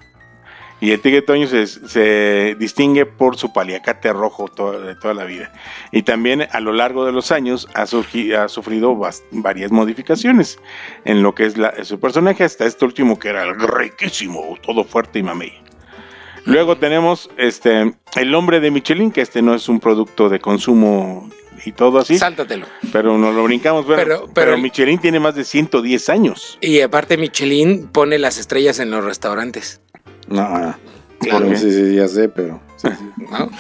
Y 0.79 0.91
el 0.91 1.01
tigre 1.01 1.23
Toño 1.23 1.47
se, 1.47 1.67
se 1.67 2.55
distingue 2.59 3.07
por 3.07 3.37
su 3.39 3.51
paliacate 3.53 4.13
rojo 4.13 4.49
to- 4.49 4.79
de 4.81 4.95
toda 4.95 5.15
la 5.15 5.25
vida. 5.25 5.51
Y 5.91 6.03
también 6.03 6.47
a 6.51 6.61
lo 6.61 6.73
largo 6.75 7.07
de 7.07 7.13
los 7.13 7.33
años 7.33 7.67
ha, 7.75 7.87
sufrido 7.87 9.01
varias 9.31 9.73
modificaciones 9.73 10.59
en 11.07 11.23
lo 11.23 11.35
que 11.35 11.47
es 11.47 11.57
la- 11.57 11.83
su 11.85 11.99
personaje, 11.99 12.45
hasta 12.45 12.67
este 12.67 12.85
último 12.85 13.19
que 13.19 13.29
era 13.31 13.45
el 13.45 13.59
riquísimo, 13.59 14.43
todo 14.63 14.85
fuerte 14.85 15.19
y 15.19 15.23
mamey. 15.23 15.53
Luego 16.45 16.77
tenemos 16.77 17.31
este 17.37 17.95
el 18.15 18.35
hombre 18.35 18.61
de 18.61 18.71
Michelin, 18.71 19.11
que 19.11 19.21
este 19.23 19.43
no 19.43 19.55
es 19.55 19.69
un 19.69 19.81
producto 19.81 20.29
de 20.29 20.39
consumo 20.41 21.29
y 21.65 21.73
todo 21.73 21.99
así, 21.99 22.19
Sáltatelo. 22.19 22.67
pero 22.93 23.19
nos 23.19 23.35
lo 23.35 23.43
brincamos. 23.45 23.85
Pero, 23.87 23.97
Pero- 23.97 24.21
pero, 24.21 24.33
pero 24.35 24.55
el- 24.55 24.61
Michelin 24.63 24.99
tiene 25.01 25.19
más 25.19 25.35
de 25.35 25.43
110 25.43 26.09
años. 26.09 26.57
Y 26.61 26.81
aparte 26.83 27.17
Michelin 27.17 27.89
pone 27.89 28.19
las 28.19 28.39
estrellas 28.39 28.79
en 28.79 28.91
los 28.93 29.05
restaurantes. 29.05 29.81
No, 30.29 30.75
Claro. 31.21 31.57
sí, 31.57 31.71
sí, 31.73 31.95
ya 31.95 32.09
sé, 32.09 32.29
pero 32.29 32.61
sí, 32.77 32.89
sí. 32.99 33.05
¿no? 33.31 33.51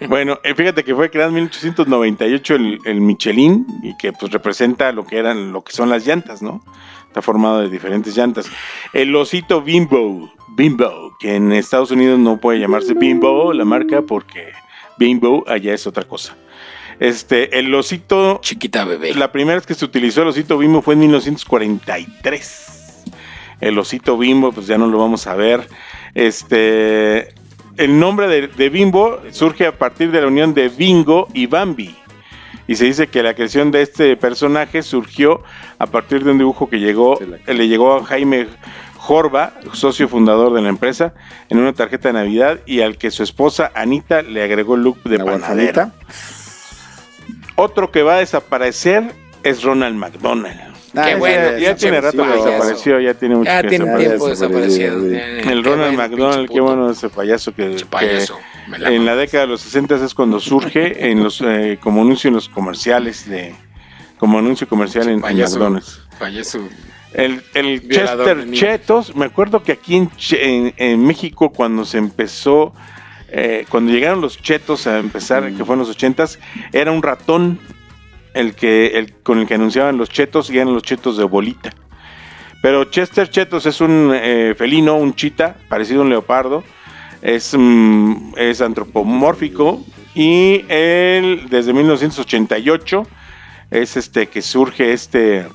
Bueno, 0.08 0.38
eh, 0.44 0.54
fíjate 0.54 0.84
que 0.84 0.94
fue 0.94 1.10
creado 1.10 1.30
en 1.30 1.34
1898 1.36 2.54
el, 2.54 2.78
el 2.84 3.00
Michelin 3.00 3.66
y 3.82 3.96
que 3.96 4.12
pues 4.12 4.32
representa 4.32 4.90
lo 4.92 5.04
que 5.04 5.18
eran, 5.18 5.52
lo 5.52 5.62
que 5.62 5.72
son 5.72 5.90
las 5.90 6.06
llantas, 6.06 6.42
¿no? 6.42 6.62
Está 7.06 7.22
formado 7.22 7.60
de 7.60 7.68
diferentes 7.68 8.16
llantas. 8.16 8.46
El 8.92 9.14
osito 9.14 9.62
Bimbo, 9.62 10.32
Bimbo, 10.56 11.16
que 11.20 11.36
en 11.36 11.52
Estados 11.52 11.90
Unidos 11.90 12.18
no 12.18 12.38
puede 12.38 12.58
llamarse 12.60 12.94
Bimbo 12.94 13.52
la 13.52 13.64
marca 13.64 14.02
porque 14.02 14.52
Bimbo 14.98 15.44
allá 15.46 15.74
es 15.74 15.86
otra 15.86 16.04
cosa. 16.04 16.36
Este, 17.00 17.58
el 17.58 17.74
osito, 17.74 18.38
Chiquita 18.42 18.84
bebé. 18.84 19.14
la 19.14 19.32
primera 19.32 19.56
vez 19.56 19.66
que 19.66 19.74
se 19.74 19.84
utilizó 19.84 20.22
el 20.22 20.28
osito 20.28 20.58
Bimbo 20.58 20.82
fue 20.82 20.94
en 20.94 21.00
1943. 21.00 23.04
El 23.60 23.78
osito 23.78 24.16
Bimbo, 24.18 24.52
pues 24.52 24.66
ya 24.66 24.78
no 24.78 24.86
lo 24.86 24.98
vamos 24.98 25.26
a 25.26 25.34
ver. 25.34 25.66
Este, 26.14 27.34
el 27.76 27.98
nombre 27.98 28.28
de, 28.28 28.48
de 28.48 28.68
Bimbo 28.68 29.20
surge 29.30 29.66
a 29.66 29.78
partir 29.78 30.10
de 30.10 30.20
la 30.20 30.26
unión 30.26 30.54
de 30.54 30.68
Bingo 30.68 31.28
y 31.32 31.46
Bambi. 31.46 31.96
Y 32.66 32.76
se 32.76 32.84
dice 32.84 33.08
que 33.08 33.22
la 33.22 33.34
creación 33.34 33.70
de 33.70 33.82
este 33.82 34.16
personaje 34.16 34.82
surgió 34.82 35.42
a 35.78 35.86
partir 35.86 36.24
de 36.24 36.30
un 36.30 36.38
dibujo 36.38 36.68
que 36.68 36.78
llegó, 36.78 37.18
le 37.46 37.68
llegó 37.68 37.96
a 37.96 38.04
Jaime 38.04 38.46
Jorba, 38.96 39.54
socio 39.72 40.08
fundador 40.08 40.52
de 40.54 40.62
la 40.62 40.68
empresa, 40.68 41.12
en 41.48 41.58
una 41.58 41.72
tarjeta 41.72 42.08
de 42.08 42.14
Navidad 42.14 42.60
y 42.66 42.82
al 42.82 42.98
que 42.98 43.10
su 43.10 43.24
esposa 43.24 43.72
Anita 43.74 44.22
le 44.22 44.44
agregó 44.44 44.76
el 44.76 44.82
look 44.82 45.02
de 45.02 45.16
huerfanita. 45.16 45.92
Otro 47.56 47.90
que 47.90 48.02
va 48.02 48.14
a 48.14 48.18
desaparecer 48.18 49.12
es 49.42 49.62
Ronald 49.64 49.96
McDonald. 49.96 50.71
Ah, 50.94 51.04
Qué 51.04 51.10
ese 51.12 51.18
bueno, 51.18 51.58
ya, 51.58 51.74
tiene 51.74 52.00
rato 52.02 52.22
que 52.22 52.28
desapareció, 52.28 53.00
ya 53.00 53.14
tiene 53.14 53.36
mucho 53.36 53.50
Ya 53.50 53.62
que 53.62 53.68
tiene 53.68 53.96
tiempo 53.96 54.28
desapareció, 54.28 54.98
desaparecido. 55.00 55.42
sí. 55.42 55.48
El 55.50 55.64
Ronald 55.64 55.96
McDonald, 55.96 56.50
qué 56.50 56.60
bueno 56.60 56.90
ese 56.90 57.08
payaso 57.08 57.54
que, 57.54 57.76
en 58.68 59.06
la 59.06 59.16
década 59.16 59.44
de 59.44 59.48
los 59.48 59.62
60 59.62 60.04
es 60.04 60.14
cuando 60.14 60.38
surge 60.38 61.10
en 61.10 61.22
los 61.24 61.40
eh, 61.40 61.78
como 61.80 62.02
anuncio 62.02 62.28
en 62.28 62.34
los 62.34 62.48
comerciales 62.48 63.28
de 63.28 63.54
como 64.18 64.38
anuncio 64.38 64.68
comercial 64.68 65.08
en. 65.08 65.20
McDonald's. 65.20 66.00
Payaso. 66.18 66.68
El, 67.14 67.42
Chester. 67.88 68.50
Chetos, 68.52 69.14
me 69.16 69.26
acuerdo 69.26 69.62
que 69.62 69.72
aquí 69.72 69.96
en, 69.96 70.10
Che- 70.16 70.42
en, 70.44 70.74
en 70.76 71.04
México 71.04 71.50
cuando 71.52 71.84
se 71.84 71.98
empezó, 71.98 72.72
eh, 73.30 73.66
cuando 73.68 73.92
llegaron 73.92 74.20
los 74.20 74.40
chetos 74.40 74.86
a 74.86 74.98
empezar, 74.98 75.52
que 75.52 75.64
fue 75.64 75.74
en 75.74 75.80
los 75.80 75.90
ochentas, 75.90 76.38
era 76.72 76.90
un 76.92 77.02
ratón 77.02 77.58
el 78.34 78.54
que 78.54 78.98
el, 78.98 79.14
con 79.22 79.38
el 79.38 79.46
que 79.46 79.54
anunciaban 79.54 79.96
los 79.96 80.08
chetos 80.08 80.50
y 80.50 80.58
eran 80.58 80.74
los 80.74 80.82
chetos 80.82 81.16
de 81.16 81.24
bolita. 81.24 81.70
Pero 82.62 82.84
Chester 82.84 83.28
Chetos 83.28 83.66
es 83.66 83.80
un 83.80 84.12
eh, 84.14 84.54
felino, 84.56 84.96
un 84.96 85.14
chita, 85.14 85.56
parecido 85.68 86.00
a 86.00 86.04
un 86.04 86.10
leopardo, 86.10 86.62
es, 87.20 87.54
mm, 87.58 88.34
es 88.36 88.60
antropomórfico 88.60 89.84
y 90.14 90.64
él 90.68 91.46
desde 91.50 91.72
1988 91.72 93.02
es 93.70 93.96
este 93.96 94.28
que 94.28 94.42
surge 94.42 94.92
este 94.92 95.46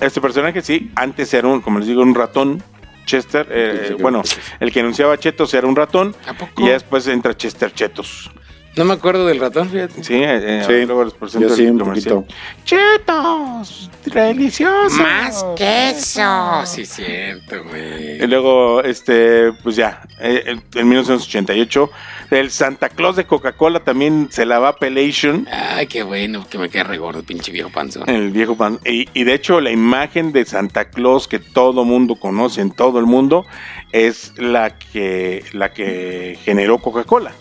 este 0.00 0.20
personaje 0.20 0.62
sí. 0.62 0.90
Antes 0.96 1.34
era 1.34 1.46
un 1.46 1.60
como 1.60 1.78
les 1.78 1.88
digo 1.88 2.02
un 2.02 2.14
ratón 2.14 2.62
Chester 3.04 3.46
eh, 3.50 3.96
bueno 4.00 4.22
el 4.60 4.72
que 4.72 4.80
anunciaba 4.80 5.18
Chetos 5.18 5.52
era 5.54 5.66
un 5.66 5.76
ratón. 5.76 6.16
¿A 6.26 6.32
poco? 6.34 6.62
y 6.64 6.68
después 6.68 7.06
entra 7.06 7.36
Chester 7.36 7.72
Chetos 7.72 8.30
No 8.76 8.84
me 8.84 8.94
acuerdo 8.94 9.26
del 9.26 9.40
ratón, 9.40 9.68
fíjate. 9.68 10.04
Sí, 10.04 10.14
eh, 10.22 10.62
Sí, 10.64 10.86
luego 10.86 11.04
les 11.04 11.12
presento 11.14 11.48
Yo 11.48 11.54
el 11.54 11.58
sí, 11.60 11.66
un 11.66 11.78
comercial. 11.78 12.14
poquito. 12.14 12.34
Chetos, 12.64 13.90
deliciosos. 14.06 14.92
Más 14.98 15.44
queso. 15.56 16.62
Sí, 16.66 16.86
cierto, 16.86 17.64
güey. 17.64 18.22
Y 18.22 18.26
luego, 18.28 18.82
este, 18.82 19.52
pues 19.64 19.74
ya, 19.74 20.02
eh, 20.20 20.56
en 20.74 20.88
1988, 20.88 21.90
el 22.30 22.50
Santa 22.52 22.88
Claus 22.90 23.16
de 23.16 23.24
Coca-Cola 23.26 23.80
también 23.80 24.28
se 24.30 24.46
la 24.46 24.60
va 24.60 24.68
a 24.68 24.76
Pelation. 24.76 25.48
Ay, 25.50 25.88
qué 25.88 26.04
bueno, 26.04 26.46
que 26.48 26.58
me 26.58 26.68
quede 26.68 26.84
regordo, 26.84 27.24
pinche 27.24 27.50
viejo 27.50 27.70
panzón. 27.70 28.08
El 28.08 28.30
viejo 28.30 28.56
pan. 28.56 28.78
Y, 28.86 29.08
y 29.14 29.24
de 29.24 29.34
hecho, 29.34 29.60
la 29.60 29.72
imagen 29.72 30.32
de 30.32 30.44
Santa 30.44 30.86
Claus 30.90 31.26
que 31.26 31.40
todo 31.40 31.84
mundo 31.84 32.14
conoce 32.16 32.60
en 32.60 32.70
todo 32.70 33.00
el 33.00 33.06
mundo 33.06 33.44
es 33.90 34.32
la 34.36 34.78
que, 34.78 35.44
la 35.52 35.72
que 35.72 36.38
generó 36.44 36.78
Coca-Cola. 36.78 37.32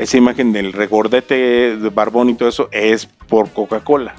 Esa 0.00 0.16
imagen 0.16 0.52
del 0.52 0.72
regordete 0.72 1.76
de 1.76 1.90
barbón 1.90 2.30
y 2.30 2.34
todo 2.34 2.48
eso 2.48 2.68
es 2.72 3.04
por 3.04 3.50
Coca-Cola. 3.50 4.14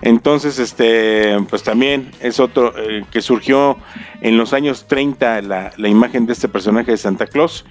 Entonces, 0.00 0.58
este, 0.58 1.38
pues 1.50 1.62
también 1.62 2.10
es 2.20 2.40
otro 2.40 2.72
eh, 2.78 3.04
que 3.10 3.20
surgió 3.20 3.76
en 4.20 4.38
los 4.38 4.52
años 4.52 4.86
30 4.86 5.42
la, 5.42 5.72
la 5.76 5.88
imagen 5.88 6.24
de 6.24 6.32
este 6.32 6.48
personaje 6.48 6.92
de 6.92 6.96
Santa 6.96 7.26
Claus 7.26 7.66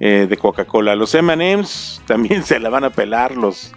eh, 0.00 0.26
de 0.28 0.36
Coca-Cola. 0.36 0.96
Los 0.96 1.14
M&M's 1.14 2.00
también 2.06 2.42
se 2.42 2.58
la 2.58 2.70
van 2.70 2.84
a 2.84 2.90
pelar 2.90 3.36
los, 3.36 3.72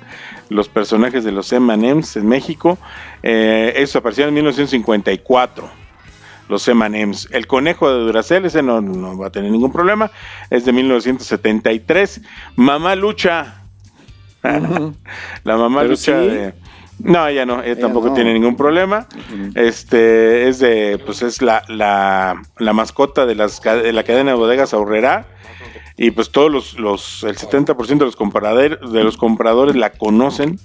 los 0.50 0.70
personajes 0.70 1.24
de 1.24 1.32
los 1.32 1.52
M&M's 1.52 2.16
en 2.16 2.28
México. 2.28 2.78
Eh, 3.24 3.74
eso 3.76 4.00
apareció 4.00 4.28
en 4.28 4.36
1954. 4.36 5.85
Los 6.50 6.68
M&M's. 6.68 7.28
El 7.32 7.48
conejo 7.48 7.90
de 7.92 8.00
Duracell, 8.06 8.46
ese 8.46 8.62
no, 8.62 8.80
no 8.82 9.18
va 9.18 9.28
a 9.28 9.32
tener 9.32 9.52
ningún 9.52 9.72
problema. 9.72 10.12
Es 10.50 10.66
de 10.66 10.74
1973. 10.74 12.22
Mamá 12.56 12.96
Lucha. 12.96 13.62
La 14.44 15.58
mamá 15.58 15.82
Pero 15.82 15.92
Lucha 15.92 16.22
sí. 16.22 16.28
de... 16.30 16.54
No, 17.00 17.28
ella 17.28 17.46
no, 17.46 17.62
ella, 17.62 17.78
tampoco 17.78 18.08
no. 18.08 18.14
tiene 18.14 18.32
ningún 18.34 18.56
problema. 18.56 19.08
Este 19.54 20.48
es 20.48 20.60
de, 20.60 20.98
pues 21.06 21.22
es 21.24 21.42
la, 21.42 21.62
la, 21.68 22.42
la 22.58 22.74
mascota 22.74 23.26
de, 23.26 23.36
las, 23.36 23.62
de 23.62 23.92
la 23.92 24.04
cadena 24.04 24.32
de 24.32 24.38
bodegas 24.38 24.74
Aurrera. 24.74 25.26
Y 25.98 26.12
pues 26.12 26.32
todos 26.32 26.50
los, 26.52 26.80
los 26.80 27.24
el 27.24 27.36
70% 27.38 27.98
de 27.98 28.06
los, 28.06 28.18
comprador- 28.18 28.80
de 28.80 29.04
los 29.04 29.18
compradores 29.18 29.76
la 29.76 29.90
conocen 29.92 30.58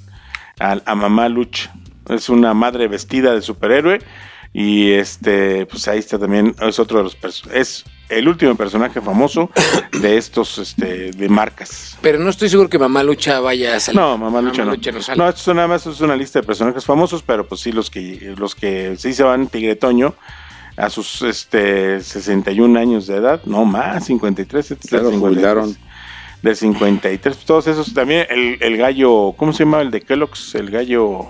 a, 0.61 0.77
a 0.85 0.95
Mamá 0.95 1.29
Lucha. 1.29 1.73
Es 2.09 2.29
una 2.29 2.55
madre 2.55 2.87
vestida 2.87 3.35
de 3.35 3.43
superhéroe. 3.43 3.99
Y 4.53 4.91
este, 4.93 5.67
pues 5.67 5.87
ahí 5.87 6.01
está 6.01 6.19
también, 6.19 6.55
es 6.61 6.79
otro 6.81 6.99
de 6.99 7.05
los 7.05 7.17
es 7.53 7.85
el 8.09 8.29
último 8.29 8.57
personaje 8.57 9.01
famoso 9.01 9.51
de 10.01 10.17
estos, 10.17 10.59
este, 10.59 11.13
de 11.13 11.29
marcas. 11.29 11.97
Pero 12.01 12.19
no 12.19 12.31
estoy 12.31 12.49
seguro 12.49 12.69
que 12.69 12.79
Mamá 12.79 13.05
Lucha 13.05 13.39
vaya 13.39 13.77
a 13.77 13.81
salir. 13.81 14.01
No, 14.01 14.19
Mamá 14.19 14.43
Lucha 14.43 14.65
no. 14.65 14.73
Lucha 14.73 14.91
no 14.91 15.01
sale. 15.01 15.19
No, 15.23 15.29
esto 15.29 15.53
es 15.53 15.55
nada 15.55 15.69
más 15.69 15.87
es 15.87 16.01
una 16.01 16.17
lista 16.17 16.41
de 16.41 16.47
personajes 16.47 16.85
famosos, 16.85 17.23
pero 17.23 17.47
pues 17.47 17.61
sí, 17.61 17.71
los 17.71 17.91
que, 17.91 18.35
los 18.37 18.57
que 18.57 18.97
sí 18.97 19.15
se 19.15 19.23
van 19.23 19.47
Tigre 19.47 19.77
Toño 19.77 20.15
a 20.77 20.91
sus 20.91 21.23
este 21.23 22.01
61 22.01 22.79
años 22.79 23.07
de 23.07 23.17
edad, 23.17 23.43
no 23.45 23.65
más, 23.65 24.07
53, 24.07 24.71
este 24.73 24.87
es 24.87 24.91
Ya 24.91 24.99
del 24.99 25.07
lo 25.07 25.11
53, 25.13 25.37
jubilaron. 25.37 25.77
Del 26.43 26.57
53, 26.57 27.37
pues, 27.37 27.47
todos 27.47 27.67
esos, 27.67 27.93
también 27.93 28.27
el, 28.31 28.57
el 28.61 28.77
gallo, 28.79 29.35
¿cómo 29.37 29.53
se 29.53 29.65
llama 29.65 29.83
el 29.83 29.91
de 29.91 30.01
Kellogg's? 30.01 30.55
El 30.55 30.71
gallo 30.71 31.29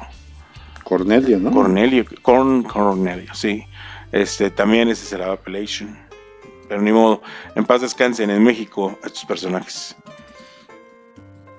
Cornelio, 0.91 1.39
¿no? 1.39 1.53
Cornelio, 1.53 2.05
Corn 2.21 2.65
Cornelio, 2.65 3.33
sí. 3.35 3.65
Este, 4.11 4.51
también 4.51 4.89
ese 4.89 5.07
será 5.07 5.29
la 5.29 5.35
Appellation. 5.35 5.97
Pero 6.69 6.83
ni 6.83 6.91
modo, 6.93 7.23
en 7.55 7.65
paz 7.65 7.81
descansen 7.81 8.29
en 8.29 8.43
México 8.43 8.99
estos 9.05 9.25
personajes. 9.25 9.95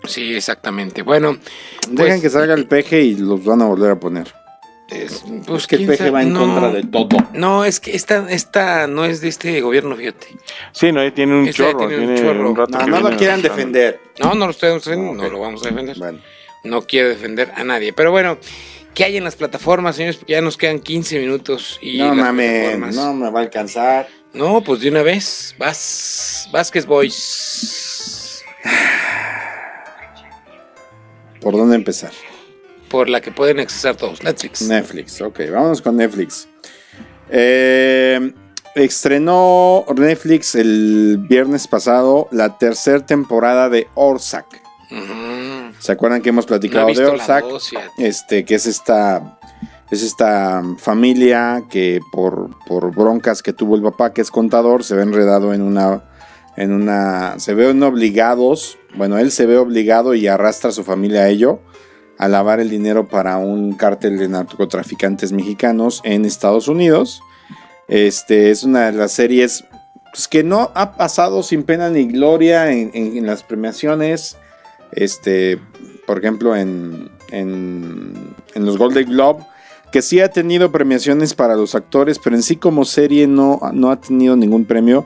Sí, 0.04 0.36
exactamente. 0.36 1.02
Bueno, 1.04 1.38
Dejen 1.90 1.96
pues, 1.96 2.22
que 2.22 2.30
salga 2.30 2.54
el 2.56 2.68
peje 2.68 3.02
y 3.02 3.16
los 3.16 3.44
van 3.46 3.62
a 3.62 3.66
volver 3.66 3.92
a 3.92 4.00
poner. 4.00 4.34
es, 4.90 5.24
pues, 5.46 5.62
Es 5.64 5.68
que 5.68 5.76
el 5.78 5.86
peje 5.86 5.98
sabe, 6.00 6.10
va 6.12 6.24
en 6.24 6.34
no. 6.34 6.40
contra 6.42 6.72
de 6.72 6.84
todo. 6.84 7.08
No, 7.34 7.64
es 7.64 7.80
que 7.80 7.96
esta, 7.96 8.30
esta 8.30 8.88
no 8.88 9.06
es 9.06 9.22
de 9.22 9.30
este 9.30 9.62
gobierno, 9.62 9.96
fíjate. 9.96 10.28
Sí, 10.74 10.92
no, 10.92 11.12
tiene 11.14 11.36
un 11.40 11.50
chorro, 11.52 11.88
tiene 11.88 12.08
un 12.08 12.16
tiene 12.16 12.22
chorro. 12.22 12.50
un 12.50 12.56
rato 12.56 12.78
No, 12.80 12.88
no 13.00 13.10
lo 13.10 13.18
quieran 13.18 13.42
defender. 13.42 14.00
No, 14.20 14.34
no 14.34 14.46
lo 14.46 14.52
estoy 14.52 14.74
defendiendo, 14.74 15.14
Ok. 15.24 15.28
no 15.28 15.30
lo 15.30 15.40
vamos 15.40 15.66
a 15.66 15.70
defender. 15.70 15.98
Bueno, 15.98 16.20
No 16.64 16.82
quiero 16.84 17.10
defender 17.10 17.52
a 17.56 17.64
nadie. 17.64 17.94
Pero 17.94 18.12
bueno, 18.12 18.38
¿qué 18.94 19.06
hay 19.06 19.18
en 19.18 19.24
las 19.24 19.36
plataformas, 19.36 19.96
señores? 19.96 20.18
Porque 20.18 20.34
ya 20.34 20.42
nos 20.42 20.58
quedan 20.58 20.80
15 20.80 21.20
minutos 21.20 21.80
y 21.82 22.00
no 22.00 22.16
mames, 22.16 22.96
no 22.96 23.14
me 23.14 23.30
va 23.30 23.40
a 23.40 23.44
alcanzar. 23.44 24.08
No, 24.34 24.62
pues 24.64 24.82
de 24.82 24.90
una 24.90 25.04
vez. 25.04 25.56
Vas, 25.58 26.48
Vázquez 26.52 26.86
Boys. 26.86 28.44
¿Por 31.42 31.58
dónde 31.58 31.76
empezar? 31.76 32.12
Por 32.90 33.10
la 33.10 33.22
que 33.22 33.32
pueden 33.32 33.60
accesar 33.60 33.96
todos. 33.96 34.24
Netflix. 34.24 34.62
Netflix, 34.62 35.22
ok, 35.22 35.40
vámonos 35.52 35.82
con 35.82 35.98
Netflix. 35.98 36.48
Eh, 37.30 38.34
estrenó 38.76 39.86
Netflix 39.96 40.56
el 40.56 41.18
viernes 41.18 41.68
pasado 41.68 42.28
la 42.32 42.58
tercera 42.58 43.06
temporada 43.06 43.70
de 43.70 43.88
Orsak. 43.96 44.46
Ujú. 44.92 45.71
¿Se 45.82 45.92
acuerdan 45.92 46.22
que 46.22 46.30
hemos 46.30 46.46
No 46.50 46.56
he 46.56 46.60
platicado 46.60 46.88
de 46.88 46.94
fíjate. 46.94 47.10
este, 47.98 48.46
que 48.46 48.56
es 48.56 48.68
esta, 48.68 49.38
es 49.90 50.04
esta 50.04 50.64
familia 50.78 51.64
que 51.70 52.00
por, 52.12 52.52
por 52.68 52.94
broncas 52.96 53.42
que 53.44 53.52
tuvo 53.54 53.76
el 53.76 53.82
papá, 53.82 54.14
que 54.14 54.22
es 54.22 54.32
contador, 54.32 54.84
se 54.84 54.96
ve 54.96 55.02
enredado 55.04 55.54
en 55.54 55.62
una, 55.62 56.04
en 56.56 56.72
una, 56.72 57.40
se 57.40 57.54
ven 57.56 57.82
obligados, 57.84 58.78
bueno, 58.96 59.18
él 59.18 59.32
se 59.32 59.46
ve 59.46 59.58
obligado 59.58 60.14
y 60.14 60.28
arrastra 60.28 60.70
a 60.70 60.74
su 60.74 60.84
familia 60.84 61.22
a 61.22 61.30
ello, 61.30 61.60
a 62.18 62.28
lavar 62.28 62.60
el 62.60 62.70
dinero 62.70 63.08
para 63.08 63.38
un 63.38 63.74
cártel 63.74 64.20
de 64.20 64.28
narcotraficantes 64.30 65.32
mexicanos 65.32 66.02
en 66.04 66.26
Estados 66.26 66.68
Unidos. 66.68 67.22
Este 67.88 68.52
es 68.52 68.64
una 68.64 68.86
de 68.86 68.92
las 68.92 69.12
series 69.14 69.66
pues, 70.14 70.28
que 70.28 70.44
no 70.44 70.72
ha 70.76 70.96
pasado 70.96 71.42
sin 71.42 71.64
pena 71.64 71.90
ni 71.90 72.06
gloria 72.06 72.72
en, 72.72 72.92
en- 72.94 73.18
en 73.18 73.26
las 73.26 73.42
premiaciones. 73.44 74.38
Este, 74.92 75.60
por 76.06 76.20
ejemplo, 76.20 76.56
en, 76.56 77.10
en, 77.32 78.36
los 78.56 78.78
Golden 78.78 79.10
Globe, 79.10 79.46
que 79.92 80.02
sí 80.02 80.20
ha 80.20 80.30
tenido 80.30 80.72
premiaciones 80.72 81.34
para 81.34 81.56
los 81.56 81.76
actores, 81.76 82.20
pero 82.20 82.36
en 82.36 82.44
sí 82.44 82.58
como 82.58 82.86
serie 82.86 83.28
no, 83.28 83.60
no 83.74 83.92
ha 83.92 84.00
tenido 84.00 84.36
ningún 84.36 84.66
premio. 84.66 85.06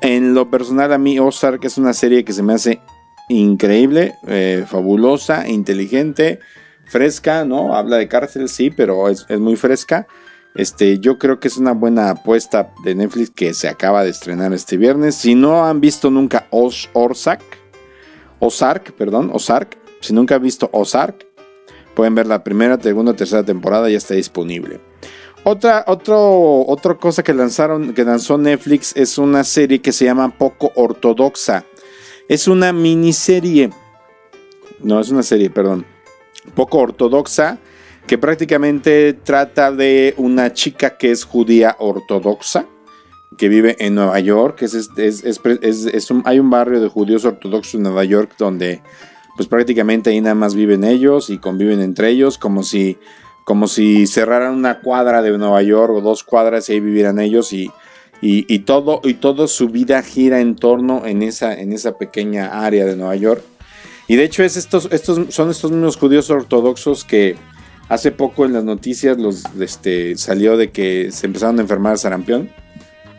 En 0.00 0.34
lo 0.34 0.50
personal, 0.50 0.92
a 0.92 0.98
mí 0.98 1.18
Ozark 1.18 1.64
es 1.64 1.78
una 1.78 1.92
serie 1.92 2.24
que 2.24 2.32
se 2.32 2.42
me 2.42 2.54
hace 2.54 2.80
increíble, 3.28 4.14
eh, 4.26 4.64
fabulosa, 4.66 5.48
inteligente, 5.48 6.40
fresca, 6.86 7.44
¿no? 7.44 7.74
Habla 7.74 7.96
de 7.96 8.08
cárcel, 8.08 8.48
sí, 8.48 8.70
pero 8.70 9.08
es, 9.08 9.26
es 9.28 9.38
muy 9.38 9.56
fresca. 9.56 10.06
Este, 10.54 10.98
yo 10.98 11.18
creo 11.18 11.38
que 11.38 11.48
es 11.48 11.56
una 11.56 11.72
buena 11.72 12.10
apuesta 12.10 12.72
de 12.82 12.94
Netflix 12.94 13.30
que 13.30 13.54
se 13.54 13.68
acaba 13.68 14.02
de 14.02 14.10
estrenar 14.10 14.52
este 14.52 14.76
viernes. 14.76 15.14
Si 15.14 15.34
no 15.34 15.64
han 15.64 15.80
visto 15.80 16.10
nunca 16.10 16.46
Oz, 16.50 16.90
Orsak, 16.92 17.40
Ozark, 18.40 18.92
perdón, 18.92 19.30
Ozark, 19.32 19.78
si 20.00 20.12
nunca 20.12 20.34
han 20.34 20.42
visto 20.42 20.68
Ozark, 20.72 21.26
pueden 21.94 22.14
ver 22.14 22.26
la 22.26 22.42
primera, 22.42 22.80
segunda, 22.80 23.14
tercera 23.14 23.44
temporada, 23.44 23.88
ya 23.88 23.98
está 23.98 24.14
disponible. 24.14 24.80
Otra, 25.44 25.84
otra 25.86 26.94
cosa 26.96 27.22
que 27.22 27.32
lanzaron, 27.32 27.94
que 27.94 28.04
lanzó 28.04 28.36
Netflix 28.36 28.94
es 28.94 29.16
una 29.16 29.42
serie 29.44 29.80
que 29.80 29.92
se 29.92 30.04
llama 30.04 30.36
Poco 30.36 30.70
Ortodoxa. 30.74 31.64
Es 32.28 32.46
una 32.46 32.72
miniserie. 32.72 33.70
No, 34.80 35.00
es 35.00 35.10
una 35.10 35.22
serie, 35.22 35.50
perdón. 35.50 35.86
Poco 36.54 36.78
ortodoxa. 36.78 37.58
Que 38.06 38.18
prácticamente 38.18 39.12
trata 39.14 39.72
de 39.72 40.14
una 40.16 40.52
chica 40.52 40.96
que 40.96 41.10
es 41.10 41.24
judía 41.24 41.76
ortodoxa. 41.78 42.66
Que 43.38 43.48
vive 43.48 43.76
en 43.78 43.94
Nueva 43.94 44.18
York. 44.20 44.62
Es, 44.62 44.74
es- 44.74 44.90
es- 44.96 45.24
es- 45.86 46.08
hay 46.24 46.38
un 46.38 46.50
barrio 46.50 46.80
de 46.80 46.88
judíos 46.88 47.24
ortodoxos 47.24 47.74
en 47.74 47.82
Nueva 47.84 48.04
York 48.04 48.32
donde 48.38 48.82
pues 49.36 49.48
prácticamente 49.48 50.10
ahí 50.10 50.20
nada 50.20 50.34
más 50.34 50.54
viven 50.54 50.84
ellos 50.84 51.30
y 51.30 51.38
conviven 51.38 51.80
entre 51.80 52.10
ellos 52.10 52.36
como 52.36 52.62
si 52.62 52.98
como 53.44 53.68
si 53.68 54.06
cerraran 54.06 54.54
una 54.54 54.80
cuadra 54.80 55.22
de 55.22 55.36
Nueva 55.38 55.62
York 55.62 55.92
o 55.94 56.00
dos 56.02 56.24
cuadras 56.24 56.68
y 56.68 56.72
ahí 56.74 56.80
vivieran 56.80 57.18
ellos 57.18 57.52
y, 57.54 57.70
y, 58.20 58.44
y 58.52 58.58
todo 58.60 59.00
y 59.02 59.16
su 59.48 59.68
vida 59.68 60.02
gira 60.02 60.40
en 60.40 60.56
torno 60.56 61.06
en 61.06 61.22
esa 61.22 61.54
en 61.58 61.72
esa 61.72 61.96
pequeña 61.96 62.64
área 62.66 62.84
de 62.84 62.96
Nueva 62.96 63.16
York 63.16 63.42
y 64.08 64.16
de 64.16 64.24
hecho 64.24 64.42
es 64.42 64.56
estos 64.58 64.88
estos 64.92 65.32
son 65.32 65.48
estos 65.50 65.70
mismos 65.70 65.96
judíos 65.96 66.28
ortodoxos 66.28 67.04
que 67.04 67.36
hace 67.88 68.10
poco 68.12 68.44
en 68.44 68.52
las 68.52 68.64
noticias 68.64 69.16
los 69.16 69.44
este 69.58 70.18
salió 70.18 70.58
de 70.58 70.70
que 70.70 71.10
se 71.12 71.26
empezaron 71.26 71.58
a 71.58 71.62
enfermar 71.62 71.96
sarampión 71.96 72.50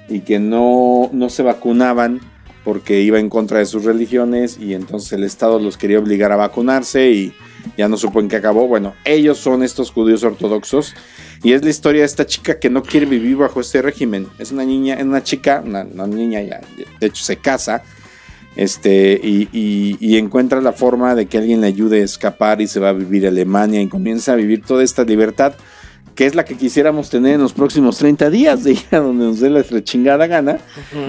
y 0.10 0.22
que 0.22 0.39
no 0.39 1.10
no 1.14 1.30
se 1.30 1.43
vacunaban 1.43 2.20
porque 2.64 3.02
iba 3.02 3.20
en 3.20 3.30
contra 3.30 3.58
de 3.58 3.66
sus 3.66 3.86
religiones 3.86 4.60
y 4.60 4.76
entonces 4.76 5.14
el 5.14 5.24
Estado 5.24 5.60
los 5.60 5.78
quería 5.78 5.97
obligar 5.99 6.32
a 6.32 6.36
vacunarse 6.36 7.10
y 7.12 7.34
ya 7.78 7.88
no 7.88 7.97
supo 7.97 8.20
en 8.20 8.28
qué 8.28 8.36
acabó. 8.36 8.68
Bueno, 8.68 8.93
ellos 9.04 9.39
son 9.39 9.64
estos 9.64 9.89
judíos 9.91 10.24
ortodoxos 10.24 10.93
y 11.43 11.54
es 11.54 11.64
la 11.64 11.72
historia 11.72 12.02
de 12.02 12.06
esta 12.06 12.26
chica 12.28 12.60
que 12.60 12.70
no 12.70 12.84
quiere 12.84 13.08
vivir 13.08 13.38
bajo 13.38 13.62
este 13.62 13.82
régimen. 13.82 14.28
Es 14.38 14.52
una 14.52 14.64
niña, 14.64 14.95
es 14.95 15.04
una 15.06 15.24
chica, 15.24 15.64
una, 15.66 15.84
una 15.84 16.06
niña 16.06 16.41
ya, 16.41 16.62
de 16.99 17.08
hecho 17.08 17.24
se 17.24 17.38
casa 17.38 17.82
Este, 18.56 19.18
y, 19.24 19.47
y- 19.54 19.97
y 20.02 20.18
encuentra 20.18 20.60
la 20.60 20.74
forma 20.74 21.16
de 21.16 21.26
que 21.26 21.38
alguien 21.38 21.62
le 21.62 21.68
ayude 21.68 22.02
a 22.02 22.04
escapar 22.04 22.60
y 22.60 22.68
se 22.68 22.82
va 22.82 22.89
a 22.89 22.93
vivir 22.93 23.26
a 23.26 23.30
Alemania 23.30 23.82
y 23.82 23.88
comienza 23.88 24.34
a 24.34 24.36
vivir 24.36 24.62
toda 24.62 24.84
esta 24.84 25.04
libertad 25.06 25.54
que 26.22 26.28
es 26.28 26.36
la 26.36 26.45
que 26.45 26.55
quisiéramos 26.55 27.09
tener 27.09 27.34
en 27.34 27.41
los 27.41 27.51
próximos 27.51 27.97
30 27.97 28.30
días 28.30 28.63
de 28.63 28.74
ir 28.74 28.86
a 28.91 28.99
donde 28.99 29.26
nos 29.26 29.39
dé 29.39 29.49
la 29.49 29.63
chingada 29.84 30.28
gana. 30.28 30.59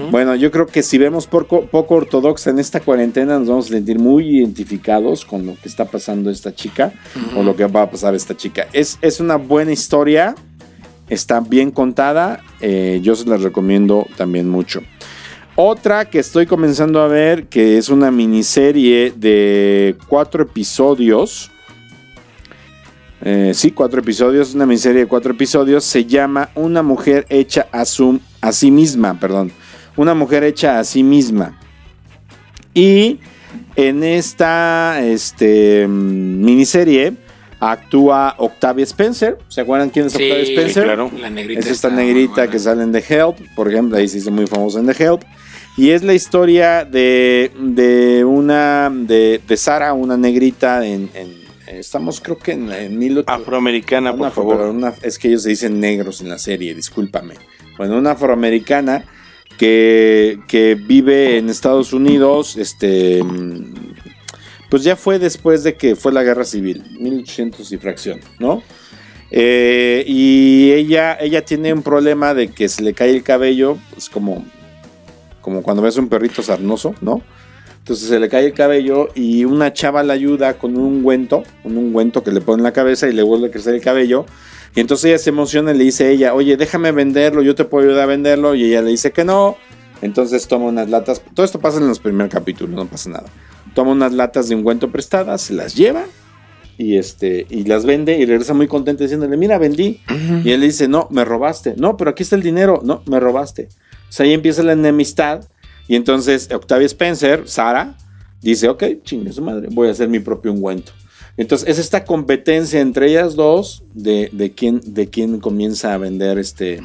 Bueno, 0.09 0.33
yo 0.33 0.49
creo 0.49 0.65
que 0.65 0.81
si 0.81 0.97
vemos 0.97 1.27
poco, 1.27 1.67
poco 1.67 1.93
ortodoxa 1.93 2.49
en 2.49 2.57
esta 2.57 2.79
cuarentena, 2.79 3.37
nos 3.37 3.47
vamos 3.47 3.65
a 3.67 3.73
sentir 3.73 3.99
muy 3.99 4.39
identificados 4.39 5.23
con 5.23 5.45
lo 5.45 5.53
que 5.53 5.69
está 5.69 5.85
pasando 5.85 6.31
esta 6.31 6.55
chica 6.55 6.93
o 7.37 7.43
lo 7.43 7.55
que 7.55 7.67
va 7.67 7.83
a 7.83 7.91
pasar 7.91 8.15
esta 8.15 8.35
chica. 8.35 8.65
Es, 8.73 8.97
es 9.03 9.19
una 9.19 9.35
buena 9.35 9.71
historia, 9.71 10.33
está 11.07 11.41
bien 11.41 11.69
contada, 11.69 12.41
eh, 12.59 12.99
yo 13.03 13.13
se 13.13 13.29
la 13.29 13.37
recomiendo 13.37 14.07
también 14.17 14.49
mucho. 14.49 14.81
Otra 15.55 16.05
que 16.05 16.17
estoy 16.17 16.47
comenzando 16.47 16.99
a 17.03 17.07
ver, 17.07 17.49
que 17.49 17.77
es 17.77 17.89
una 17.89 18.09
miniserie 18.09 19.13
de 19.15 19.95
cuatro 20.07 20.41
episodios. 20.41 21.51
Eh, 23.25 23.51
sí, 23.53 23.71
cuatro 23.71 24.01
episodios, 24.01 24.53
una 24.53 24.65
miniserie 24.65 25.01
de 25.01 25.07
cuatro 25.07 25.31
episodios. 25.33 25.83
Se 25.85 26.05
llama 26.05 26.49
Una 26.55 26.83
mujer 26.83 27.25
hecha 27.29 27.67
a, 27.71 27.85
su- 27.85 28.19
a 28.41 28.51
sí 28.51 28.69
misma, 28.69 29.17
perdón. 29.19 29.51
Una 29.95 30.13
mujer 30.13 30.43
hecha 30.43 30.79
a 30.79 30.83
sí 30.83 31.03
misma. 31.03 31.57
Y 32.73 33.19
en 33.75 34.03
esta 34.03 34.99
este, 35.03 35.87
mm, 35.87 36.43
miniserie 36.43 37.13
actúa 37.59 38.35
Octavia 38.39 38.83
Spencer. 38.83 39.37
¿Se 39.47 39.61
acuerdan 39.61 39.89
quién 39.89 40.07
es 40.07 40.13
Sí, 40.13 40.23
Octavia 40.23 40.43
Spencer? 40.43 40.83
claro. 40.83 41.09
La 41.21 41.29
negrita. 41.29 41.59
Es 41.61 41.67
esta 41.67 41.89
negrita 41.89 42.49
que 42.49 42.59
sale 42.59 42.83
en 42.83 42.91
The 42.91 43.03
Help, 43.07 43.37
por 43.55 43.69
ejemplo, 43.71 43.97
ahí 43.97 44.07
se 44.07 44.17
hizo 44.17 44.31
muy 44.31 44.47
famosa 44.47 44.79
en 44.79 44.87
The 44.87 45.03
Help. 45.03 45.21
Y 45.77 45.91
es 45.91 46.03
la 46.03 46.13
historia 46.13 46.83
de, 46.85 47.51
de 47.57 48.25
una, 48.25 48.91
de, 48.93 49.39
de 49.47 49.57
Sara, 49.57 49.93
una 49.93 50.17
negrita 50.17 50.85
en, 50.85 51.09
en- 51.13 51.42
estamos 51.67 52.19
creo 52.21 52.37
que 52.37 52.51
en, 52.53 52.71
en 52.71 52.97
mil- 52.97 53.23
Afroamericana, 53.27 54.11
una 54.11 54.29
por 54.29 54.31
favor. 54.31 54.61
una- 54.69 54.93
es 55.01 55.17
que 55.17 55.27
ellos 55.29 55.43
se 55.43 55.49
dicen 55.49 55.79
negros 55.79 56.21
en 56.21 56.29
la 56.29 56.37
serie, 56.37 56.73
discúlpame. 56.75 57.35
Bueno, 57.77 57.97
una 57.97 58.11
afroamericana 58.11 59.05
que, 59.57 60.39
que 60.47 60.75
vive 60.75 61.37
en 61.37 61.49
Estados 61.49 61.93
Unidos, 61.93 62.57
este, 62.57 63.21
pues 64.69 64.83
ya 64.83 64.95
fue 64.95 65.19
después 65.19 65.63
de 65.63 65.75
que 65.75 65.95
fue 65.95 66.11
la 66.11 66.23
guerra 66.23 66.43
civil, 66.45 66.83
1800 66.99 67.71
y 67.71 67.77
fracción, 67.77 68.19
¿no? 68.39 68.63
Eh, 69.31 70.03
y 70.07 70.71
ella, 70.71 71.17
ella 71.19 71.43
tiene 71.43 71.73
un 71.73 71.81
problema 71.81 72.33
de 72.35 72.49
que 72.49 72.69
se 72.69 72.83
le 72.83 72.93
cae 72.93 73.09
el 73.11 73.23
cabello, 73.23 73.77
pues 73.91 74.09
como, 74.09 74.45
como 75.41 75.63
cuando 75.63 75.81
ves 75.81 75.97
un 75.97 76.07
perrito 76.09 76.43
sarnoso, 76.43 76.93
¿no? 77.01 77.21
Entonces 77.83 78.07
se 78.07 78.17
le 78.17 78.29
cae 78.29 78.45
el 78.45 78.53
cabello 78.53 79.09
y 79.13 79.43
una 79.43 79.73
chava 79.73 80.03
la 80.03 80.13
ayuda 80.13 80.53
con 80.53 80.77
un 80.77 80.85
ungüento, 80.85 81.43
un 81.65 81.75
ungüento 81.75 82.23
que 82.23 82.31
le 82.31 82.39
pone 82.39 82.61
en 82.61 82.63
la 82.63 82.71
cabeza 82.71 83.09
y 83.09 83.11
le 83.11 83.23
vuelve 83.23 83.47
a 83.47 83.51
crecer 83.51 83.75
el 83.75 83.81
cabello. 83.81 84.25
Y 84.73 84.79
entonces 84.79 85.03
ella 85.03 85.17
se 85.17 85.31
emociona 85.31 85.73
y 85.73 85.77
le 85.77 85.83
dice 85.83 86.05
a 86.05 86.09
ella, 86.09 86.33
oye, 86.33 86.55
déjame 86.55 86.93
venderlo, 86.93 87.41
yo 87.41 87.55
te 87.55 87.65
puedo 87.65 87.85
ayudar 87.85 88.03
a 88.03 88.05
venderlo. 88.05 88.55
Y 88.55 88.63
ella 88.63 88.81
le 88.81 88.91
dice 88.91 89.11
que 89.11 89.25
no. 89.25 89.57
Entonces 90.01 90.47
toma 90.47 90.67
unas 90.67 90.89
latas. 90.89 91.21
Todo 91.33 91.45
esto 91.45 91.59
pasa 91.59 91.79
en 91.79 91.89
los 91.89 91.99
primeros 91.99 92.31
capítulos, 92.31 92.73
no 92.73 92.85
pasa 92.85 93.09
nada. 93.09 93.25
Toma 93.73 93.91
unas 93.91 94.13
latas 94.13 94.47
de 94.47 94.55
ungüento 94.55 94.89
prestadas, 94.89 95.41
se 95.41 95.53
las 95.53 95.75
lleva 95.75 96.05
y, 96.77 96.95
este, 96.95 97.47
y 97.49 97.65
las 97.65 97.85
vende 97.85 98.17
y 98.17 98.25
regresa 98.25 98.53
muy 98.53 98.69
contenta 98.69 99.03
diciéndole, 99.03 99.35
mira, 99.35 99.57
vendí. 99.57 99.99
Y 100.45 100.51
él 100.51 100.61
le 100.61 100.67
dice, 100.67 100.87
no, 100.87 101.09
me 101.11 101.25
robaste. 101.25 101.73
No, 101.75 101.97
pero 101.97 102.11
aquí 102.11 102.23
está 102.23 102.37
el 102.37 102.43
dinero. 102.43 102.79
No, 102.81 103.03
me 103.07 103.19
robaste. 103.19 103.67
O 104.07 104.11
sea, 104.13 104.25
ahí 104.25 104.31
empieza 104.31 104.63
la 104.63 104.71
enemistad. 104.71 105.43
Y 105.87 105.95
entonces 105.95 106.49
Octavia 106.53 106.85
Spencer, 106.85 107.43
Sara, 107.47 107.97
dice, 108.41 108.69
ok, 108.69 108.83
chingue 109.03 109.31
su 109.33 109.41
madre, 109.41 109.67
voy 109.71 109.87
a 109.87 109.91
hacer 109.91 110.09
mi 110.09 110.19
propio 110.19 110.51
ungüento. 110.53 110.91
Entonces 111.35 111.67
es 111.67 111.79
esta 111.79 112.05
competencia 112.05 112.79
entre 112.79 113.09
ellas 113.09 113.35
dos 113.35 113.83
de, 113.93 114.29
de 114.33 114.51
quién, 114.51 114.81
de 114.85 115.09
quién 115.09 115.39
comienza 115.39 115.93
a 115.93 115.97
vender 115.97 116.37
este, 116.37 116.79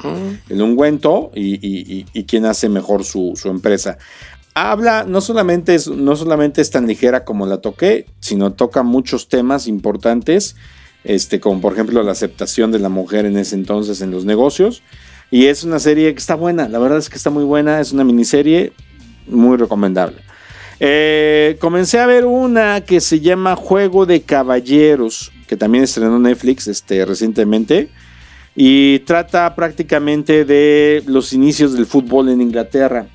el 0.49 0.63
ungüento 0.63 1.31
y, 1.35 1.55
y- 1.57 1.81
y- 1.99 2.07
y 2.15 2.25
quién 2.25 2.47
hace 2.47 2.69
mejor 2.71 3.05
su, 3.05 3.35
su 3.37 3.51
empresa. 3.51 3.99
Habla, 4.55 5.05
no 5.05 5.21
solamente, 5.21 5.75
es, 5.75 5.87
no 5.89 6.17
solamente 6.17 6.63
es 6.63 6.71
tan 6.71 6.87
ligera 6.87 7.25
como 7.25 7.47
la 7.47 7.59
toqué, 7.59 8.07
sino 8.21 8.53
toca 8.55 8.83
muchos 8.83 9.29
temas 9.29 9.67
importantes, 9.69 10.57
este, 11.05 11.39
como 11.41 11.61
por 11.61 11.75
ejemplo 11.75 12.03
la 12.03 12.13
aceptación 12.13 12.73
de 12.73 12.79
la 12.81 12.89
mujer 12.89 13.27
en 13.27 13.37
ese 13.37 13.55
entonces 13.55 14.01
en 14.01 14.11
los 14.11 14.25
negocios. 14.25 14.83
Y 15.31 15.47
es 15.47 15.63
una 15.63 15.79
serie 15.79 16.13
que 16.15 16.19
está 16.19 16.35
buena, 16.35 16.69
la 16.69 16.79
verdad 16.79 16.99
es 16.99 17.11
que 17.11 17.17
está 17.17 17.29
muy 17.31 17.45
buena, 17.45 17.81
es 17.81 17.93
una 17.93 18.03
miniserie 18.03 18.73
muy 19.29 19.57
recomendable. 19.57 20.17
Eh, 20.81 21.57
comencé 21.61 21.99
a 21.99 22.07
ver 22.07 22.25
una 22.25 22.83
que 22.83 23.01
se 23.01 23.21
llama 23.21 23.57
Juego 23.57 24.07
de 24.07 24.23
Caballeros, 24.23 25.33
que 25.47 25.57
también 25.57 25.85
estrenó 25.85 26.19
Netflix 26.19 26.69
este, 26.69 27.05
recientemente. 27.05 27.91
Y 28.55 29.01
trata 29.01 29.55
prácticamente 29.55 30.45
de 30.45 31.03
los 31.07 31.33
inicios 31.33 31.75
del 31.75 31.87
fútbol 31.87 32.29
en 32.29 32.41
Inglaterra. 32.41 33.07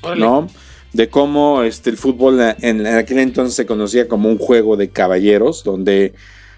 Órale. 0.00 0.20
¿no? 0.20 0.48
De 0.92 1.08
cómo 1.08 1.62
este, 1.62 1.90
el 1.90 1.96
fútbol 1.96 2.40
en, 2.40 2.86
en 2.86 2.94
aquel 2.94 3.18
entonces 3.18 3.54
se 3.54 3.66
conocía 3.66 4.08
como 4.08 4.28
un 4.28 4.38
juego 4.38 4.76
de 4.76 4.88
caballeros, 4.88 5.64
donde, 5.64 6.14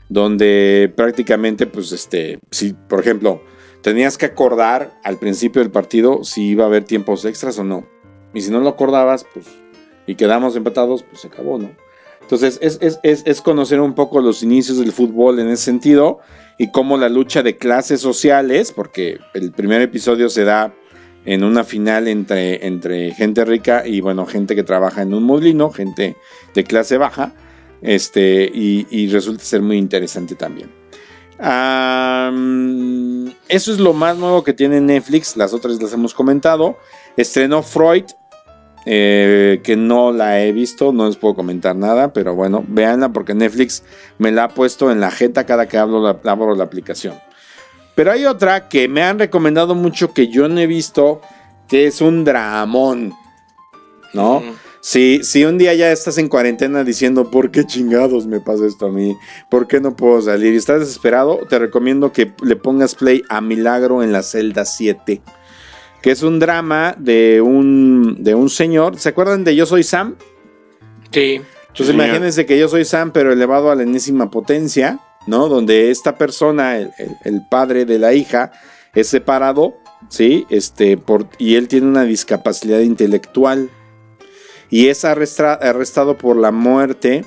donde 0.08 0.92
prácticamente, 0.94 1.66
pues, 1.66 1.90
este, 1.92 2.38
si, 2.50 2.74
por 2.74 3.00
ejemplo, 3.00 3.42
tenías 3.82 4.18
que 4.18 4.26
acordar 4.26 5.00
al 5.02 5.18
principio 5.18 5.62
del 5.62 5.70
partido 5.70 6.22
si 6.22 6.48
iba 6.48 6.64
a 6.64 6.66
haber 6.66 6.84
tiempos 6.84 7.24
extras 7.24 7.58
o 7.58 7.64
no. 7.64 7.86
Y 8.36 8.42
si 8.42 8.50
no 8.50 8.60
lo 8.60 8.68
acordabas, 8.68 9.24
pues, 9.32 9.46
y 10.06 10.14
quedamos 10.14 10.54
empatados, 10.56 11.02
pues 11.02 11.22
se 11.22 11.28
acabó, 11.28 11.58
¿no? 11.58 11.70
Entonces, 12.20 12.58
es, 12.60 12.78
es, 12.82 12.98
es, 13.02 13.40
conocer 13.40 13.80
un 13.80 13.94
poco 13.94 14.20
los 14.20 14.42
inicios 14.42 14.76
del 14.78 14.92
fútbol 14.92 15.38
en 15.38 15.48
ese 15.48 15.62
sentido 15.62 16.18
y 16.58 16.70
cómo 16.70 16.98
la 16.98 17.08
lucha 17.08 17.42
de 17.42 17.56
clases 17.56 18.02
sociales, 18.02 18.72
porque 18.72 19.20
el 19.32 19.52
primer 19.52 19.80
episodio 19.80 20.28
se 20.28 20.44
da 20.44 20.74
en 21.24 21.44
una 21.44 21.64
final 21.64 22.08
entre, 22.08 22.66
entre 22.66 23.14
gente 23.14 23.42
rica 23.46 23.86
y 23.86 24.02
bueno, 24.02 24.26
gente 24.26 24.54
que 24.54 24.64
trabaja 24.64 25.00
en 25.00 25.14
un 25.14 25.22
molino, 25.22 25.70
gente 25.70 26.16
de 26.52 26.64
clase 26.64 26.98
baja, 26.98 27.32
este, 27.80 28.50
y, 28.52 29.08
resulta 29.08 29.44
ser 29.44 29.62
muy 29.62 29.78
interesante 29.78 30.34
también. 30.34 30.70
Am, 31.38 33.32
eso 33.48 33.72
es 33.72 33.78
lo 33.78 33.94
más 33.94 34.18
nuevo 34.18 34.44
que 34.44 34.52
tiene 34.52 34.82
Netflix, 34.82 35.38
las 35.38 35.54
otras 35.54 35.80
las 35.80 35.94
hemos 35.94 36.12
comentado. 36.12 36.76
Estrenó 37.16 37.62
Freud, 37.62 38.04
eh, 38.88 39.60
que 39.64 39.74
no 39.74 40.12
la 40.12 40.40
he 40.40 40.52
visto, 40.52 40.92
no 40.92 41.08
les 41.08 41.16
puedo 41.16 41.34
comentar 41.34 41.74
nada, 41.74 42.12
pero 42.12 42.36
bueno, 42.36 42.64
véanla 42.68 43.12
porque 43.12 43.34
Netflix 43.34 43.82
me 44.18 44.30
la 44.30 44.44
ha 44.44 44.48
puesto 44.48 44.92
en 44.92 45.00
la 45.00 45.10
jeta 45.10 45.44
cada 45.44 45.66
que 45.66 45.76
hablo 45.76 46.00
la, 46.00 46.30
abro 46.30 46.54
la 46.54 46.62
aplicación. 46.62 47.14
Pero 47.96 48.12
hay 48.12 48.26
otra 48.26 48.68
que 48.68 48.86
me 48.86 49.02
han 49.02 49.18
recomendado 49.18 49.74
mucho 49.74 50.14
que 50.14 50.28
yo 50.28 50.48
no 50.48 50.60
he 50.60 50.68
visto, 50.68 51.20
que 51.66 51.88
es 51.88 52.00
un 52.00 52.24
dramón, 52.24 53.12
¿no? 54.14 54.40
Si, 54.80 55.24
si 55.24 55.44
un 55.44 55.58
día 55.58 55.74
ya 55.74 55.90
estás 55.90 56.16
en 56.18 56.28
cuarentena 56.28 56.84
diciendo, 56.84 57.28
¿por 57.28 57.50
qué 57.50 57.66
chingados 57.66 58.28
me 58.28 58.38
pasa 58.38 58.66
esto 58.66 58.86
a 58.86 58.92
mí? 58.92 59.16
¿Por 59.50 59.66
qué 59.66 59.80
no 59.80 59.96
puedo 59.96 60.22
salir? 60.22 60.54
Y 60.54 60.58
estás 60.58 60.78
desesperado, 60.78 61.40
te 61.48 61.58
recomiendo 61.58 62.12
que 62.12 62.32
le 62.40 62.54
pongas 62.54 62.94
play 62.94 63.24
a 63.28 63.40
Milagro 63.40 64.04
en 64.04 64.12
la 64.12 64.22
celda 64.22 64.64
7. 64.64 65.22
Que 66.02 66.10
es 66.12 66.22
un 66.22 66.38
drama 66.38 66.94
de 66.98 67.40
un, 67.40 68.22
de 68.22 68.34
un 68.34 68.48
señor. 68.50 68.98
¿Se 68.98 69.08
acuerdan 69.08 69.44
de 69.44 69.56
Yo 69.56 69.66
Soy 69.66 69.82
Sam? 69.82 70.16
Sí. 71.10 71.40
Entonces 71.68 71.86
señor. 71.88 72.06
imagínense 72.06 72.46
que 72.46 72.58
yo 72.58 72.68
soy 72.68 72.84
Sam, 72.84 73.10
pero 73.12 73.32
elevado 73.32 73.70
a 73.70 73.74
la 73.74 73.82
enésima 73.82 74.30
potencia, 74.30 74.98
¿no? 75.26 75.48
Donde 75.48 75.90
esta 75.90 76.16
persona, 76.16 76.78
el, 76.78 76.90
el- 76.98 77.16
el 77.24 77.42
padre 77.50 77.84
de 77.84 77.98
la 77.98 78.14
hija, 78.14 78.52
es 78.94 79.08
separado, 79.08 79.74
¿sí? 80.08 80.46
Este, 80.48 80.96
por, 80.96 81.26
y 81.38 81.56
él 81.56 81.68
tiene 81.68 81.86
una 81.86 82.04
discapacidad 82.04 82.80
intelectual. 82.80 83.68
Y 84.70 84.88
es 84.88 85.04
arrestado 85.04 86.16
por 86.18 86.36
la 86.36 86.50
muerte 86.50 87.24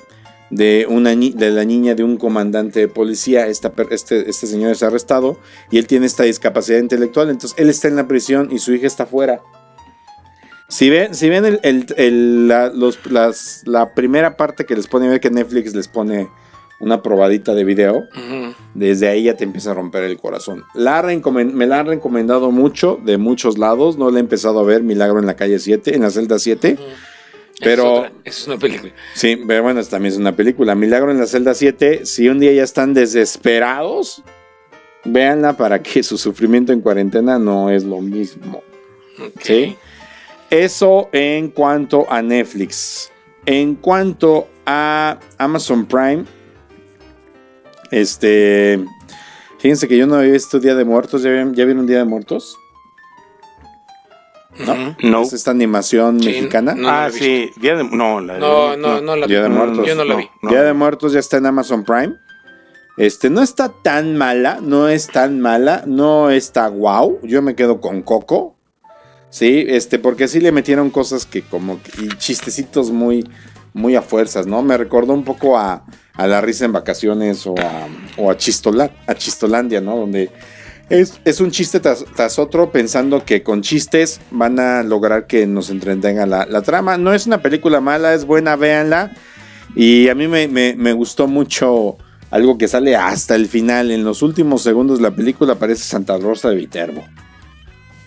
de, 0.50 0.86
una 0.90 1.14
ni- 1.16 1.32
de 1.32 1.52
la 1.52 1.64
niña 1.66 1.96
de 1.96 2.04
un 2.04 2.18
comandante 2.18 2.80
de 2.80 2.88
policía. 2.88 3.48
Esta 3.48 3.72
este, 3.92 4.30
este 4.30 4.48
señor 4.48 4.72
es 4.72 4.84
arrestado 4.84 5.40
y 5.72 5.78
él 5.78 5.88
tiene 5.88 6.06
esta 6.06 6.24
discapacidad 6.24 6.80
intelectual. 6.80 7.30
Entonces 7.30 7.58
él 7.60 7.70
está 7.70 7.88
en 7.88 7.96
la 7.96 8.08
prisión 8.08 8.50
y 8.52 8.60
su 8.60 8.74
hija 8.74 8.88
está 8.88 9.04
afuera. 9.04 9.42
Si 10.68 10.90
ven, 10.90 11.16
si 11.16 11.30
ven 11.30 11.46
el, 11.46 11.60
el- 11.64 11.86
el- 11.98 12.48
la, 12.48 12.70
los- 12.70 13.00
las- 13.10 13.64
la 13.66 13.94
primera 13.96 14.38
parte 14.38 14.66
que 14.66 14.76
les 14.76 14.88
pone 14.88 15.08
a 15.08 15.10
ver 15.10 15.20
que 15.20 15.32
Netflix 15.32 15.74
les 15.74 15.88
pone 15.88 16.30
una 16.80 17.02
probadita 17.02 17.54
de 17.56 17.64
video, 17.66 18.04
desde 18.74 19.10
ahí 19.10 19.24
ya 19.24 19.36
te 19.36 19.44
empieza 19.44 19.72
a 19.72 19.74
romper 19.74 20.04
el 20.04 20.18
corazón. 20.18 20.64
La 20.76 21.02
me 21.04 21.66
la 21.68 21.80
han 21.80 21.88
recomendado 21.88 22.52
mucho 22.52 22.98
de 23.04 23.18
muchos 23.18 23.58
lados, 23.58 23.98
no 23.98 24.10
la 24.12 24.18
he 24.18 24.22
empezado 24.22 24.60
a 24.60 24.64
ver, 24.64 24.82
Milagro 24.84 25.20
en 25.20 25.26
la 25.26 25.36
calle 25.36 25.60
7, 25.60 25.94
en 25.96 26.04
la 26.04 26.10
celda 26.12 26.40
7. 26.40 26.78
Pero- 27.60 28.06
Es, 28.06 28.10
otra- 28.12 28.12
es 28.26 28.48
una 28.48 28.58
película. 28.58 28.94
Sí, 29.14 29.38
pero 29.48 29.64
bueno, 29.64 29.84
también 29.84 30.14
es 30.14 30.20
una 30.20 30.36
película. 30.36 30.76
Milagro 30.76 31.12
en 31.12 31.20
la 31.20 31.26
celda 31.26 31.54
7, 31.54 32.06
si 32.06 32.30
un 32.30 32.40
día 32.40 32.52
ya 32.54 32.64
están 32.64 32.94
desesperados, 32.94 34.24
véanla 35.06 35.58
para 35.58 35.82
que 35.84 36.04
su 36.04 36.18
sufrimiento 36.18 36.72
en 36.74 36.82
cuarentena 36.82 37.38
no 37.40 37.70
es 37.70 37.84
lo 37.84 38.00
mismo. 38.02 38.64
¿Sí? 39.42 39.76
Eso 40.50 41.10
en 41.12 41.50
cuanto 41.50 42.06
a 42.12 42.22
Netflix. 42.22 43.12
En 43.46 43.76
cuanto 43.76 44.48
a 44.66 45.20
Amazon 45.38 45.86
Prime, 45.86 46.26
este. 47.92 48.80
Fíjense 49.60 49.88
que 49.88 49.98
yo 49.98 50.08
no 50.08 50.16
había 50.16 50.32
visto 50.34 50.60
Día 50.60 50.76
de 50.76 50.86
Muertos. 50.86 51.22
¿Ya 51.24 51.30
vieron, 51.32 51.54
ya 51.54 51.66
vieron 51.66 51.86
Día 51.86 51.98
de 51.98 52.06
Muertos? 52.06 52.56
No. 55.04 55.22
Es 55.22 55.34
esta 55.34 55.52
animación 55.52 56.20
Sí, 56.20 56.28
mexicana. 56.28 56.76
no. 56.76 56.90
ah, 56.90 57.10
sí. 57.12 57.50
Día 57.62 57.76
de, 57.76 57.84
no, 57.84 58.20
la 58.20 58.34
de- 58.36 58.40
No, 58.40 58.76
no, 58.78 59.02
no 59.02 59.16
la 59.16 59.26
vi. 59.26 59.34
Día 59.34 59.44
de 59.44 59.50
Muertos. 59.50 59.88
Yo 59.88 59.96
no 59.96 60.04
la 60.04 60.16
vi. 60.16 60.30
no. 60.42 60.50
Día 60.50 60.64
de 60.64 60.74
Muertos 60.74 61.14
ya 61.14 61.20
está 61.20 61.38
en 61.38 61.46
Amazon 61.46 61.84
Prime. 61.84 62.16
Este, 62.98 63.30
no 63.30 63.42
está 63.42 63.70
tan 63.82 64.18
mala, 64.18 64.60
no 64.62 64.90
es 64.90 65.08
tan 65.08 65.40
mala, 65.40 65.84
no 65.88 66.30
está 66.30 66.68
guau. 66.68 67.20
Yo 67.24 67.42
me 67.42 67.56
quedo 67.56 67.80
con 67.80 68.02
Coco. 68.02 68.58
Sí, 69.30 69.64
este, 69.68 70.00
porque 70.00 70.28
sí 70.28 70.40
le 70.42 70.52
metieron 70.52 70.90
cosas 70.90 71.26
que 71.26 71.42
como 71.44 71.82
que- 71.82 72.04
y 72.04 72.08
chistecitos 72.18 72.92
muy, 72.92 73.24
muy 73.74 73.96
a 73.96 74.02
fuerzas, 74.02 74.48
¿no? 74.48 74.64
Me 74.64 74.76
recordó 74.76 75.14
un 75.14 75.24
poco 75.24 75.58
a, 75.58 75.86
a 76.14 76.28
La 76.28 76.42
Risa 76.42 76.66
en 76.66 76.74
Vacaciones 76.74 77.46
o 77.48 77.54
a, 77.58 77.88
o 78.18 78.32
a, 78.32 78.36
Chistola- 78.38 78.92
a 79.08 79.16
Chistolandia, 79.16 79.80
¿no? 79.80 79.96
Donde 79.96 80.30
es, 80.90 81.20
es 81.26 81.40
un 81.42 81.52
chiste 81.52 81.80
tras, 81.80 82.04
tras 82.16 82.40
otro 82.40 82.72
pensando 82.72 83.24
que 83.26 83.44
con 83.44 83.62
chistes 83.62 84.20
van 84.32 84.60
a 84.60 84.84
lograr 84.84 85.28
que 85.28 85.46
nos 85.48 85.70
entretenga 85.70 86.26
la, 86.26 86.46
la 86.46 86.62
trama. 86.62 86.98
No 86.98 87.14
es 87.14 87.26
una 87.28 87.42
película 87.42 87.80
mala, 87.82 88.14
es 88.14 88.26
buena, 88.26 88.56
véanla. 88.56 89.12
Y 89.76 90.10
a 90.10 90.16
mí 90.16 90.28
me, 90.28 90.48
me- 90.48 90.76
me 90.76 90.94
gustó 90.94 91.28
mucho 91.28 91.98
algo 92.32 92.58
que 92.58 92.68
sale 92.68 92.96
hasta 92.96 93.36
el 93.36 93.48
final. 93.48 93.92
En 93.92 94.04
los 94.04 94.22
últimos 94.22 94.62
segundos 94.64 94.98
de 94.98 95.04
la 95.04 95.12
película 95.12 95.54
aparece 95.54 95.84
Santa 95.84 96.18
Rosa 96.18 96.50
de 96.50 96.56
Viterbo. 96.56 97.04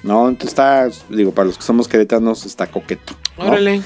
¿No? 0.03 0.29
Entonces 0.29 0.51
está, 0.51 0.89
digo, 1.09 1.33
para 1.33 1.47
los 1.47 1.57
que 1.59 1.63
somos 1.63 1.87
queretanos, 1.87 2.45
está 2.45 2.67
coqueto. 2.67 3.15
¿no? 3.39 3.45
Órale. 3.45 3.83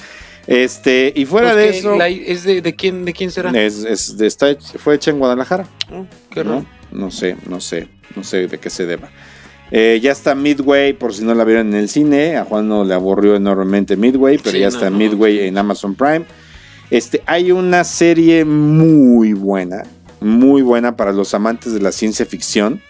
Este, 0.46 1.12
y 1.14 1.26
fuera 1.26 1.52
Pues 1.52 1.64
de 1.66 1.70
que 1.72 1.78
eso, 1.78 1.96
la- 1.96 2.08
¿Es 2.08 2.44
de, 2.44 2.62
de 2.62 2.74
quién, 2.74 3.04
de 3.04 3.12
quién 3.12 3.30
será? 3.30 3.50
es, 3.50 3.84
es 3.84 4.16
de- 4.16 4.26
está 4.26 4.56
fue 4.78 4.94
hecha 4.94 5.10
en 5.10 5.18
Guadalajara. 5.18 5.66
Oh, 5.92 6.06
qué 6.30 6.42
raro. 6.42 6.60
No 6.60 6.75
sé, 7.10 7.36
no 7.48 7.60
sé, 7.60 7.88
no 8.14 8.24
sé 8.24 8.48
de 8.48 8.58
qué 8.58 8.70
se 8.70 8.86
deba. 8.86 9.10
Eh, 9.70 9.98
ya 10.02 10.12
está 10.12 10.34
Midway, 10.34 10.92
por 10.92 11.12
si 11.12 11.24
no 11.24 11.34
la 11.34 11.44
vieron 11.44 11.68
en 11.68 11.74
el 11.74 11.88
cine. 11.88 12.36
A 12.36 12.44
Juan 12.44 12.68
no 12.68 12.84
le 12.84 12.94
aburrió 12.94 13.34
enormemente 13.36 13.96
Midway, 13.96 14.38
pero 14.38 14.52
Sí, 14.52 14.60
ya 14.60 14.68
no, 14.68 14.74
está 14.74 14.90
no. 14.90 14.96
Midway 14.96 15.40
en 15.48 15.58
Amazon 15.58 15.94
Prime. 15.94 16.24
Este, 16.90 17.22
hay 17.26 17.50
una 17.50 17.82
serie 17.82 18.44
muy 18.44 19.32
buena, 19.32 19.82
muy 20.20 20.62
buena 20.62 20.96
para 20.96 21.12
los 21.12 21.34
amantes 21.34 21.72
de 21.72 21.80
la 21.80 21.90
ciencia 21.90 22.24
ficción. 22.26 22.80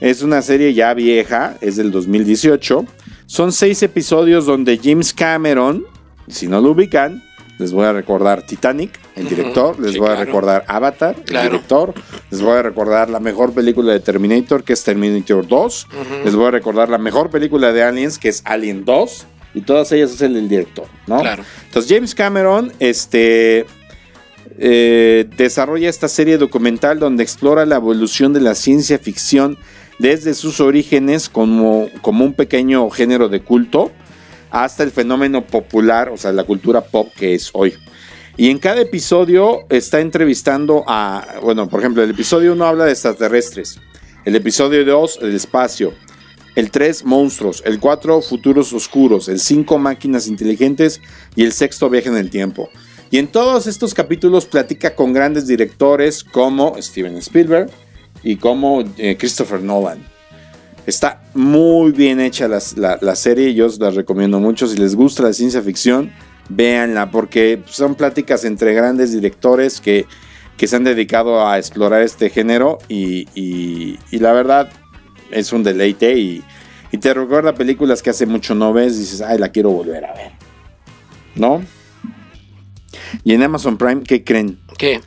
Es 0.00 0.22
una 0.22 0.42
serie 0.42 0.74
ya 0.74 0.92
vieja, 0.94 1.56
es 1.60 1.76
del 1.76 1.90
2018. 1.92 2.84
Son 3.26 3.52
seis 3.52 3.82
episodios 3.82 4.44
donde 4.44 4.78
James 4.82 5.14
Cameron, 5.14 5.84
si 6.28 6.48
no 6.48 6.60
lo 6.60 6.72
ubican, 6.72 7.22
les 7.62 7.72
voy 7.72 7.86
a 7.86 7.92
recordar 7.92 8.42
Titanic, 8.42 8.98
el 9.16 9.28
director, 9.28 9.78
les 9.80 9.92
sí, 9.92 9.98
voy 9.98 10.08
a 10.08 10.12
claro. 10.12 10.26
recordar 10.26 10.64
Avatar, 10.68 11.16
el 11.16 11.42
director, 11.42 11.94
les 12.30 12.42
voy 12.42 12.58
a 12.58 12.62
recordar 12.62 13.08
la 13.08 13.20
mejor 13.20 13.52
película 13.52 13.92
de 13.92 14.00
Terminator, 14.00 14.64
que 14.64 14.74
es 14.74 14.84
Terminator 14.84 15.46
2, 15.46 15.86
Ujú. 15.86 16.24
les 16.24 16.34
voy 16.34 16.46
a 16.46 16.50
recordar 16.50 16.88
la 16.88 16.98
mejor 16.98 17.30
película 17.30 17.72
de 17.72 17.82
Aliens, 17.82 18.18
que 18.18 18.28
es 18.28 18.42
Alien 18.44 18.84
2, 18.84 19.26
y 19.54 19.60
todas 19.62 19.92
ellas 19.92 20.12
es 20.12 20.20
el 20.22 20.34
del 20.34 20.48
director, 20.48 20.86
¿no? 21.06 21.20
Claro. 21.20 21.44
Entonces 21.66 21.90
James 21.90 22.14
Cameron 22.14 22.72
este, 22.80 23.66
eh, 24.58 25.28
desarrolla 25.36 25.88
esta 25.88 26.08
serie 26.08 26.38
documental 26.38 26.98
donde 26.98 27.22
explora 27.22 27.64
la 27.64 27.76
evolución 27.76 28.32
de 28.32 28.40
la 28.40 28.54
ciencia 28.54 28.98
ficción 28.98 29.56
desde 29.98 30.34
sus 30.34 30.60
orígenes 30.60 31.28
como, 31.28 31.88
como 32.00 32.24
un 32.24 32.34
pequeño 32.34 32.90
género 32.90 33.28
de 33.28 33.40
culto 33.40 33.92
hasta 34.52 34.82
el 34.82 34.90
fenómeno 34.90 35.46
popular, 35.46 36.10
o 36.10 36.16
sea, 36.16 36.30
la 36.30 36.44
cultura 36.44 36.82
pop 36.82 37.08
que 37.16 37.34
es 37.34 37.50
hoy. 37.54 37.74
Y 38.36 38.50
en 38.50 38.58
cada 38.58 38.82
episodio 38.82 39.64
está 39.68 40.00
entrevistando 40.00 40.84
a, 40.86 41.26
bueno, 41.42 41.68
por 41.68 41.80
ejemplo, 41.80 42.02
el 42.02 42.10
episodio 42.10 42.52
1 42.52 42.64
habla 42.64 42.84
de 42.84 42.92
extraterrestres, 42.92 43.80
el 44.24 44.36
episodio 44.36 44.84
2 44.84 45.20
el 45.22 45.34
espacio, 45.34 45.94
el 46.54 46.70
3 46.70 47.04
monstruos, 47.04 47.62
el 47.66 47.80
4 47.80 48.20
futuros 48.20 48.72
oscuros, 48.74 49.28
el 49.28 49.40
5 49.40 49.78
máquinas 49.78 50.28
inteligentes 50.28 51.00
y 51.34 51.44
el 51.44 51.52
sexto 51.52 51.88
viaje 51.88 52.10
en 52.10 52.18
el 52.18 52.30
tiempo. 52.30 52.68
Y 53.10 53.18
en 53.18 53.28
todos 53.28 53.66
estos 53.66 53.94
capítulos 53.94 54.46
platica 54.46 54.94
con 54.94 55.12
grandes 55.12 55.46
directores 55.46 56.24
como 56.24 56.80
Steven 56.80 57.16
Spielberg 57.16 57.70
y 58.22 58.36
como 58.36 58.84
eh, 58.98 59.16
Christopher 59.18 59.62
Nolan. 59.62 60.11
Está 60.86 61.22
muy 61.34 61.92
bien 61.92 62.20
hecha 62.20 62.48
las- 62.48 62.76
la, 62.76 62.98
la 63.00 63.14
serie, 63.14 63.54
yo 63.54 63.66
os 63.66 63.78
la 63.78 63.90
recomiendo 63.90 64.40
mucho. 64.40 64.66
Si 64.66 64.76
les 64.76 64.94
gusta 64.96 65.22
la 65.22 65.32
ciencia 65.32 65.62
ficción, 65.62 66.12
véanla, 66.48 67.10
porque 67.10 67.62
son 67.66 67.94
pláticas 67.94 68.44
entre 68.44 68.74
grandes 68.74 69.12
directores 69.12 69.80
que, 69.80 70.06
que 70.56 70.66
se 70.66 70.74
han 70.76 70.84
dedicado 70.84 71.46
a 71.46 71.56
explorar 71.58 72.02
este 72.02 72.30
género 72.30 72.78
y, 72.88 73.28
y- 73.34 73.98
y 74.10 74.18
la 74.18 74.32
verdad 74.32 74.70
es 75.30 75.52
un 75.52 75.62
deleite 75.62 76.18
y, 76.18 76.42
y 76.90 76.98
te 76.98 77.14
recuerda 77.14 77.54
películas 77.54 78.02
que 78.02 78.10
hace 78.10 78.26
mucho 78.26 78.54
no 78.56 78.72
ves 78.72 78.96
y 78.96 79.00
dices, 79.00 79.20
ay, 79.22 79.38
la 79.38 79.50
quiero 79.50 79.70
volver 79.70 80.04
a 80.04 80.12
ver. 80.14 80.32
¿No? 81.36 81.62
Y 83.24 83.34
en 83.34 83.42
Amazon 83.42 83.78
Prime, 83.78 84.02
¿qué 84.02 84.24
creen? 84.24 84.58
¿Qué? 84.78 85.00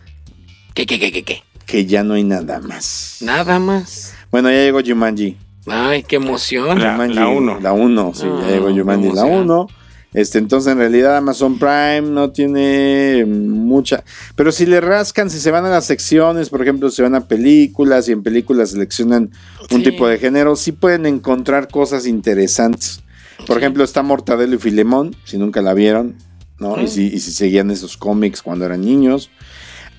¿Qué, 0.74 0.86
qué, 0.86 1.00
qué, 1.00 1.12
qué, 1.12 1.24
qué? 1.24 1.44
Que 1.66 1.86
ya 1.86 2.04
no 2.04 2.14
hay 2.14 2.24
nada 2.24 2.60
más. 2.62 3.18
Nada 3.22 3.60
más. 3.60 4.14
Bueno, 4.32 4.50
ya 4.50 4.58
llegó 4.58 4.80
Jumanji. 4.86 5.38
Ay, 5.68 6.03
qué 6.03 6.18
emoción. 6.18 6.80
La- 6.80 6.91
Jumanji, 6.93 7.16
la 7.16 7.28
uno. 7.28 7.59
La 7.59 7.74
1, 7.74 8.11
sí, 8.13 8.26
Ah, 8.30 8.39
ya 8.41 8.47
llegó 8.51 8.70
Jumanji, 8.70 9.11
la 9.11 9.22
emoción. 9.22 9.41
1. 9.43 9.68
Este, 10.13 10.38
entonces 10.38 10.72
en 10.72 10.78
realidad 10.78 11.18
Amazon 11.18 11.59
Prime 11.59 12.03
no 12.03 12.32
tiene 12.32 13.26
mucha, 13.28 14.01
pero 14.38 14.53
si 14.53 14.66
le 14.66 14.80
rascan, 14.80 15.30
si 15.30 15.39
se 15.41 15.51
van 15.51 15.66
a 15.66 15.70
las 15.70 15.86
secciones, 15.88 16.49
por 16.49 16.61
ejemplo, 16.61 16.89
si 16.89 17.01
van 17.01 17.16
a 17.16 17.28
películas 17.28 18.07
y 18.07 18.13
en 18.13 18.24
películas 18.24 18.70
seleccionan 18.72 19.32
un 19.72 19.78
Sí. 19.80 19.84
tipo 19.84 20.07
de 20.07 20.18
género, 20.18 20.55
sí 20.55 20.72
pueden 20.72 21.05
encontrar 21.05 21.68
cosas 21.68 22.07
interesantes. 22.07 23.01
Por 23.45 23.57
Sí. 23.57 23.63
ejemplo, 23.63 23.84
está 23.84 24.03
Mortadelo 24.03 24.55
y 24.55 24.57
Filemón, 24.59 25.13
si 25.26 25.38
nunca 25.38 25.61
la 25.61 25.74
vieron, 25.74 26.16
¿no? 26.59 26.82
Y, 26.82 26.88
si, 26.88 27.07
y 27.07 27.20
si 27.20 27.32
seguían 27.34 27.70
esos 27.70 27.97
cómics 27.97 28.41
cuando 28.41 28.63
eran 28.66 28.80
niños. 28.82 29.30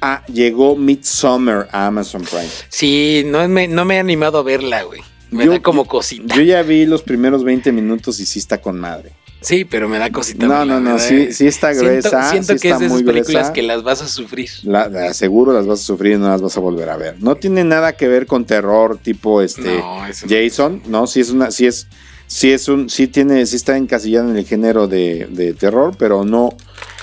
Ah, 0.01 0.23
llegó 0.33 0.77
Midsummer 0.77 1.69
a 1.73 1.89
Amazon 1.89 2.23
Prime. 2.23 2.49
Sí, 2.71 3.23
no 3.27 3.47
me, 3.49 3.69
no 3.69 3.85
me 3.85 3.97
he 3.97 3.99
animado 3.99 4.39
a 4.39 4.43
verla, 4.43 4.83
güey. 4.85 5.03
Me 5.31 5.45
Yo- 5.47 5.53
da 5.53 5.61
como 5.63 5.87
cosita. 5.87 6.35
Yo 6.35 6.43
ya 6.43 6.63
vi 6.63 6.87
los 6.87 7.03
primeros 7.03 7.45
20 7.45 7.73
minutos 7.73 8.21
y 8.21 8.27
sí 8.27 8.39
está 8.39 8.61
con 8.61 8.79
madre. 8.79 9.13
Sí, 9.43 9.65
pero 9.65 9.89
me 9.89 9.99
da 9.99 10.11
cosita. 10.11 10.47
No, 10.47 10.65
no, 10.65 10.81
no, 10.81 10.99
sí, 10.99 11.33
sí 11.33 11.47
está 11.47 11.73
gruesa. 11.73 12.31
siento 12.31 12.55
sí 12.55 12.59
que 12.61 12.69
está 12.69 12.75
es 12.77 12.81
de 12.81 12.87
esas 12.87 12.93
muy 12.97 13.05
películas 13.05 13.29
gruesa. 13.35 13.53
que 13.53 13.63
las 13.63 13.83
vas 13.83 14.03
a 14.03 14.09
sufrir. 14.09 14.49
La, 14.65 14.89
la- 14.89 15.15
seguro 15.15 15.53
las 15.53 15.67
vas 15.67 15.81
a 15.81 15.83
sufrir 15.85 16.15
y 16.15 16.19
no 16.19 16.29
las 16.29 16.41
vas 16.43 16.57
a 16.57 16.61
volver 16.61 16.89
a 16.89 16.97
ver. 16.97 17.17
No 17.23 17.37
tiene 17.37 17.63
nada 17.63 17.97
que 17.97 18.09
ver 18.09 18.27
con 18.27 18.45
terror 18.45 18.99
tipo 18.99 19.43
este 19.43 19.79
No. 19.79 20.01
Jason, 20.29 20.83
¿no? 20.87 21.07
Sí 21.07 21.21
es 21.21 21.31
una, 21.31 21.51
sí 21.51 21.67
es, 21.67 21.87
sí 22.27 22.51
es 22.51 22.67
un, 22.69 22.89
sí 22.89 23.07
tiene, 23.09 23.45
sí 23.47 23.57
está 23.57 23.77
encasillada 23.77 24.29
en 24.31 24.37
el 24.37 24.47
género 24.47 24.89
de, 24.89 25.29
de 25.31 25.53
terror, 25.53 25.95
pero 25.99 26.25
no, 26.25 26.49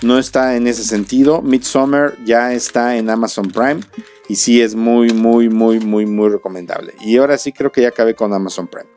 no 0.02 0.18
está 0.20 0.56
en 0.58 0.68
ese 0.68 0.84
sentido. 0.84 1.42
Midsommar 1.42 2.16
ya 2.26 2.52
está 2.54 2.98
en 2.98 3.10
Amazon 3.10 3.48
Prime 3.52 3.82
y 4.30 4.36
sí 4.36 4.62
es 4.62 4.76
muy, 4.76 5.10
muy, 5.14 5.50
muy, 5.50 5.80
muy, 5.80 6.06
muy 6.06 6.30
recomendable. 6.30 6.94
Y 7.02 7.18
ahora 7.18 7.38
sí 7.38 7.52
creo 7.52 7.72
que 7.72 7.82
ya 7.82 7.90
acabé 7.90 8.16
con 8.16 8.34
Amazon 8.34 8.68
Prime. 8.68 8.90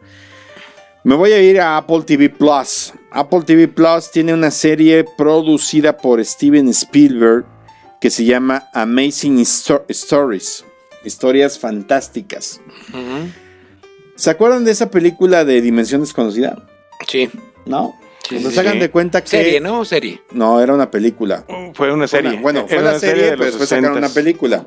Me 1.05 1.15
voy 1.15 1.33
a 1.33 1.41
ir 1.41 1.61
a 1.61 1.77
Apple 1.77 2.03
TV 2.05 2.29
Plus. 2.31 2.93
Apple 3.13 3.43
TV 3.43 3.69
Plus 3.69 4.11
tiene 4.11 4.35
una 4.35 4.51
serie 4.51 5.05
producida 5.17 5.97
por 5.97 6.25
Steven 6.25 6.69
Spielberg 6.71 7.45
que 8.01 8.11
se 8.11 8.25
llama 8.25 8.65
Amazing 8.75 9.39
Sto- 9.45 9.85
Stories. 9.89 10.65
Historias 11.05 11.59
fantásticas. 11.59 12.61
¿Se 14.17 14.31
acuerdan 14.31 14.65
de 14.65 14.73
esa 14.73 14.91
película 14.91 15.45
de 15.45 15.61
Dimensión 15.61 16.01
Desconocida? 16.01 16.67
Sí. 17.07 17.31
¿No? 17.67 17.95
Sí, 18.29 18.39
Nos 18.41 18.55
sí, 18.55 18.59
hagan 18.61 18.75
sí. 18.75 18.79
de 18.81 18.91
cuenta 18.91 19.21
que. 19.23 19.29
Serie, 19.29 19.61
¿no? 19.61 19.85
Serie. 19.85 20.21
No, 20.33 20.61
era 20.61 20.75
una 20.75 20.91
película. 20.91 21.45
Fue 21.75 21.93
una 21.93 22.09
serie. 22.09 22.33
Una- 22.33 22.41
bueno, 22.41 22.61
fue 22.67 22.73
Era 22.77 22.83
la 22.85 22.91
una 22.91 22.99
serie, 22.99 23.23
de 23.25 23.31
pero 23.33 23.45
después 23.45 23.69
sacaron 23.69 23.97
una 23.99 24.09
60s. 24.09 24.15
película. 24.15 24.67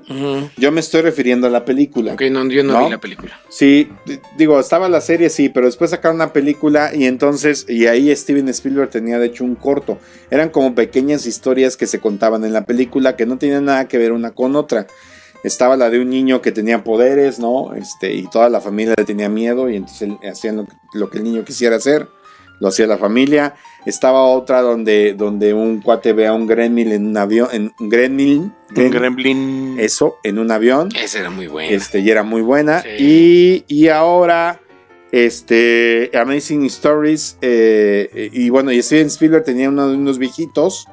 Yo 0.58 0.72
me 0.72 0.80
estoy 0.80 1.02
refiriendo 1.02 1.48
a 1.48 1.50
la 1.50 1.66
película. 1.66 2.14
Ok, 2.14 2.22
no, 2.32 2.48
yo 2.50 2.64
no, 2.64 2.74
¿No? 2.74 2.86
vi 2.86 2.92
la 2.92 3.00
película. 3.00 3.40
Sí, 3.50 3.90
digo, 4.38 4.60
estaba 4.60 4.88
la 4.90 5.02
serie, 5.02 5.30
sí, 5.30 5.50
pero 5.50 5.66
después 5.66 5.92
sacaron 5.92 6.16
una 6.16 6.32
película 6.32 6.92
y 6.96 7.06
entonces, 7.06 7.66
y 7.68 7.88
ahí 7.88 8.16
Steven 8.16 8.48
Spielberg 8.50 8.90
tenía 8.90 9.20
de 9.20 9.26
hecho 9.28 9.44
un 9.44 9.56
corto. 9.56 9.98
Eran 10.32 10.50
como 10.50 10.74
pequeñas 10.76 11.26
historias 11.26 11.76
que 11.76 11.88
se 11.88 12.00
contaban 12.00 12.46
en 12.46 12.54
la 12.54 12.66
película 12.66 13.16
que 13.16 13.26
no 13.26 13.38
tenían 13.38 13.66
nada 13.66 13.88
que 13.88 13.98
ver 13.98 14.12
una 14.14 14.32
con 14.32 14.56
otra. 14.56 14.88
Estaba 15.44 15.78
la 15.78 15.90
de 15.90 16.00
un 16.02 16.10
niño 16.10 16.42
que 16.42 16.52
tenía 16.52 16.84
poderes, 16.84 17.40
¿no? 17.40 17.74
Este, 17.74 18.14
y 18.14 18.28
toda 18.28 18.50
la 18.50 18.60
familia 18.60 18.94
le 18.98 19.06
tenía 19.06 19.30
miedo 19.30 19.70
y 19.70 19.78
entonces 19.78 20.02
él- 20.02 20.30
hacían 20.30 20.68
lo 20.94 21.10
que 21.10 21.18
el 21.20 21.24
niño 21.24 21.46
quisiera 21.46 21.78
hacer, 21.78 22.08
lo 22.60 22.68
hacía 22.68 22.88
la 22.88 22.98
familia. 22.98 23.56
Estaba 23.86 24.24
otra 24.26 24.62
donde, 24.62 25.14
donde 25.14 25.54
un 25.54 25.82
cuate 25.82 26.14
ve 26.14 26.28
a 26.28 26.34
un 26.34 26.46
gremlin 26.48 26.92
en 26.92 27.08
un 27.08 27.18
avión, 27.18 27.48
en 27.52 27.74
un 27.80 27.90
gremlin, 27.90 28.54
Un 28.76 28.90
gremlin, 28.92 29.78
eso, 29.80 30.18
en 30.24 30.38
un 30.40 30.52
avión. 30.52 30.90
Esa 30.96 31.20
era 31.20 31.30
muy 31.30 31.48
buena. 31.48 31.72
Este, 31.76 32.00
y 32.00 32.10
era 32.10 32.24
muy 32.24 32.42
buena. 32.42 32.82
Sí. 32.82 32.90
Y, 33.00 33.66
y 33.68 33.88
ahora 33.88 34.60
Este, 35.12 36.12
Amazing 36.14 36.66
Stories. 36.66 37.38
eh, 37.42 38.30
y 38.32 38.50
bueno, 38.50 38.72
y 38.72 38.82
Steven 38.82 39.08
Spielberg 39.08 39.44
tenía 39.44 39.70
uno 39.70 39.90
de 39.90 39.96
unos 39.96 40.18
viejitos 40.20 40.86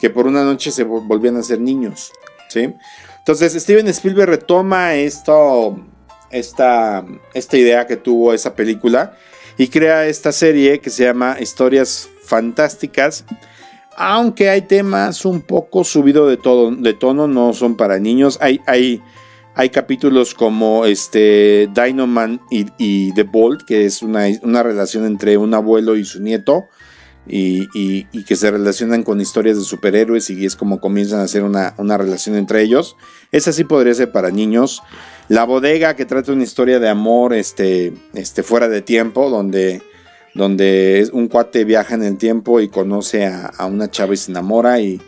que 0.00 0.10
por 0.10 0.26
una 0.26 0.42
noche 0.44 0.70
se 0.70 0.86
vol- 0.86 1.06
volvían 1.06 1.36
a 1.36 1.42
ser 1.42 1.60
niños. 1.60 2.10
¿sí? 2.48 2.72
Entonces, 3.18 3.52
Steven 3.54 3.86
Spielberg 3.88 4.28
retoma 4.28 4.94
esto, 4.96 5.78
esta, 6.30 7.04
esta 7.32 7.56
idea 7.56 7.86
que 7.86 7.96
tuvo 7.96 8.32
esa 8.34 8.54
película 8.54 9.16
y 9.56 9.68
crea 9.68 10.06
esta 10.06 10.32
serie 10.32 10.80
que 10.80 10.90
se 10.90 11.04
llama 11.04 11.36
Historias 11.40 12.08
Fantásticas. 12.24 13.24
Aunque 13.96 14.48
hay 14.48 14.62
temas 14.62 15.24
un 15.24 15.40
poco 15.40 15.84
subido 15.84 16.26
de, 16.26 16.36
todo, 16.36 16.72
de 16.72 16.94
tono, 16.94 17.28
no 17.28 17.52
son 17.52 17.76
para 17.76 17.98
niños. 17.98 18.38
Hay, 18.40 18.60
hay, 18.66 19.00
hay 19.54 19.70
capítulos 19.70 20.34
como 20.34 20.84
este 20.84 21.68
Dinoman 21.72 22.40
y, 22.50 22.66
y 22.76 23.12
The 23.12 23.22
Bolt, 23.22 23.62
que 23.62 23.84
es 23.84 24.02
una, 24.02 24.26
una 24.42 24.64
relación 24.64 25.06
entre 25.06 25.36
un 25.36 25.54
abuelo 25.54 25.96
y 25.96 26.04
su 26.04 26.20
nieto. 26.20 26.64
Y, 27.26 28.04
que 28.24 28.36
se 28.36 28.50
relacionan 28.50 29.02
con 29.02 29.20
historias 29.20 29.56
de 29.56 29.64
superhéroes 29.64 30.28
y 30.30 30.44
es 30.44 30.56
como 30.56 30.80
comienzan 30.80 31.20
a 31.20 31.24
hacer 31.24 31.42
una, 31.42 31.74
una 31.78 31.96
relación 31.96 32.36
entre 32.36 32.62
ellos. 32.62 32.96
Esa 33.32 33.52
sí 33.52 33.64
podría 33.64 33.94
ser 33.94 34.12
para 34.12 34.30
niños. 34.30 34.82
La 35.28 35.44
bodega 35.44 35.96
que 35.96 36.04
trata 36.04 36.32
una 36.32 36.44
historia 36.44 36.78
de 36.80 36.88
amor 36.88 37.32
este, 37.32 37.94
este, 38.12 38.42
fuera 38.42 38.68
de 38.68 38.82
tiempo, 38.82 39.30
donde, 39.30 39.82
donde 40.34 41.08
un 41.12 41.28
cuate 41.28 41.64
viaja 41.64 41.94
en 41.94 42.02
el 42.02 42.18
tiempo 42.18 42.60
y 42.60 42.68
conoce 42.68 43.26
a, 43.26 43.66
una 43.66 43.90
chava 43.90 44.12
y 44.12 44.18
se 44.18 44.30
enamora 44.30 44.80
y, 44.80 45.00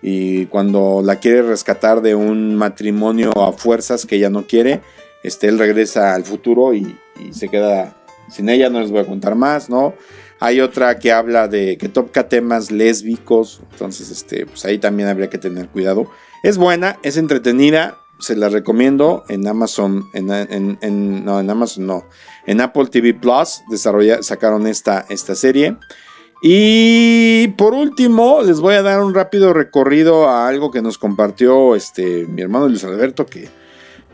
y 0.00 0.46
cuando 0.46 1.02
la 1.04 1.16
quiere 1.16 1.42
rescatar 1.42 2.00
de 2.00 2.14
un 2.14 2.54
matrimonio 2.54 3.30
a 3.42 3.52
fuerzas 3.52 4.06
que 4.06 4.16
ella 4.16 4.30
no 4.30 4.46
quiere, 4.46 4.80
este, 5.22 5.48
él 5.48 5.58
regresa 5.58 6.14
al 6.14 6.24
futuro 6.24 6.72
y 6.72 6.96
se 7.32 7.48
queda 7.48 7.97
sin 8.30 8.48
ella, 8.48 8.70
no 8.70 8.80
les 8.80 8.90
voy 8.90 9.00
a 9.00 9.06
contar 9.06 9.34
más, 9.34 9.68
¿no? 9.70 9.94
Hay 10.40 10.60
otra 10.60 10.98
que 10.98 11.10
habla 11.12 11.48
de 11.48 11.76
que 11.78 11.88
toca 11.88 12.28
temas 12.28 12.70
lésbicos, 12.70 13.60
entonces 13.72 14.10
este, 14.10 14.46
pues 14.46 14.64
ahí 14.64 14.78
también 14.78 15.08
habría 15.08 15.28
que 15.30 15.38
tener 15.38 15.68
cuidado. 15.68 16.08
Es 16.44 16.58
buena, 16.58 16.98
es 17.02 17.16
entretenida, 17.16 17.98
se 18.20 18.36
la 18.36 18.48
recomiendo 18.48 19.24
en 19.28 19.46
Amazon, 19.48 20.04
en, 20.12 20.30
en- 20.80 21.24
no, 21.24 21.40
en 21.40 21.50
Amazon 21.50 21.86
no, 21.86 22.04
en 22.46 22.60
Apple 22.60 22.86
TV 22.86 23.14
Plus 23.14 23.62
sacaron 24.22 24.66
esta, 24.66 25.04
esta 25.08 25.34
serie. 25.34 25.76
Y 26.40 27.48
por 27.56 27.74
último, 27.74 28.42
les 28.42 28.60
voy 28.60 28.74
a 28.76 28.82
dar 28.82 29.00
un 29.02 29.12
rápido 29.14 29.52
recorrido 29.52 30.28
a 30.28 30.46
algo 30.46 30.70
que 30.70 30.82
nos 30.82 30.96
compartió 30.98 31.74
este, 31.74 32.26
mi 32.26 32.42
hermano 32.42 32.68
Luis 32.68 32.84
Alberto, 32.84 33.26
que, 33.26 33.48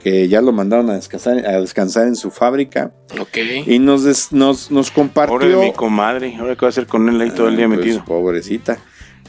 que 0.05 0.29
ya 0.29 0.41
lo 0.43 0.53
mandaron 0.53 0.91
a 0.91 0.95
descansar, 0.97 1.39
a 1.47 1.61
descansar 1.61 2.07
en 2.07 2.15
su 2.15 2.31
fábrica. 2.31 2.93
Ok. 3.19 3.39
Y 3.67 3.79
nos, 3.79 4.05
des- 4.05 4.33
nos, 4.33 4.71
nos 4.71 4.91
compartió. 4.91 5.35
Pobre 5.39 5.49
de 5.49 5.57
mi 5.57 5.73
comadre. 5.73 6.37
Ahora 6.39 6.55
qué 6.55 6.61
va 6.61 6.69
a 6.69 6.69
hacer 6.69 6.87
con 6.87 7.09
él 7.09 7.19
ahí 7.23 7.31
todo 7.31 7.49
el 7.49 7.57
día 7.57 7.65
Ah, 7.65 7.69
pues, 7.69 7.79
metido. 7.81 8.05
pobrecita. 8.05 8.79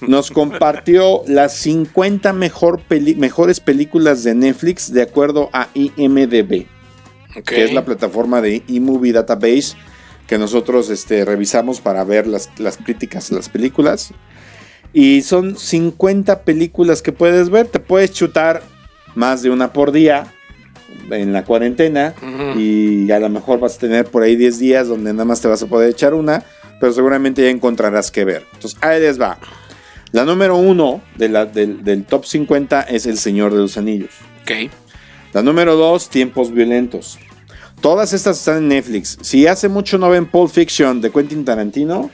Nos 0.02 0.30
compartió 0.32 1.22
las 1.28 1.56
50 1.56 2.34
mejor 2.34 2.82
peli- 2.82 3.16
mejores 3.16 3.62
películas 3.62 4.26
de 4.26 4.36
Netflix 4.36 4.92
de 4.92 5.02
acuerdo 5.04 5.50
a 5.54 5.70
IMDB, 5.74 6.66
ok. 7.38 7.44
que 7.46 7.64
es 7.64 7.72
la 7.74 7.86
plataforma 7.86 8.42
de 8.42 8.62
eMovie 8.68 9.14
Database 9.14 9.78
que 10.28 10.38
nosotros 10.38 10.90
este, 10.90 11.24
revisamos 11.24 11.80
para 11.80 12.04
ver 12.04 12.28
las, 12.28 12.50
las 12.58 12.76
críticas 12.76 13.32
a 13.32 13.36
las 13.36 13.48
películas. 13.48 14.14
Y 14.92 15.22
son 15.22 15.56
50 15.56 16.42
películas 16.42 17.02
que 17.02 17.14
puedes 17.14 17.50
ver. 17.50 17.68
Te 17.68 17.80
puedes 17.80 18.12
chutar 18.12 18.62
más 19.14 19.42
de 19.44 19.52
una 19.52 19.72
por 19.72 19.92
día 19.94 20.34
en 21.12 21.34
la 21.34 21.44
cuarentena. 21.44 22.14
Y 22.58 23.10
a 23.12 23.20
lo 23.20 23.30
mejor 23.30 23.60
vas 23.60 23.76
a 23.76 23.80
tener 23.80 24.06
por 24.06 24.24
ahí 24.24 24.36
10 24.36 24.60
días 24.60 24.88
donde 24.88 25.12
nada 25.14 25.26
más 25.26 25.42
te 25.42 25.48
vas 25.48 25.62
a 25.64 25.68
poder 25.68 25.90
echar 25.90 26.14
una, 26.14 26.44
pero 26.80 26.92
seguramente 26.94 27.42
ya 27.44 27.50
encontrarás 27.50 28.12
que 28.12 28.26
ver. 28.26 28.46
Entonces, 28.54 28.78
ahí 28.82 29.00
les 29.02 29.20
va. 29.20 29.38
La 30.12 30.24
número 30.26 30.56
uno 30.56 31.02
de 31.18 31.30
la- 31.30 31.46
del, 31.46 31.84
del 31.84 32.06
top 32.06 32.26
50 32.26 32.84
es 32.84 33.06
El 33.06 33.18
Señor 33.18 33.52
de 33.54 33.60
los 33.60 33.78
Anillos. 33.78 34.12
Ok. 34.44 34.72
La 35.34 35.42
número 35.42 35.76
dos, 35.76 36.10
Tiempos 36.10 36.52
Violentos. 36.54 37.18
Todas 37.82 38.14
estas 38.14 38.38
están 38.40 38.58
en 38.60 38.68
Netflix. 38.70 39.18
Si 39.22 39.46
hace 39.48 39.68
mucho 39.68 39.98
no 39.98 40.10
ven 40.10 40.26
Pulp 40.28 40.50
Fiction 40.50 41.02
de 41.02 41.12
Quentin 41.12 41.44
Tarantino, 41.44 42.10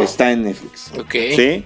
está 0.00 0.30
en 0.30 0.44
Netflix. 0.44 0.92
Ok. 0.98 1.12
¿Sí? 1.34 1.64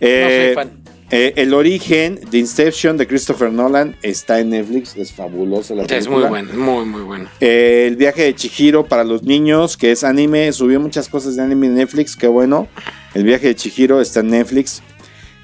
No 0.00 0.06
Eh, 0.08 0.52
soy 0.54 0.64
fan. 0.64 0.80
Eh, 1.10 1.32
el 1.36 1.54
origen 1.54 2.20
de 2.30 2.38
Inception 2.38 2.96
de 2.96 3.06
Christopher 3.06 3.52
Nolan 3.52 3.96
está 4.02 4.38
en 4.40 4.50
Netflix. 4.50 4.96
Es 4.96 5.12
fabulosa 5.12 5.74
la 5.74 5.82
Es 5.82 5.88
película. 5.88 6.18
muy 6.18 6.28
bueno, 6.28 6.52
muy, 6.54 6.84
muy 6.86 7.02
bueno. 7.02 7.28
Eh, 7.40 7.86
el 7.88 7.96
viaje 7.96 8.22
de 8.22 8.34
Chihiro 8.34 8.86
para 8.86 9.02
los 9.04 9.22
niños, 9.24 9.76
que 9.76 9.90
es 9.92 10.04
anime, 10.04 10.52
subió 10.52 10.78
muchas 10.80 11.08
cosas 11.08 11.36
de 11.36 11.42
anime 11.42 11.66
en 11.66 11.74
Netflix, 11.74 12.14
qué 12.16 12.26
bueno. 12.28 12.68
El 13.14 13.24
viaje 13.24 13.48
de 13.48 13.54
Chihiro 13.56 14.00
está 14.00 14.20
en 14.20 14.28
Netflix. 14.28 14.82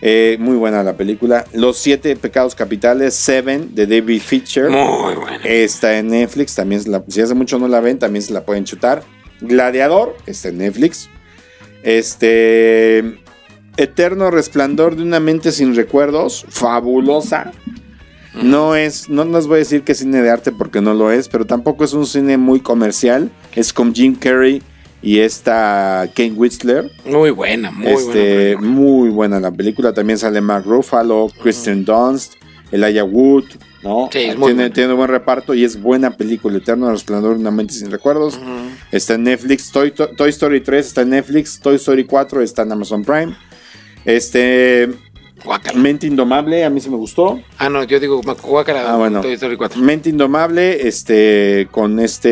Eh, 0.03 0.37
muy 0.39 0.57
buena 0.57 0.83
la 0.85 0.97
película. 0.97 1.47
Los 1.55 1.79
siete 1.79 2.15
pecados 2.17 2.55
capitales, 2.55 3.15
Seven, 3.15 3.75
de 3.75 3.87
David 3.87 4.21
Fincher. 4.21 4.69
Muy 4.69 5.15
bueno. 5.15 5.39
Está 5.43 5.99
en 5.99 6.09
Netflix, 6.09 6.55
también 6.55 6.83
la- 6.87 7.03
si 7.09 7.21
hace 7.23 7.35
mucho 7.35 7.59
no 7.59 7.67
la 7.67 7.81
ven, 7.81 7.99
también 7.99 8.23
se 8.23 8.33
la 8.35 8.45
pueden 8.45 8.65
chutar. 8.65 9.03
Gladiador, 9.41 10.17
está 10.27 10.49
en 10.51 10.59
Netflix. 10.59 11.09
Este. 11.83 13.19
Eterno 13.77 14.31
resplandor 14.31 14.97
de 14.97 15.03
una 15.03 15.21
mente 15.21 15.53
sin 15.53 15.75
recuerdos, 15.75 16.47
fabulosa. 16.49 17.53
No 18.43 18.77
es, 18.77 19.09
no 19.09 19.25
les 19.25 19.47
voy 19.47 19.57
a 19.57 19.59
decir 19.59 19.83
que 19.83 19.93
es 19.93 19.99
cine 19.99 20.21
de 20.21 20.31
arte 20.31 20.53
porque 20.53 20.83
no 20.83 20.93
lo 20.93 21.11
es, 21.11 21.29
pero 21.29 21.47
tampoco 21.47 21.85
es 21.85 21.95
un 21.95 22.07
cine 22.07 22.37
muy 22.37 22.61
comercial. 22.61 23.31
Es 23.55 23.73
con 23.73 23.95
Jim 23.95 24.15
Carrey 24.15 24.63
y 25.03 25.21
esta 25.21 26.09
Kane 26.15 26.33
Whistler. 26.33 26.91
Muy 27.07 27.31
buena, 27.31 27.71
muy 27.71 27.87
este, 27.87 28.03
buena. 28.05 28.61
película. 28.61 28.69
muy 28.69 29.09
buena 29.09 29.41
la 29.41 29.51
película. 29.51 29.95
También 29.95 30.19
sale 30.19 30.41
Mark 30.41 30.65
Ruffalo, 30.67 31.29
Kristen 31.43 31.85
Dunst, 31.85 32.35
Elijah 32.73 33.05
Wood, 33.05 33.45
¿no? 33.83 34.09
Sí, 34.13 34.19
es 34.19 34.37
muy 34.37 34.53
tiene, 34.53 34.71
tiene 34.71 34.93
buen 34.93 35.09
reparto 35.09 35.55
y 35.55 35.65
es 35.65 35.81
buena 35.81 36.11
película. 36.17 36.59
Eterno 36.59 36.91
Resplandor 36.91 37.35
de 37.35 37.41
una 37.41 37.51
mente 37.51 37.75
sin 37.75 37.91
recuerdos. 37.91 38.39
Está 38.91 39.15
en 39.15 39.25
Netflix. 39.25 39.71
Toy, 39.71 39.93
Toy 39.93 40.31
Story 40.31 40.61
3 40.61 40.87
está 40.87 41.03
en 41.03 41.11
Netflix. 41.11 41.59
Toy 41.61 41.77
Story 41.77 42.05
4 42.05 42.43
está 42.43 42.63
en 42.63 42.73
Amazon 42.73 43.05
Prime. 43.05 43.37
Este. 44.07 44.89
Mente 45.75 46.07
Indomable, 46.07 46.65
a 46.65 46.71
mí 46.71 46.81
sí 46.81 46.89
me 46.89 46.97
gustó. 46.97 47.39
Ah, 47.59 47.69
no, 47.69 47.85
yo 47.85 48.01
digo 48.01 48.21
Guácala. 48.43 48.91
Ah, 48.93 48.97
bueno. 48.97 49.21
Toy 49.21 49.35
Story 49.35 49.57
4. 49.57 49.81
Mente 49.81 50.09
Indomable, 50.09 50.89
este, 50.89 51.69
con 51.71 52.01
este, 52.01 52.31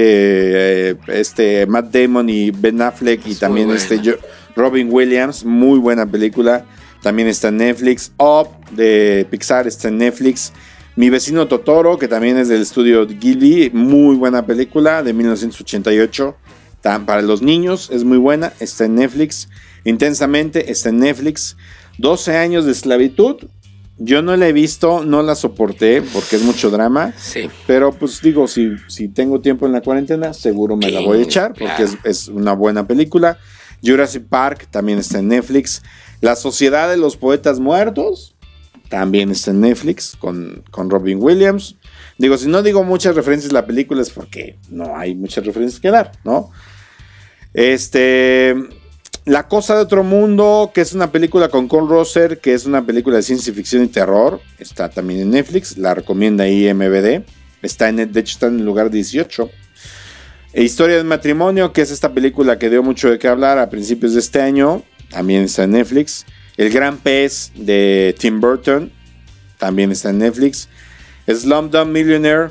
eh, 0.90 0.96
este 1.08 1.66
Matt 1.66 1.92
Damon 1.92 2.28
y 2.30 2.50
Ben 2.50 2.80
Affleck 2.80 3.20
y 3.26 3.34
también 3.34 3.70
este 3.70 3.96
buena. 3.98 4.12
Jo- 4.12 4.18
Robin 4.56 4.88
Williams, 4.90 5.44
muy 5.44 5.78
buena 5.78 6.06
película. 6.06 6.64
También 7.02 7.28
está 7.28 7.48
en 7.48 7.58
Netflix. 7.58 8.10
Up 8.18 8.48
de 8.70 9.26
Pixar 9.30 9.66
está 9.66 9.88
en 9.88 9.98
Netflix. 9.98 10.52
Mi 10.96 11.10
vecino 11.10 11.46
Totoro, 11.46 11.98
que 11.98 12.08
también 12.08 12.38
es 12.38 12.48
del 12.48 12.62
estudio 12.62 13.06
Ghibli, 13.06 13.70
muy 13.74 14.16
buena 14.16 14.46
película 14.46 15.02
de 15.02 15.12
1988. 15.12 16.34
Tan- 16.80 17.04
para 17.04 17.20
los 17.22 17.42
niños 17.42 17.90
es 17.92 18.02
muy 18.04 18.18
buena, 18.18 18.52
está 18.60 18.86
en 18.86 18.94
Netflix. 18.96 19.48
Intensamente 19.84 20.70
está 20.70 20.88
en 20.88 21.00
Netflix. 21.00 21.56
12 21.98 22.36
años 22.36 22.64
de 22.64 22.72
esclavitud. 22.72 23.36
Yo 23.96 24.22
no 24.22 24.36
la 24.36 24.48
he 24.48 24.52
visto, 24.52 25.04
no 25.04 25.22
la 25.22 25.36
soporté 25.36 26.02
porque 26.02 26.36
es 26.36 26.42
mucho 26.42 26.70
drama. 26.70 27.12
Sí. 27.16 27.48
Pero 27.66 27.92
pues 27.92 28.20
digo, 28.20 28.48
si, 28.48 28.72
si 28.88 29.08
tengo 29.08 29.40
tiempo 29.40 29.66
en 29.66 29.72
la 29.72 29.82
cuarentena, 29.82 30.32
seguro 30.34 30.76
me 30.76 30.90
la 30.90 31.00
voy 31.00 31.18
a 31.18 31.22
echar 31.22 31.54
porque 31.54 31.66
claro. 31.76 31.84
es, 31.84 31.98
es 32.04 32.28
una 32.28 32.54
buena 32.54 32.86
película. 32.88 33.38
Jurassic 33.84 34.24
Park 34.24 34.66
también 34.70 34.98
está 34.98 35.18
en 35.18 35.28
Netflix. 35.28 35.82
La 36.20 36.34
Sociedad 36.34 36.88
de 36.88 36.96
los 36.96 37.16
Poetas 37.16 37.60
Muertos 37.60 38.34
también 38.88 39.30
está 39.30 39.50
en 39.50 39.60
Netflix 39.60 40.16
con, 40.18 40.64
con 40.70 40.90
Robin 40.90 41.18
Williams. 41.20 41.76
Digo, 42.18 42.36
si 42.36 42.48
no 42.48 42.62
digo 42.62 42.84
muchas 42.84 43.14
referencias 43.14 43.50
a 43.50 43.54
la 43.54 43.66
película 43.66 44.02
es 44.02 44.10
porque 44.10 44.56
no 44.70 44.96
hay 44.96 45.14
muchas 45.14 45.44
referencias 45.44 45.80
que 45.80 45.90
dar, 45.90 46.12
¿no? 46.24 46.50
Este. 47.52 48.54
La 49.26 49.48
Cosa 49.48 49.74
de 49.74 49.80
Otro 49.80 50.04
Mundo, 50.04 50.70
que 50.74 50.82
es 50.82 50.92
una 50.92 51.10
película 51.10 51.48
con 51.48 51.66
Cole 51.66 51.88
Rosser, 51.88 52.40
que 52.40 52.52
es 52.52 52.66
una 52.66 52.84
película 52.84 53.16
de 53.16 53.22
ciencia 53.22 53.54
ficción 53.54 53.82
y 53.82 53.88
terror. 53.88 54.42
Está 54.58 54.90
también 54.90 55.20
en 55.20 55.30
Netflix, 55.30 55.78
la 55.78 55.94
recomienda 55.94 56.46
IMBD. 56.46 57.22
Está 57.62 57.88
en, 57.88 58.12
de 58.12 58.20
hecho, 58.20 58.32
está 58.32 58.48
en 58.48 58.58
el 58.58 58.66
lugar 58.66 58.90
18. 58.90 59.50
E 60.52 60.62
Historia 60.62 60.96
del 60.96 61.06
matrimonio, 61.06 61.72
que 61.72 61.80
es 61.80 61.90
esta 61.90 62.12
película 62.12 62.58
que 62.58 62.68
dio 62.68 62.82
mucho 62.82 63.10
de 63.10 63.18
qué 63.18 63.26
hablar 63.28 63.58
a 63.58 63.70
principios 63.70 64.12
de 64.12 64.20
este 64.20 64.42
año. 64.42 64.82
También 65.08 65.44
está 65.44 65.64
en 65.64 65.70
Netflix. 65.70 66.26
El 66.58 66.68
Gran 66.70 66.98
Pez 66.98 67.50
de 67.54 68.14
Tim 68.18 68.40
Burton. 68.40 68.92
También 69.56 69.90
está 69.90 70.10
en 70.10 70.18
Netflix. 70.18 70.68
Slumdog 71.26 71.88
Millionaire. 71.88 72.50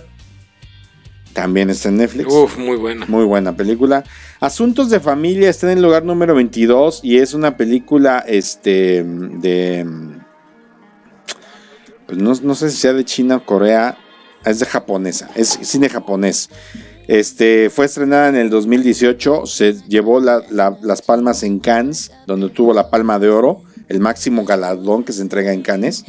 También 1.34 1.69
está 1.69 1.89
en 1.89 1.97
Netflix. 1.97 2.34
Uf, 2.34 2.57
muy 2.57 2.78
buena. 2.78 3.05
Muy 3.07 3.26
buena 3.26 3.55
película. 3.55 4.03
Asuntos 4.44 4.89
de 4.89 5.00
familia 5.00 5.50
está 5.50 5.72
en 5.72 5.78
el 5.78 5.84
lugar 5.86 6.04
número 6.04 6.36
22 6.36 7.00
y 7.02 7.20
es 7.20 7.34
una 7.34 7.56
película 7.56 8.20
este 8.28 9.02
de 9.06 9.88
pues 12.06 12.18
no, 12.18 12.34
no 12.44 12.54
sé 12.54 12.70
si 12.70 12.76
sea 12.76 12.91
de 12.91 13.06
China 13.06 13.38
o 13.38 13.46
Corea, 13.46 13.98
es 14.44 14.60
de 14.60 14.66
japonesa, 14.66 15.30
es 15.36 15.58
cine 15.62 15.88
japonés. 15.88 16.50
Este, 17.08 17.70
fue 17.70 17.86
estrenada 17.86 18.28
en 18.28 18.36
el 18.36 18.50
2018, 18.50 19.46
se 19.46 19.76
llevó 19.88 20.20
la- 20.20 20.44
la- 20.50 20.78
las 20.82 21.02
palmas 21.02 21.44
en 21.44 21.60
Cannes, 21.60 22.12
donde 22.28 22.50
tuvo 22.50 22.74
la 22.74 22.89
palma 22.89 23.20
de 23.20 23.30
oro, 23.30 23.62
el 23.88 24.02
máximo 24.02 24.44
galardón 24.44 25.06
que 25.06 25.14
se 25.14 25.22
entrega 25.22 25.54
en 25.54 25.62
Cannes. 25.62 26.04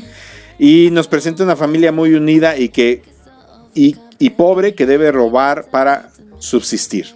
Y 0.58 0.88
nos 0.90 1.06
presenta 1.06 1.44
una 1.44 1.54
familia 1.54 1.92
muy 1.92 2.14
unida 2.14 2.58
y 2.58 2.70
que 2.70 3.02
y 3.76 4.30
pobre 4.30 4.74
que 4.74 4.86
debe 4.86 5.12
robar 5.12 5.66
para 5.70 6.10
subsistir. 6.40 7.06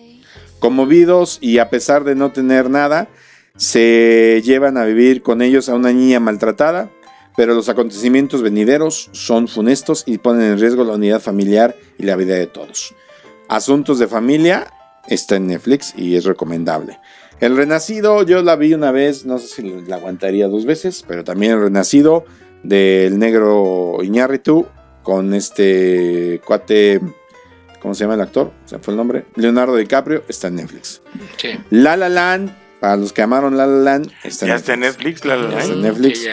Conmovidos 0.58 1.38
y 1.40 1.58
a 1.58 1.70
pesar 1.70 2.04
de 2.04 2.14
no 2.14 2.32
tener 2.32 2.70
nada, 2.70 3.08
se 3.56 4.40
llevan 4.44 4.76
a 4.76 4.84
vivir 4.84 5.22
con 5.22 5.42
ellos 5.42 5.68
a 5.68 5.74
una 5.74 5.92
niña 5.92 6.20
maltratada, 6.20 6.90
pero 7.36 7.54
los 7.54 7.68
acontecimientos 7.68 8.42
venideros 8.42 9.10
son 9.12 9.48
funestos 9.48 10.02
y 10.06 10.18
ponen 10.18 10.42
en 10.52 10.60
riesgo 10.60 10.84
la 10.84 10.94
unidad 10.94 11.20
familiar 11.20 11.76
y 11.98 12.04
la 12.04 12.16
vida 12.16 12.34
de 12.34 12.46
todos. 12.46 12.94
Asuntos 13.48 13.98
de 13.98 14.08
familia 14.08 14.66
está 15.06 15.36
en 15.36 15.46
Netflix 15.46 15.94
y 15.96 16.16
es 16.16 16.24
recomendable. 16.24 16.98
El 17.40 17.56
Renacido, 17.56 18.24
yo 18.24 18.42
la 18.42 18.56
vi 18.56 18.74
una 18.74 18.90
vez, 18.90 19.24
no 19.24 19.38
sé 19.38 19.46
si 19.46 19.62
la 19.86 19.96
aguantaría 19.96 20.48
dos 20.48 20.66
veces, 20.66 21.04
pero 21.06 21.22
también 21.22 21.52
El 21.52 21.62
Renacido 21.62 22.24
del 22.64 23.18
negro 23.18 23.98
Iñárritu 24.02 24.66
con 25.04 25.32
este 25.34 26.40
cuate, 26.44 27.00
¿cómo 27.80 27.94
se 27.94 28.04
llama 28.04 28.14
el 28.14 28.20
actor? 28.20 28.52
Se 28.64 28.78
fue 28.78 28.92
el 28.92 28.98
nombre. 28.98 29.26
Leonardo 29.36 29.76
DiCaprio 29.76 30.22
está 30.28 30.48
en 30.48 30.56
Netflix. 30.56 31.00
Sí. 31.36 31.58
La 31.70 31.96
La 31.96 32.08
Land, 32.08 32.50
para 32.80 32.96
los 32.96 33.12
que 33.12 33.22
amaron 33.22 33.56
La 33.56 33.66
La 33.66 33.78
Land, 33.78 34.10
está 34.24 34.46
en 34.46 34.50
Ya 34.50 34.56
está 34.56 34.74
en 34.74 34.80
Netflix, 34.80 35.24
la, 35.24 35.36
la- 35.36 35.50
Ya 35.50 35.58
está 35.60 35.72
en 35.74 35.82
Netflix. 35.82 36.26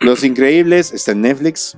Los 0.00 0.24
Increíbles 0.24 0.92
está 0.92 1.12
en 1.12 1.22
Netflix. 1.22 1.76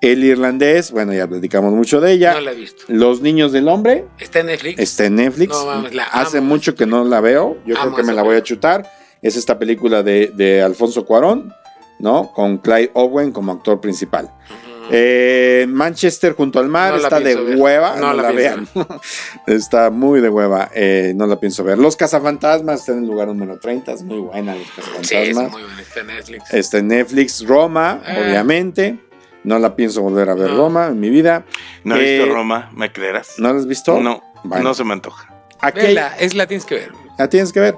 El 0.00 0.22
Irlandés, 0.22 0.92
bueno, 0.92 1.12
ya 1.12 1.26
platicamos 1.26 1.72
mucho 1.74 2.00
de 2.00 2.12
ella. 2.12 2.34
No 2.34 2.40
la 2.42 2.52
he 2.52 2.54
visto. 2.54 2.84
Los 2.86 3.20
Niños 3.20 3.50
del 3.50 3.66
Hombre 3.66 4.04
¿Está 4.20 4.38
en 4.40 4.46
Netflix? 4.46 4.78
está 4.78 5.06
en 5.06 5.16
Netflix. 5.16 5.50
No 5.50 5.66
mames, 5.66 5.92
la 5.92 6.04
Hace 6.04 6.38
amo. 6.38 6.46
mucho 6.46 6.76
que 6.76 6.86
no 6.86 7.04
la 7.04 7.20
veo. 7.20 7.58
Yo 7.66 7.74
creo 7.74 7.96
que 7.96 8.04
me 8.04 8.12
la 8.12 8.22
voy 8.22 8.36
a 8.36 8.42
chutar. 8.44 8.88
Es 9.22 9.34
esta 9.34 9.58
película 9.58 10.04
de, 10.04 10.30
de 10.36 10.62
Alfonso 10.62 11.04
Cuarón, 11.04 11.52
¿no? 11.98 12.32
Con 12.32 12.58
Clyde 12.58 12.92
Owen 12.94 13.32
como 13.32 13.50
actor 13.50 13.80
principal. 13.80 14.26
Ujú. 14.26 14.67
Eh, 14.90 15.66
Manchester 15.68 16.34
junto 16.34 16.58
al 16.58 16.68
mar 16.68 16.92
No 16.94 16.96
está 17.00 17.20
de 17.20 17.34
ver. 17.36 17.56
hueva. 17.56 17.96
No 17.96 18.08
No, 18.08 18.12
la 18.14 18.22
la, 18.24 18.32
vean. 18.32 18.68
está 19.46 19.90
muy 19.90 20.20
de 20.20 20.28
hueva. 20.28 20.70
eh, 20.74 21.12
no 21.16 21.26
la 21.26 21.38
pienso 21.38 21.64
ver. 21.64 21.78
Los 21.78 21.96
cazafantasmas 21.96 22.80
están 22.80 22.98
en 22.98 23.04
el 23.04 23.10
lugar 23.10 23.28
número 23.28 23.58
30. 23.58 23.92
Es 23.92 24.02
muy 24.02 24.18
buena 24.18 24.54
Los 24.54 24.64
Sí, 24.66 25.14
es 25.14 25.34
cazafantasmas. 25.34 25.52
muy 25.52 25.62
buena. 25.62 25.80
Está 25.82 26.00
en 26.00 26.06
Netflix. 26.08 26.54
Está 26.54 26.78
en 26.78 26.88
Netflix. 26.88 27.46
Roma, 27.46 28.00
Ah. 28.06 28.16
obviamente. 28.20 28.98
No 29.44 29.58
la 29.58 29.76
pienso 29.76 30.02
volver 30.02 30.28
a 30.30 30.34
ver 30.34 30.50
No. 30.50 30.56
Roma 30.56 30.86
en 30.88 31.00
mi 31.00 31.10
vida. 31.10 31.44
No 31.84 31.96
he 31.96 32.00
visto 32.00 32.26
Eh, 32.26 32.32
Roma, 32.34 32.70
¿me 32.74 32.92
creerás? 32.92 33.34
¿No 33.38 33.52
la 33.52 33.58
has 33.58 33.66
visto? 33.66 33.98
No, 34.00 34.22
Bueno. 34.44 34.64
no 34.64 34.74
se 34.74 34.84
me 34.84 34.92
antoja. 34.92 35.32
Aquí 35.60 35.80
Vela, 35.80 36.14
es 36.18 36.34
la 36.34 36.46
tienes 36.46 36.64
que 36.66 36.74
ver. 36.74 36.92
La 37.18 37.28
tienes 37.28 37.52
que 37.52 37.60
ver. 37.60 37.76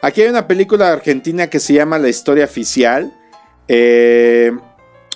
Aquí 0.00 0.22
hay 0.22 0.28
una 0.28 0.48
película 0.48 0.92
argentina 0.92 1.48
que 1.48 1.60
se 1.60 1.74
llama 1.74 1.98
La 1.98 2.08
historia 2.08 2.44
oficial. 2.44 3.12
Eh, 3.68 4.52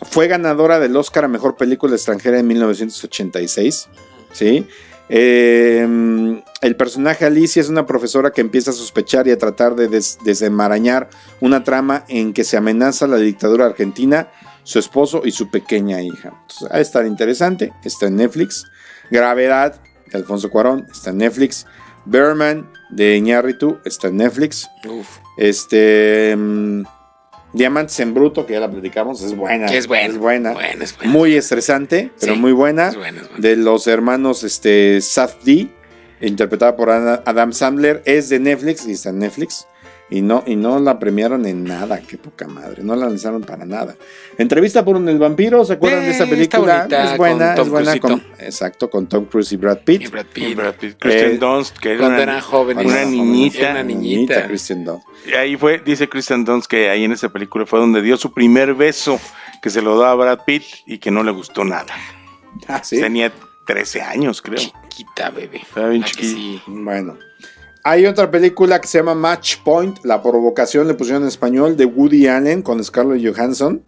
fue 0.03 0.29
ganadora 0.29 0.79
del 0.79 0.97
Oscar 0.97 1.25
a 1.25 1.29
Mejor 1.29 1.57
Película 1.57 1.95
Extranjera 1.95 2.39
en 2.39 2.47
1986. 2.49 3.89
¿sí? 4.33 4.67
Eh, 5.09 6.43
el 6.63 6.77
personaje 6.77 7.25
Alicia 7.25 7.61
es 7.61 7.69
una 7.69 7.87
profesora 7.87 8.31
que 8.33 8.41
empieza 8.41 8.71
a 8.71 8.75
sospechar 8.75 9.27
y 9.29 9.31
a 9.31 9.39
tratar 9.39 9.75
de 9.77 9.89
des- 9.89 10.19
desenmarañar 10.25 11.09
una 11.41 11.63
trama 11.65 12.05
en 12.09 12.33
que 12.33 12.45
se 12.45 12.57
amenaza 12.57 13.07
la 13.07 13.17
dictadura 13.17 13.67
argentina, 13.67 14.29
su 14.65 14.79
esposo 14.79 15.23
y 15.25 15.31
su 15.31 15.49
pequeña 15.51 16.03
hija. 16.03 16.33
Entonces, 16.43 16.69
va 16.73 16.77
a 16.77 16.81
estar 16.81 17.07
interesante. 17.07 17.73
Está 17.85 18.07
en 18.07 18.17
Netflix. 18.17 18.65
Gravedad 19.11 19.81
de 20.11 20.19
Alfonso 20.19 20.51
Cuarón 20.51 20.87
está 20.91 21.11
en 21.11 21.19
Netflix. 21.19 21.67
Berman 22.05 22.71
de 22.91 23.17
Iñárritu 23.17 23.79
está 23.85 24.09
en 24.09 24.17
Netflix. 24.17 24.69
Uf. 24.89 25.07
Este. 25.39 26.35
mm, 26.37 26.83
Diamantes 27.57 27.99
en 28.01 28.13
Bruto, 28.13 28.45
que 28.47 28.53
ya 28.53 28.61
la 28.61 28.71
platicamos, 28.71 29.23
es 29.23 29.35
buena. 29.35 29.67
Es 29.67 29.87
buena. 29.87 30.07
Es 30.07 30.19
buena. 30.19 30.53
Buena, 30.53 30.85
es 30.85 30.95
buena. 30.97 31.11
Muy 31.11 31.35
estresante, 31.35 32.11
pero 32.21 32.35
Sí, 32.35 32.41
muy 32.41 32.53
buena. 32.53 32.89
Es 32.89 32.97
buena, 32.97 33.23
es 33.23 33.29
buena. 33.31 33.49
De 33.49 33.57
los 33.57 33.87
hermanos 33.87 34.45
este, 34.45 35.01
Safdie, 35.01 35.71
interpretada 36.21 36.77
por 36.77 36.91
Adam 36.91 37.53
Sandler, 37.53 38.03
es 38.05 38.29
de 38.29 38.41
Netflix 38.41 38.87
y 38.87 38.93
está 38.93 39.09
en 39.09 39.21
Netflix. 39.21 39.67
Y 40.09 40.23
no, 40.23 40.45
y 40.47 40.55
no 40.55 40.79
la 40.79 41.01
premiaron 41.01 41.47
en 41.47 41.65
nada, 41.65 42.01
qué 42.01 42.17
poca 42.17 42.47
madre. 42.47 42.85
No 42.85 42.95
la 42.95 43.07
lanzaron 43.09 43.43
para 43.43 43.65
nada. 43.65 43.97
Entrevista 44.39 44.85
por 44.85 44.95
un 44.95 45.09
el 45.09 45.19
vampiro, 45.19 45.65
¿se 45.65 45.73
acuerdan 45.73 46.03
de 46.03 46.07
Eh, 46.07 46.11
esta 46.13 46.25
está 46.25 46.37
película? 46.37 46.77
bonita, 46.79 47.05
es 47.13 47.19
buena, 47.19 47.47
con 47.47 47.57
Tom 47.57 47.65
es 47.67 47.71
buena. 47.73 47.99
Con- 48.01 48.23
exacto, 48.39 48.89
con 48.89 49.09
Tom 49.09 49.25
Cruise 49.25 49.51
y 49.51 49.57
Brad 49.57 49.79
Pitt. 49.85 50.03
Y 50.03 50.07
Brad 50.07 50.27
Y 50.27 50.35
Pitt. 50.35 50.57
Brad 50.57 50.75
Pitt, 50.77 50.97
Eh, 51.07 51.39
Dunst, 51.41 51.77
que 51.79 51.89
era 51.91 51.99
Cuando 51.99 52.15
una- 52.15 52.23
eran 52.23 52.41
jóvenes. 52.41 52.87
una 52.87 53.01
Era 53.01 53.11
niñita. 53.11 53.59
Era 53.59 53.71
una 53.73 53.83
niñita. 53.83 54.47
Kristen 54.47 54.85
Dunst. 54.85 55.07
Y 55.27 55.33
ahí 55.35 55.57
fue, 55.57 55.83
dice 55.85 56.09
Kristen 56.09 56.45
Dunst 56.45 56.71
que 56.71 56.89
ahí 56.89 57.03
en 57.03 57.11
esa 57.11 57.29
película 57.31 57.67
fue 57.67 57.81
donde 57.81 58.01
dio 58.01 58.17
su 58.17 58.33
primer 58.33 58.75
beso, 58.75 59.19
que 59.61 59.71
se 59.71 59.83
lo 59.83 59.99
da 59.99 60.13
a 60.13 60.15
Brad 60.15 60.39
Pitt 60.47 60.63
y 60.87 60.99
que 60.99 61.11
no 61.11 61.25
le 61.25 61.33
gustó 61.33 61.65
nada. 61.65 61.93
Ah, 62.69 62.81
¿sí? 62.85 63.01
Tenía 63.01 63.33
13 63.67 64.03
años, 64.03 64.41
creo. 64.41 64.59
Chiquita, 64.59 65.31
bebé. 65.31 65.59
Estaba 65.63 65.89
bien 65.89 66.03
que 66.05 66.11
chiquito. 66.11 66.37
sí. 66.37 66.63
Bueno. 66.69 67.19
Hay 67.89 68.05
otra 68.07 68.29
película 68.33 68.81
que 68.81 68.89
se 68.89 68.99
llama 68.99 69.15
Match 69.15 69.59
Point, 69.65 70.05
La 70.05 70.21
provocación, 70.21 70.89
le 70.89 70.95
pusieron 70.95 71.23
en 71.23 71.29
español, 71.29 71.77
de 71.77 71.85
Woody 71.85 72.27
Allen 72.27 72.63
con 72.63 72.83
Scarlett 72.83 73.25
Johansson, 73.25 73.85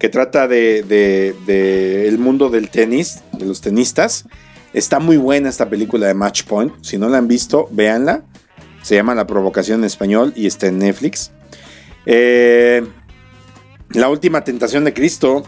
que 0.00 0.08
trata 0.08 0.48
de, 0.48 0.82
de- 0.82 1.32
de 1.46 2.08
el 2.08 2.18
mundo 2.18 2.50
del 2.50 2.70
tenis, 2.70 3.20
de 3.38 3.46
los 3.46 3.60
tenistas. 3.60 4.24
Está 4.72 4.98
muy 4.98 5.16
buena 5.16 5.48
esta 5.48 5.68
película 5.68 6.08
de 6.08 6.14
Match 6.14 6.42
Point. 6.42 6.72
Si 6.82 6.98
no 6.98 7.08
la 7.08 7.18
han 7.18 7.28
visto, 7.28 7.68
véanla. 7.70 8.24
Se 8.82 8.96
llama 8.96 9.14
La 9.14 9.28
provocación 9.28 9.78
en 9.80 9.84
español 9.84 10.32
y 10.34 10.48
está 10.48 10.66
en 10.66 10.80
Netflix. 10.80 11.30
Eh, 12.04 12.82
la 13.90 14.08
última 14.08 14.42
tentación 14.42 14.82
de 14.82 14.92
Cristo, 14.92 15.44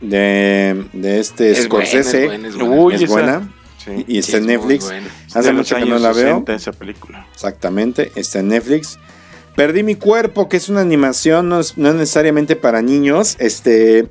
de, 0.00 0.86
de 0.94 1.20
este 1.20 1.50
Es 1.50 1.68
buena, 1.68 1.84
Scorsese. 1.86 2.20
es 2.22 2.26
buena, 2.28 2.48
es 2.48 2.56
buena. 2.56 2.74
Uy, 2.82 2.94
es 2.94 3.02
esa- 3.02 3.12
buena. 3.12 3.54
Sí. 3.84 4.04
Y 4.08 4.18
está 4.18 4.38
Sí, 4.38 4.44
en 4.44 4.50
es 4.50 4.58
muy 4.58 4.68
Netflix. 4.78 4.92
Hace 5.34 5.52
mucho 5.52 5.76
que 5.76 5.84
no 5.84 5.98
la 5.98 6.12
veo. 6.12 6.38
60 6.40 6.54
esa 6.54 6.72
película. 6.72 7.26
Exactamente, 7.32 8.12
está 8.14 8.40
en 8.40 8.48
Netflix. 8.48 8.98
Perdí 9.56 9.82
mi 9.82 9.96
cuerpo, 9.96 10.48
que 10.48 10.56
es 10.56 10.68
una 10.68 10.80
animación, 10.80 11.48
no 11.48 11.60
es, 11.60 11.76
no 11.76 11.88
es 11.88 11.94
necesariamente 11.96 12.54
para 12.54 12.80
niños, 12.80 13.36
este, 13.40 14.08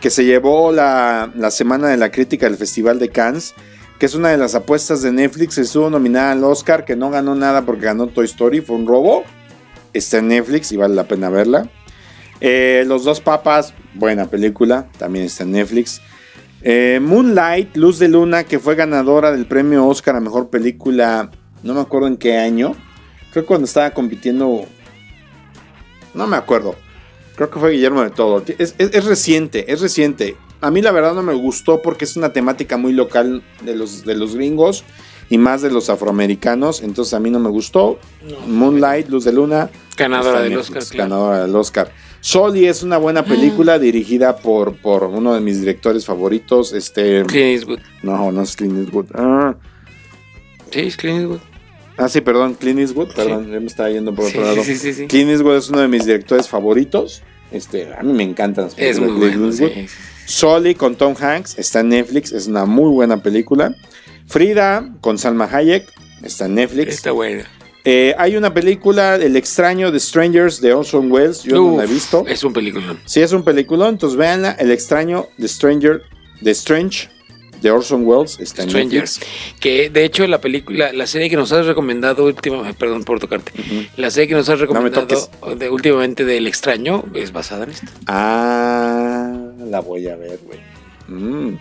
que 0.00 0.10
se 0.10 0.24
llevó 0.24 0.70
la, 0.72 1.32
la 1.34 1.50
semana 1.50 1.88
de 1.88 1.96
la 1.96 2.10
crítica 2.10 2.46
del 2.46 2.56
Festival 2.56 2.98
de 2.98 3.08
Cannes, 3.08 3.54
que 3.98 4.06
es 4.06 4.14
una 4.14 4.28
de 4.28 4.36
las 4.36 4.54
apuestas 4.54 5.02
de 5.02 5.10
Netflix, 5.10 5.58
estuvo 5.58 5.90
nominada 5.90 6.32
al 6.32 6.44
Oscar, 6.44 6.84
que 6.84 6.96
no 6.96 7.10
ganó 7.10 7.34
nada 7.34 7.62
porque 7.62 7.86
ganó 7.86 8.06
Toy 8.06 8.26
Story, 8.26 8.60
fue 8.60 8.76
un 8.76 8.86
robo. 8.86 9.24
Está 9.92 10.18
en 10.18 10.28
Netflix 10.28 10.70
y 10.72 10.76
vale 10.76 10.94
la 10.94 11.08
pena 11.08 11.30
verla. 11.30 11.68
Eh, 12.40 12.84
Los 12.86 13.04
dos 13.04 13.20
papas, 13.20 13.72
buena 13.94 14.26
película, 14.26 14.86
también 14.98 15.24
está 15.24 15.44
en 15.44 15.52
Netflix. 15.52 16.02
Eh, 16.68 16.98
Moonlight, 17.00 17.76
Luz 17.76 18.00
de 18.00 18.08
Luna, 18.08 18.42
que 18.42 18.58
fue 18.58 18.74
ganadora 18.74 19.30
del 19.30 19.46
premio 19.46 19.86
Oscar 19.86 20.16
a 20.16 20.20
Mejor 20.20 20.50
Película, 20.50 21.30
no 21.62 21.74
me 21.74 21.80
acuerdo 21.80 22.08
en 22.08 22.16
qué 22.16 22.36
año. 22.38 22.74
Creo 23.30 23.44
que 23.44 23.46
cuando 23.46 23.66
estaba 23.66 23.90
compitiendo... 23.92 24.64
No 26.12 26.26
me 26.26 26.36
acuerdo. 26.36 26.74
Creo 27.36 27.50
que 27.50 27.60
fue 27.60 27.70
Guillermo 27.72 28.02
de 28.02 28.10
Todo. 28.10 28.42
Es, 28.58 28.74
es- 28.78 28.90
es 28.94 29.04
reciente, 29.04 29.70
es 29.72 29.80
reciente. 29.80 30.36
A 30.60 30.72
mí 30.72 30.82
la 30.82 30.90
verdad 30.90 31.14
no 31.14 31.22
me 31.22 31.34
gustó 31.34 31.82
porque 31.82 32.04
es 32.04 32.16
una 32.16 32.32
temática 32.32 32.76
muy 32.78 32.92
local 32.92 33.44
de 33.62 33.76
los, 33.76 34.04
de 34.04 34.16
los 34.16 34.34
gringos 34.34 34.82
y 35.28 35.38
más 35.38 35.62
de 35.62 35.70
los 35.70 35.88
afroamericanos. 35.88 36.82
Entonces 36.82 37.14
a 37.14 37.20
mí 37.20 37.30
no 37.30 37.38
me 37.38 37.50
gustó. 37.50 38.00
Moonlight, 38.48 39.08
Luz 39.08 39.22
de 39.24 39.32
Luna. 39.32 39.70
Ganadora 39.96 40.40
del 40.40 40.56
Oscar, 40.56 40.82
claro. 40.84 41.10
Ganadora 41.10 41.42
del 41.46 41.54
Oscar. 41.54 41.92
Soli 42.26 42.66
es 42.66 42.82
una 42.82 42.98
buena 42.98 43.24
película 43.24 43.78
dirigida 43.78 44.36
por, 44.38 44.74
por 44.78 45.04
uno 45.04 45.32
de 45.32 45.40
mis 45.40 45.60
directores 45.60 46.04
favoritos. 46.04 46.72
Este. 46.72 47.22
Clint 47.26 47.46
Eastwood. 47.54 47.78
No, 48.02 48.32
no 48.32 48.42
es 48.42 48.56
Clint 48.56 48.78
Eastwood. 48.78 49.06
Ah, 49.14 49.54
Sí, 50.72 50.80
es 50.80 50.96
Clint 50.96 51.20
Eastwood. 51.20 51.38
ah, 51.96 52.08
sí, 52.08 52.20
perdón, 52.22 52.54
Clint 52.54 52.80
Eastwood. 52.80 53.14
Perdón, 53.14 53.48
ya 53.52 53.60
me 53.60 53.66
estaba 53.66 53.90
yendo 53.90 54.12
por 54.12 54.24
Sí, 54.24 54.38
otro 54.38 54.42
lado. 54.50 54.64
sí, 54.64 54.74
sí, 54.74 54.92
sí. 54.92 55.06
Clint 55.06 55.30
Eastwood 55.30 55.56
es 55.56 55.68
uno 55.70 55.78
de 55.82 55.86
mis 55.86 56.04
directores 56.04 56.48
favoritos. 56.48 57.22
Este, 57.52 57.94
a 57.94 58.02
mí 58.02 58.12
me 58.12 58.24
encantan 58.24 58.64
las 58.64 58.72
Es 58.76 58.98
películas 58.98 59.08
muy 59.18 59.20
de 59.28 59.32
Clint 59.36 59.58
bueno. 59.60 59.74
Sí, 59.76 59.80
sí, 59.82 59.88
sí. 59.88 59.94
Sully 60.26 60.74
con 60.74 60.96
Tom 60.96 61.14
Hanks 61.16 61.56
está 61.60 61.78
en 61.78 61.90
Netflix, 61.90 62.32
es 62.32 62.48
una 62.48 62.64
muy 62.64 62.90
buena 62.90 63.22
película. 63.22 63.72
Frida 64.26 64.92
con 65.00 65.16
Salma 65.16 65.48
Hayek 65.52 65.84
está 66.24 66.46
en 66.46 66.56
Netflix. 66.56 66.88
Está 66.92 67.12
buena. 67.12 67.44
Eh, 67.88 68.16
hay 68.18 68.36
una 68.36 68.52
película, 68.52 69.14
El 69.14 69.36
extraño 69.36 69.92
de 69.92 70.00
Strangers 70.00 70.60
de 70.60 70.74
Orson 70.74 71.10
Welles, 71.10 71.44
yo 71.44 71.54
no 71.54 71.76
la 71.76 71.84
he 71.84 71.86
visto. 71.86 72.24
Es 72.26 72.42
un 72.42 72.52
película. 72.52 72.96
Si 73.04 73.20
es 73.20 73.32
un 73.32 73.44
peliculón, 73.44 73.90
entonces 73.90 74.18
véanla. 74.18 74.56
El 74.58 74.72
extraño 74.72 75.28
de 75.38 75.46
Stranger, 75.46 76.02
de 76.40 76.50
Strange 76.50 77.08
de 77.62 77.70
Orson 77.70 78.04
Welles 78.04 78.38
está 78.40 78.64
en 78.64 78.70
Strangers. 78.70 79.20
Netflix. 79.20 79.60
Que 79.60 79.88
de 79.88 80.04
hecho 80.04 80.26
la 80.26 80.40
película, 80.40 80.92
la 80.92 81.06
serie 81.06 81.30
que 81.30 81.36
nos 81.36 81.52
has 81.52 81.64
recomendado 81.64 82.24
últimamente, 82.24 82.76
perdón 82.76 83.04
por 83.04 83.20
tocarte, 83.20 83.52
la 83.96 84.10
serie 84.10 84.28
que 84.28 84.34
nos 84.34 84.48
has 84.48 84.58
me 84.58 84.66
recomendado 84.66 85.06
toques. 85.06 85.58
de, 85.58 85.70
últimamente 85.70 86.24
del 86.24 86.48
extraño 86.48 87.04
es 87.14 87.32
basada 87.32 87.64
en 87.64 87.70
esto. 87.70 87.86
Ah, 88.08 89.32
la 89.64 89.80
voy 89.80 90.08
a 90.08 90.16
ver, 90.16 90.40
güey. 90.44 90.58
Mm. 91.06 91.58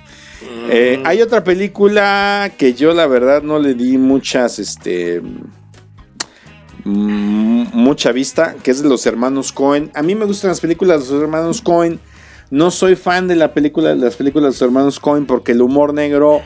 Eh, 0.70 1.02
hay 1.06 1.22
otra 1.22 1.44
película 1.44 2.52
que 2.58 2.74
yo 2.74 2.94
la 2.94 3.06
verdad 3.06 3.44
no 3.44 3.60
le 3.60 3.76
di 3.76 3.98
muchas, 3.98 4.60
este, 4.60 5.22
mm, 5.22 5.65
mucha 6.86 8.12
vista, 8.12 8.56
que 8.64 8.72
es 8.72 8.82
de 8.82 8.88
los 8.88 9.06
hermanos 9.06 9.52
Cohen. 9.52 9.92
A 9.96 10.04
mí 10.04 10.16
me 10.16 10.26
gustan 10.26 10.50
las 10.50 10.62
películas 10.62 11.08
de 11.08 11.14
los 11.14 11.22
hermanos 11.22 11.62
Cohen. 11.62 12.00
No 12.52 12.70
soy 12.72 12.96
fan 12.96 13.28
de 13.28 13.36
la 13.36 13.54
película 13.54 13.90
de 13.90 13.96
las 13.96 14.16
películas 14.16 14.44
de 14.44 14.50
los 14.52 14.62
hermanos 14.62 15.00
Cohen 15.00 15.26
porque 15.26 15.54
el 15.54 15.62
humor 15.62 15.94
negro 15.94 16.42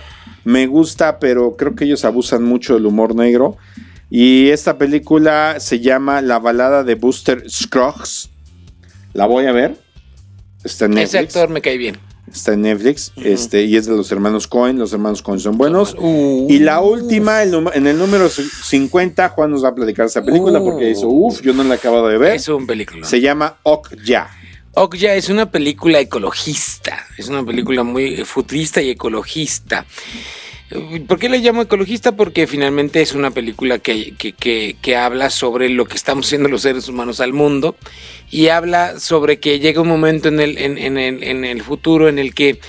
me 0.45 0.65
gusta, 0.65 1.19
pero 1.19 1.57
creo 1.57 1.75
que 1.75 1.83
ellos 1.83 2.05
abusan 2.05 2.43
mucho 2.43 2.75
del 2.75 2.85
humor 2.85 3.15
negro. 3.15 3.57
Y 4.09 4.49
esta 4.49 4.77
película 4.77 5.59
se 5.59 5.81
llama 5.81 6.21
La 6.21 6.39
balada 6.39 6.83
de 6.83 6.95
Buster 6.95 7.43
Scruggs. 7.49 8.29
La 9.13 9.25
voy 9.25 9.45
a 9.45 9.51
ver. 9.51 9.77
Está 10.63 10.85
en 10.85 10.97
Ese 10.97 11.19
actor 11.19 11.49
me 11.49 11.61
cae 11.61 11.77
bien. 11.77 11.97
Está 12.33 12.53
en 12.53 12.61
Netflix. 12.61 13.11
este, 13.17 13.63
y 13.63 13.75
es 13.75 13.85
de 13.85 13.95
los 13.95 14.11
hermanos 14.11 14.47
Cohen. 14.47 14.77
Los 14.77 14.93
hermanos 14.93 15.21
Cohen 15.21 15.39
son 15.39 15.57
buenos. 15.57 15.95
Uh, 15.97 16.47
y 16.49 16.59
la 16.59 16.81
última, 16.81 17.43
el 17.43 17.53
en 17.73 17.87
el 17.87 17.97
número 17.97 18.29
50, 18.29 19.29
Juan 19.29 19.51
nos 19.51 19.63
va 19.63 19.69
a 19.69 19.75
platicar 19.75 20.05
esta 20.05 20.23
película 20.23 20.59
porque 20.59 20.89
hizo, 20.89 21.07
uff, 21.07 21.41
yo 21.41 21.53
no 21.53 21.63
la 21.63 21.75
he 21.75 21.77
acabado 21.77 22.07
de 22.07 22.17
ver. 22.17 22.35
es 22.35 22.47
un 22.47 22.65
película. 22.67 23.05
Se 23.05 23.21
llama 23.21 23.57
Okja. 23.63 24.29
Okja 24.73 25.15
es 25.15 25.29
una 25.29 25.51
película 25.51 25.99
ecologista, 25.99 27.05
es 27.17 27.27
una 27.27 27.43
película 27.43 27.83
muy 27.83 28.23
futurista 28.23 28.81
y 28.81 28.91
ecologista. 28.91 29.85
¿Por 31.07 31.17
qué 31.17 31.29
le 31.29 31.39
llamo 31.39 31.63
ecologista? 31.63 32.15
Porque 32.15 32.45
finalmente 32.45 33.01
es 33.01 33.13
una 33.13 33.31
película 33.31 33.79
que, 33.79 34.13
que- 34.15 34.33
que- 34.79 34.95
habla 34.95 35.29
sobre 35.31 35.69
lo 35.69 35.85
que 35.85 35.95
estamos 35.95 36.27
haciendo 36.27 36.47
los 36.49 36.61
seres 36.61 36.87
humanos 36.87 37.19
al 37.21 37.33
mundo 37.33 37.75
y 38.29 38.49
habla 38.49 38.99
sobre 38.99 39.39
que 39.39 39.59
llega 39.59 39.81
un 39.81 39.87
momento 39.87 40.27
en 40.27 40.39
el, 40.39 40.57
en, 40.59 40.97
en 40.97 41.59
futuro 41.63 42.07
en 42.07 42.19
el 42.19 42.35
que 42.35 42.59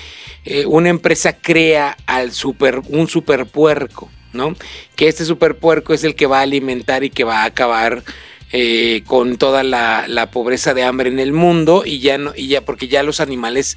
eh, 0.46 0.64
una 0.66 0.88
empresa 0.88 1.36
crea 1.36 1.96
al 2.06 2.32
super, 2.32 2.80
un 2.88 3.06
superpuerco, 3.08 4.10
¿no? 4.32 4.54
Que 4.96 5.08
este 5.08 5.26
superpuerco 5.26 5.92
es 5.92 6.02
el 6.04 6.14
que 6.14 6.26
va 6.26 6.38
a 6.38 6.42
alimentar 6.42 7.04
y 7.04 7.10
que 7.10 7.24
va 7.24 7.42
a 7.42 7.46
acabar 7.46 8.02
eh, 8.52 9.02
con 9.06 9.36
toda 9.36 9.62
la, 9.62 10.06
la 10.08 10.30
pobreza 10.30 10.72
de 10.72 10.82
hambre 10.84 11.10
en 11.10 11.20
el 11.20 11.32
mundo 11.32 11.82
y 11.84 11.98
ya 12.00 12.16
no, 12.18 12.32
y 12.34 12.48
ya, 12.48 12.62
porque 12.64 12.88
ya 12.88 13.02
los 13.02 13.20
animales 13.20 13.76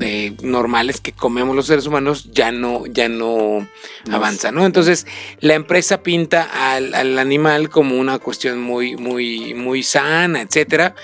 eh, 0.00 0.34
normales 0.42 1.00
que 1.00 1.12
comemos 1.12 1.54
los 1.54 1.66
seres 1.66 1.86
humanos 1.86 2.30
ya 2.32 2.52
no, 2.52 2.86
ya 2.86 3.08
no 3.08 3.68
avanzan, 4.10 4.54
¿no? 4.54 4.66
Entonces, 4.66 5.06
la 5.40 5.54
empresa 5.54 6.02
pinta 6.02 6.74
al, 6.74 6.94
al 6.94 7.18
animal 7.18 7.68
como 7.68 7.96
una 7.96 8.18
cuestión 8.18 8.60
muy, 8.60 8.96
muy, 8.96 9.54
muy 9.54 9.82
sana, 9.82 10.40
etcétera. 10.42 10.94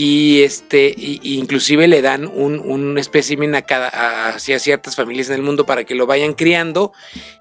Y 0.00 0.42
este, 0.42 0.94
inclusive 0.96 1.88
le 1.88 2.02
dan 2.02 2.28
un, 2.28 2.60
un 2.60 2.98
espécimen 2.98 3.56
a 3.56 3.62
cada, 3.62 3.88
a, 4.28 4.38
ciertas 4.38 4.94
familias 4.94 5.28
en 5.28 5.34
el 5.34 5.42
mundo 5.42 5.66
para 5.66 5.82
que 5.82 5.96
lo 5.96 6.06
vayan 6.06 6.34
criando 6.34 6.92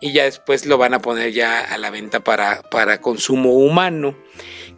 y 0.01 0.11
ya 0.11 0.23
después 0.23 0.65
lo 0.65 0.79
van 0.79 0.95
a 0.95 0.99
poner 0.99 1.33
ya 1.33 1.59
a 1.59 1.77
la 1.77 1.91
venta 1.91 2.21
para, 2.21 2.63
para 2.63 2.99
consumo 2.99 3.53
humano 3.53 4.17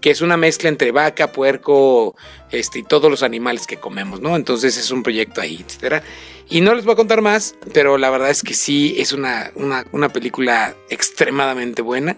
que 0.02 0.12
es 0.12 0.20
una 0.20 0.36
mezcla 0.36 0.68
entre 0.68 0.92
vaca, 0.92 1.32
puerco, 1.32 2.16
este, 2.52 2.80
y 2.80 2.84
todos 2.84 3.10
los 3.10 3.24
animales 3.24 3.68
que 3.68 3.78
comemos, 3.78 4.22
¿no? 4.22 4.36
Entonces 4.36 4.78
es 4.78 4.92
un 4.92 5.04
proyecto 5.04 5.42
ahí, 5.42 5.64
etcétera. 5.66 6.04
Y 6.50 6.62
no 6.62 6.74
les 6.74 6.84
voy 6.86 6.94
a 6.94 6.98
contar 6.98 7.22
más, 7.22 7.56
pero 7.74 7.98
la 8.00 8.10
verdad 8.10 8.32
es 8.32 8.42
que 8.42 8.54
sí 8.56 8.96
es 8.98 9.14
una, 9.14 9.52
una, 9.56 9.86
una 9.92 10.10
película 10.10 10.76
extremadamente 10.90 11.84
buena 11.84 12.18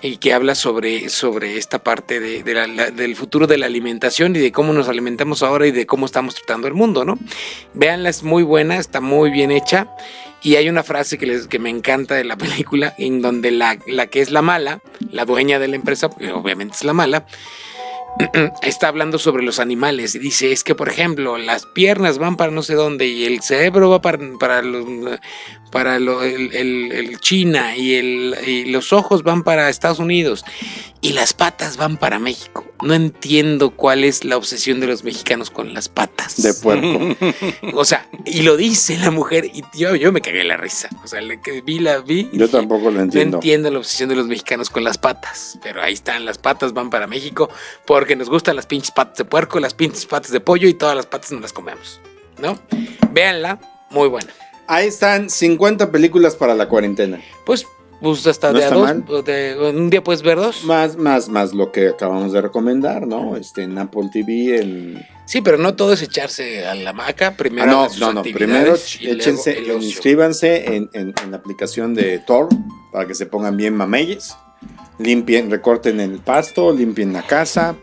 y 0.00 0.16
que 0.16 0.32
habla 0.32 0.54
sobre, 0.54 1.10
sobre 1.10 1.58
esta 1.58 1.82
parte 1.82 2.20
de, 2.20 2.42
de 2.42 2.54
la- 2.54 2.66
la- 2.66 2.90
del 2.90 3.14
futuro 3.16 3.46
de 3.46 3.58
la 3.58 3.66
alimentación 3.66 4.34
y 4.34 4.38
de 4.38 4.50
cómo 4.50 4.72
nos 4.72 4.88
alimentamos 4.88 5.42
ahora 5.42 5.66
y 5.66 5.72
de 5.72 5.84
cómo 5.84 6.06
estamos 6.06 6.36
tratando 6.36 6.68
el 6.68 6.74
mundo, 6.74 7.04
¿no? 7.04 7.18
Véanla, 7.74 8.08
es 8.08 8.22
muy 8.22 8.42
buena, 8.44 8.78
está 8.78 9.02
muy 9.02 9.30
bien 9.30 9.50
hecha. 9.50 9.88
Y 10.42 10.56
hay 10.56 10.70
una 10.70 10.82
frase 10.82 11.18
que, 11.18 11.26
les, 11.26 11.46
que 11.46 11.58
me 11.58 11.68
encanta 11.68 12.14
de 12.14 12.24
la 12.24 12.38
película, 12.38 12.94
en 12.96 13.20
donde 13.20 13.50
la, 13.50 13.78
la 13.86 14.06
que 14.06 14.22
es 14.22 14.30
la 14.30 14.40
mala, 14.40 14.80
la 15.12 15.26
dueña 15.26 15.58
de 15.58 15.68
la 15.68 15.76
empresa, 15.76 16.08
porque 16.08 16.32
obviamente 16.32 16.76
es 16.76 16.84
la 16.84 16.94
mala, 16.94 17.26
está 18.62 18.88
hablando 18.88 19.18
sobre 19.18 19.42
los 19.44 19.58
animales 19.58 20.14
y 20.14 20.18
dice, 20.18 20.52
es 20.52 20.64
que 20.64 20.74
por 20.74 20.88
ejemplo, 20.88 21.38
las 21.38 21.66
piernas 21.66 22.18
van 22.18 22.36
para 22.36 22.50
no 22.52 22.62
sé 22.62 22.74
dónde 22.74 23.06
y 23.06 23.24
el 23.24 23.42
cerebro 23.42 23.90
va 23.90 24.02
para, 24.02 24.18
para, 24.38 24.62
los- 24.62 24.86
para 25.70 25.98
lo- 25.98 26.22
el, 26.22 26.54
el- 26.54 26.92
el 26.92 27.20
China 27.20 27.76
y, 27.76 27.94
el, 27.94 28.36
y 28.46 28.64
los 28.66 28.92
ojos 28.92 29.22
van 29.22 29.42
para 29.44 29.68
Estados 29.68 29.98
Unidos 30.00 30.44
y 31.02 31.12
las 31.14 31.32
patas 31.32 31.76
van 31.78 31.96
para 31.96 32.18
México. 32.18 32.66
No 32.82 32.92
entiendo 32.94 33.70
cuál 33.70 34.04
es 34.04 34.24
la 34.24 34.36
obsesión 34.36 34.80
de 34.80 34.86
los 34.86 35.02
mexicanos 35.04 35.50
con 35.50 35.72
las 35.74 35.88
patas. 35.88 36.42
De 36.42 36.52
puerco. 36.54 37.16
O 37.74 37.84
sea, 37.84 38.06
y 38.26 38.42
lo 38.42 38.56
dice 38.56 38.98
la 38.98 39.10
mujer 39.10 39.46
y 39.46 39.62
yo, 39.78 39.94
yo 39.94 40.12
me 40.12 40.20
cagué 40.20 40.44
la 40.44 40.56
risa. 40.56 40.88
O 41.02 41.06
sea, 41.06 41.20
que 41.42 41.60
vi 41.62 41.78
la 41.78 41.98
vi. 42.00 42.24
Yo 42.32 42.46
dije, 42.46 42.48
tampoco 42.48 42.86
lo 42.86 42.92
No 42.98 43.02
entiendo. 43.02 43.36
entiendo 43.38 43.70
la 43.70 43.78
obsesión 43.78 44.08
de 44.08 44.16
los 44.16 44.26
mexicanos 44.26 44.68
con 44.70 44.82
las 44.84 44.98
patas, 44.98 45.58
pero 45.62 45.82
ahí 45.82 45.92
están, 45.94 46.24
las 46.24 46.36
patas 46.38 46.72
van 46.74 46.90
para 46.90 47.06
México 47.06 47.48
porque 48.00 48.16
nos 48.16 48.30
gustan 48.30 48.56
las 48.56 48.64
pinches 48.64 48.90
patas 48.92 49.18
de 49.18 49.26
puerco, 49.26 49.60
las 49.60 49.74
pinches 49.74 50.06
patas 50.06 50.30
de 50.30 50.40
pollo 50.40 50.66
y 50.66 50.72
todas 50.72 50.96
las 50.96 51.04
patas 51.04 51.32
nos 51.32 51.42
las 51.42 51.52
comemos, 51.52 52.00
¿no? 52.38 52.58
Véanla, 53.12 53.60
muy 53.90 54.08
buena. 54.08 54.32
Ahí 54.66 54.86
están 54.86 55.28
50 55.28 55.92
películas 55.92 56.34
para 56.34 56.54
la 56.54 56.66
cuarentena. 56.66 57.20
Pues, 57.44 57.66
pues 58.00 58.26
hasta 58.26 58.52
No 58.52 58.58
de 58.58 58.64
a 58.64 58.70
dos, 58.70 59.24
de- 59.26 59.54
un 59.74 59.90
día 59.90 60.02
puedes 60.02 60.22
ver 60.22 60.38
dos. 60.38 60.64
Más, 60.64 60.96
más, 60.96 61.28
más 61.28 61.52
lo 61.52 61.72
que 61.72 61.88
acabamos 61.88 62.32
de 62.32 62.40
recomendar, 62.40 63.06
¿no? 63.06 63.36
Este, 63.36 63.64
en 63.64 63.76
Apple 63.76 64.08
TV, 64.10 64.62
en... 64.62 65.06
Sí, 65.26 65.42
pero 65.42 65.58
no 65.58 65.74
todo 65.74 65.92
es 65.92 66.00
echarse 66.00 66.64
a 66.66 66.74
la 66.74 66.94
maca, 66.94 67.36
primero 67.36 67.64
Ah, 67.64 67.70
no, 67.84 67.90
sus 67.90 68.00
no, 68.00 68.14
no. 68.14 68.22
Primero 68.22 68.76
échense, 69.02 69.58
el 69.58 69.70
inscríbanse 69.82 70.74
en, 70.74 70.88
en- 70.94 71.12
en 71.22 71.30
la 71.32 71.36
aplicación 71.36 71.92
de 71.94 72.18
Tor 72.20 72.48
para 72.92 73.06
que 73.06 73.14
se 73.14 73.26
pongan 73.26 73.58
bien 73.58 73.76
mameyes. 73.76 74.34
Limpien, 75.00 75.50
recorten 75.50 75.98
el 75.98 76.18
pasto, 76.18 76.72
limpien 76.72 77.12
la 77.12 77.22
casa, 77.22 77.76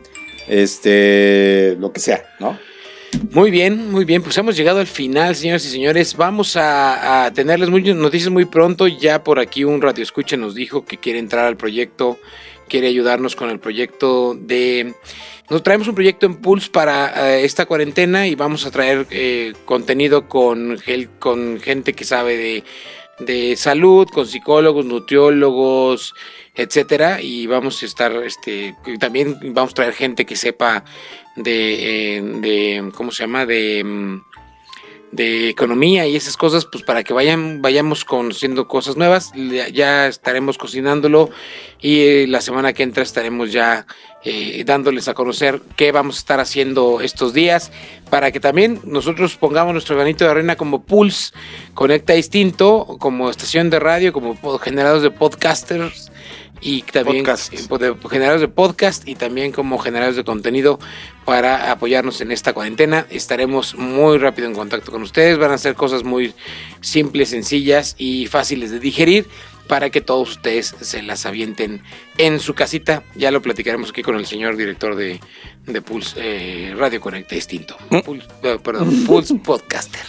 este, 0.48 1.76
lo 1.80 1.92
que 1.92 2.00
sea, 2.00 2.24
¿no? 2.40 2.58
Muy 3.32 3.52
bien, 3.52 3.92
muy 3.92 4.06
bien. 4.06 4.22
Pues 4.22 4.38
hemos 4.38 4.56
llegado 4.56 4.80
al 4.80 4.88
final, 4.88 5.36
señoras 5.36 5.66
y 5.66 5.70
señores. 5.70 6.16
Vamos 6.16 6.56
a, 6.56 7.32
tenerles 7.34 7.70
muchas 7.70 7.96
noticias 7.96 8.30
muy 8.30 8.46
pronto. 8.46 8.88
Ya 8.88 9.24
por 9.24 9.40
aquí 9.40 9.64
un 9.64 9.82
radio 9.82 10.04
escucha 10.04 10.38
nos 10.38 10.56
dijo 10.56 10.86
que 10.86 10.98
quiere 10.98 11.20
entrar 11.20 11.46
al 11.46 11.58
proyecto, 11.58 12.20
quiere 12.68 12.88
ayudarnos 12.88 13.36
con 13.36 13.50
el 13.50 13.60
proyecto 13.60 14.36
de. 14.36 14.94
Nos 15.50 15.64
traemos 15.64 15.88
un 15.88 15.96
proyecto 15.96 16.26
en 16.26 16.36
Pulse 16.36 16.70
para 16.70 17.32
eh, 17.32 17.46
esta 17.46 17.66
cuarentena 17.66 18.28
y 18.28 18.36
vamos 18.36 18.66
a 18.66 18.72
traer 18.72 19.08
eh, 19.12 19.54
contenido 19.66 20.28
con, 20.28 20.78
con 21.20 21.60
gente 21.62 21.94
que 21.94 22.04
sabe 22.04 22.36
de, 22.36 22.64
de 23.20 23.56
salud, 23.56 24.08
con 24.10 24.28
psicólogos, 24.28 24.86
nutriólogos, 24.86 26.14
etcétera. 26.58 27.22
Y 27.22 27.48
vamos 27.48 27.82
a 27.82 27.86
estar, 27.86 28.12
este, 28.24 28.76
también 29.00 29.38
vamos 29.54 29.72
a 29.72 29.76
traer 29.76 29.94
gente 29.94 30.26
que 30.26 30.36
sepa 30.36 30.84
de, 31.36 32.18
eh, 32.18 32.22
de 32.22 32.92
¿cómo 32.96 33.12
se 33.12 33.24
llama? 33.24 33.46
De, 33.46 33.84
mm, 33.84 34.22
de 35.12 35.50
economía 35.50 36.06
y 36.06 36.16
esas 36.16 36.36
cosas, 36.36 36.66
pues 36.66 36.84
para 36.84 37.04
que 37.04 37.14
vayan, 37.14 37.62
vayamos 37.62 38.04
conociendo 38.04 38.68
cosas 38.68 38.98
nuevas. 38.98 39.32
Ya, 39.74 40.08
estaremos 40.08 40.58
cocinándolo 40.58 41.30
y 41.80 42.02
eh, 42.02 42.26
la 42.28 42.42
semana 42.42 42.74
que 42.74 42.84
entra 42.84 43.04
estaremos 43.04 43.52
ya 43.52 43.86
eh, 44.24 44.64
dándoles 44.66 45.08
a 45.08 45.14
conocer 45.14 45.62
qué 45.76 45.92
vamos 45.92 46.18
a 46.18 46.20
estar 46.20 46.40
haciendo 46.40 47.00
estos 47.02 47.34
días 47.34 47.72
para 48.10 48.32
que 48.32 48.40
también 48.40 48.82
nosotros 48.84 49.38
pongamos 49.38 49.74
nuestro 49.74 49.96
granito 49.96 50.26
de 50.26 50.32
arena 50.32 50.56
como 50.58 50.84
Pulse, 50.84 51.34
Conecta 51.74 52.14
Distinto, 52.14 52.98
como 53.00 53.30
estación 53.30 53.70
de 53.70 53.80
radio, 53.80 54.12
como 54.12 54.36
generadores 54.60 55.04
de 55.04 55.12
podcasters 55.12 56.12
y 56.62 56.82
también 56.84 57.26
eh, 57.28 57.78
de 57.80 57.96
generadores 58.10 58.42
de 58.42 58.48
podcast 58.48 59.08
y 59.08 59.16
también 59.16 59.52
como 59.52 59.78
generadores 59.78 60.16
de 60.16 60.24
contenido 60.24 60.80
para 61.26 61.72
apoyarnos 61.72 62.22
en 62.22 62.32
esta 62.32 62.54
cuarentena. 62.54 63.06
Estaremos 63.10 63.76
muy 63.76 64.18
rápido 64.18 64.48
en 64.48 64.54
contacto 64.54 64.92
con 64.92 65.02
ustedes. 65.02 65.38
Van 65.38 65.52
a 65.52 65.58
ser 65.58 65.76
cosas 65.76 66.04
muy 66.04 66.34
simples, 66.82 67.30
sencillas 67.30 67.96
y 67.98 68.28
fáciles 68.28 68.72
de 68.72 68.80
digerir 68.80 69.28
para 69.68 69.90
que 69.90 70.02
todos 70.02 70.30
ustedes 70.32 70.76
se 70.80 71.02
las 71.04 71.26
avienten 71.26 71.84
en 72.18 72.40
su 72.40 72.54
casita. 72.54 73.04
Ya 73.16 73.32
lo 73.32 73.42
platicaremos 73.42 73.90
aquí 73.90 74.02
con 74.02 74.16
el 74.16 74.26
señor 74.26 74.56
director 74.56 74.96
de, 74.96 75.20
de 75.66 75.82
Pulse 75.82 76.16
eh, 76.18 76.76
Radio 76.76 77.02
Conecta 77.02 77.36
Distinto. 77.36 77.78
Pulse, 78.04 78.28
eh, 78.44 78.58
perdón, 78.64 79.06
Pulse 79.06 79.36
Podcaster. 79.36 80.06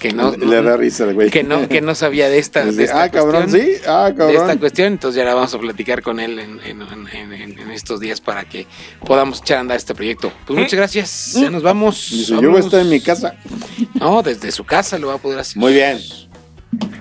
Que 0.00 0.12
no, 0.14 0.32
Le 0.34 0.62
da 0.62 0.76
risa 0.78 1.04
al 1.04 1.14
güey. 1.14 1.30
que 1.30 1.44
no, 1.44 1.68
que 1.68 1.80
no 1.82 1.94
sabía 1.94 2.28
de 2.30 2.38
esta, 2.38 2.64
de 2.64 2.84
esta 2.84 3.02
ah, 3.02 3.10
cabrón, 3.10 3.42
cuestión 3.50 3.66
sí, 3.66 3.82
ah, 3.86 4.04
de 4.06 4.10
esta 4.10 4.34
cabrón. 4.38 4.58
cuestión, 4.58 4.92
entonces 4.94 5.18
ya 5.18 5.24
la 5.26 5.34
vamos 5.34 5.52
a 5.54 5.58
platicar 5.58 6.00
con 6.02 6.18
él 6.18 6.38
en, 6.38 6.58
en- 6.64 6.80
en- 6.82 7.32
en- 7.34 7.58
en 7.58 7.70
estos 7.70 8.00
días 8.00 8.18
para 8.20 8.44
que 8.44 8.66
podamos 9.06 9.40
echar 9.42 9.58
a 9.58 9.60
andar 9.60 9.76
este 9.76 9.94
proyecto. 9.94 10.32
Pues 10.46 10.58
muchas 10.58 10.74
gracias, 10.78 11.34
ya 11.34 11.50
nos 11.50 11.62
vamos. 11.62 12.08
Dice, 12.10 12.32
yo 12.40 12.50
voy 12.50 12.56
a 12.56 12.64
estar 12.64 12.80
en 12.80 12.88
mi 12.88 13.00
casa. 13.00 13.34
No, 13.94 14.22
desde 14.22 14.50
su 14.52 14.64
casa 14.64 14.98
lo 14.98 15.08
va 15.08 15.14
a 15.14 15.18
poder 15.18 15.38
hacer. 15.38 15.58
Muy 15.58 15.74
bien. 15.74 15.98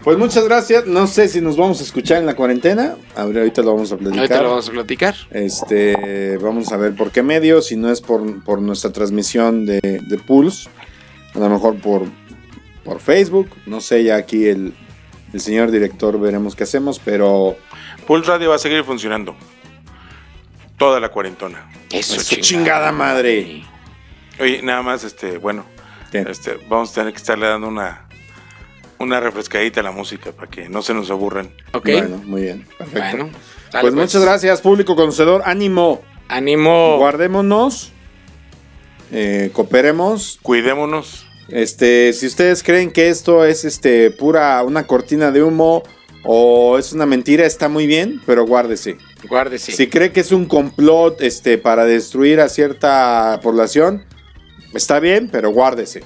Pues 0.03 0.17
muchas 0.17 0.43
gracias. 0.43 0.85
No 0.87 1.07
sé 1.07 1.27
si 1.29 1.39
nos 1.41 1.55
vamos 1.55 1.79
a 1.79 1.83
escuchar 1.83 2.17
en 2.17 2.25
la 2.25 2.35
cuarentena. 2.35 2.95
A 3.15 3.23
ver, 3.25 3.37
ahorita 3.37 3.61
lo 3.61 3.75
vamos 3.75 3.91
a 3.93 3.97
platicar. 3.97 4.19
Ahorita 4.19 4.41
lo 4.41 4.49
vamos 4.49 4.67
a 4.67 4.71
platicar. 4.71 5.15
Este, 5.31 6.37
vamos 6.37 6.71
a 6.73 6.77
ver 6.77 6.95
por 6.95 7.11
qué 7.11 7.23
medio, 7.23 7.61
si 7.61 7.75
no 7.77 7.89
es 7.91 8.01
por, 8.01 8.43
por 8.43 8.61
nuestra 8.61 8.91
transmisión 8.91 9.65
de, 9.65 9.79
de 9.81 10.17
Pulse, 10.17 10.69
a 11.35 11.39
lo 11.39 11.49
mejor 11.49 11.75
por 11.77 12.03
por 12.83 12.99
Facebook. 12.99 13.49
No 13.65 13.81
sé, 13.81 14.03
ya 14.03 14.15
aquí 14.15 14.47
el, 14.47 14.73
el 15.33 15.39
señor 15.41 15.71
director 15.71 16.19
veremos 16.19 16.55
qué 16.55 16.63
hacemos, 16.63 16.99
pero 16.99 17.55
Pulse 18.07 18.29
Radio 18.29 18.49
va 18.49 18.55
a 18.55 18.59
seguir 18.59 18.83
funcionando. 18.83 19.35
Toda 20.77 20.99
la 20.99 21.09
cuarentona. 21.09 21.69
Eso, 21.91 22.15
Eso, 22.15 22.35
chingada 22.39 22.91
madre. 22.91 23.63
Oye, 24.39 24.61
nada 24.61 24.81
más, 24.81 25.03
este, 25.03 25.37
bueno, 25.37 25.65
¿Qué? 26.11 26.25
este, 26.29 26.57
vamos 26.69 26.91
a 26.91 26.93
tener 26.95 27.11
que 27.11 27.17
estarle 27.17 27.47
dando 27.47 27.67
una, 27.67 28.07
una 28.97 29.19
refrescadita 29.19 29.81
a 29.81 29.83
la 29.83 29.91
música 29.91 30.31
para 30.31 30.49
que 30.49 30.69
no 30.69 30.81
se 30.81 30.93
nos 30.93 31.11
aburran. 31.11 31.51
Ok. 31.73 31.89
Bueno, 31.91 32.21
muy 32.25 32.43
bien, 32.43 32.65
perfecto. 32.77 33.17
Bueno, 33.17 33.29
sale, 33.69 33.81
pues 33.81 33.93
muchas 33.93 34.21
gracias, 34.21 34.61
público 34.61 34.95
conocedor. 34.95 35.41
Ánimo, 35.45 36.01
Ánimo. 36.29 36.97
guardémonos, 36.97 37.91
eh, 39.11 39.49
cooperemos. 39.53 40.39
Cuidémonos. 40.41 41.25
Este, 41.51 42.13
si 42.13 42.27
ustedes 42.27 42.63
creen 42.63 42.91
que 42.91 43.09
esto 43.09 43.45
es 43.45 43.65
este 43.65 44.11
pura 44.11 44.61
una 44.63 44.85
cortina 44.85 45.31
de 45.31 45.43
humo 45.43 45.83
o 46.23 46.77
es 46.77 46.93
una 46.93 47.05
mentira, 47.05 47.45
está 47.45 47.69
muy 47.69 47.87
bien, 47.87 48.21
pero 48.25 48.45
guárdese. 48.45 48.97
Guárdese. 49.27 49.71
Si 49.71 49.87
cree 49.87 50.11
que 50.11 50.19
es 50.19 50.31
un 50.31 50.45
complot 50.45 51.21
este, 51.21 51.57
para 51.57 51.85
destruir 51.85 52.39
a 52.39 52.49
cierta 52.49 53.39
población, 53.41 54.03
está 54.73 54.99
bien, 54.99 55.29
pero 55.31 55.51
guárdese. 55.51 56.03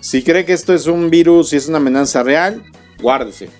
Si 0.00 0.22
cree 0.22 0.44
que 0.44 0.52
esto 0.52 0.74
es 0.74 0.86
un 0.86 1.10
virus 1.10 1.52
y 1.52 1.56
es 1.56 1.68
una 1.68 1.78
amenaza 1.78 2.22
real, 2.22 2.62
guárdese. 3.00 3.50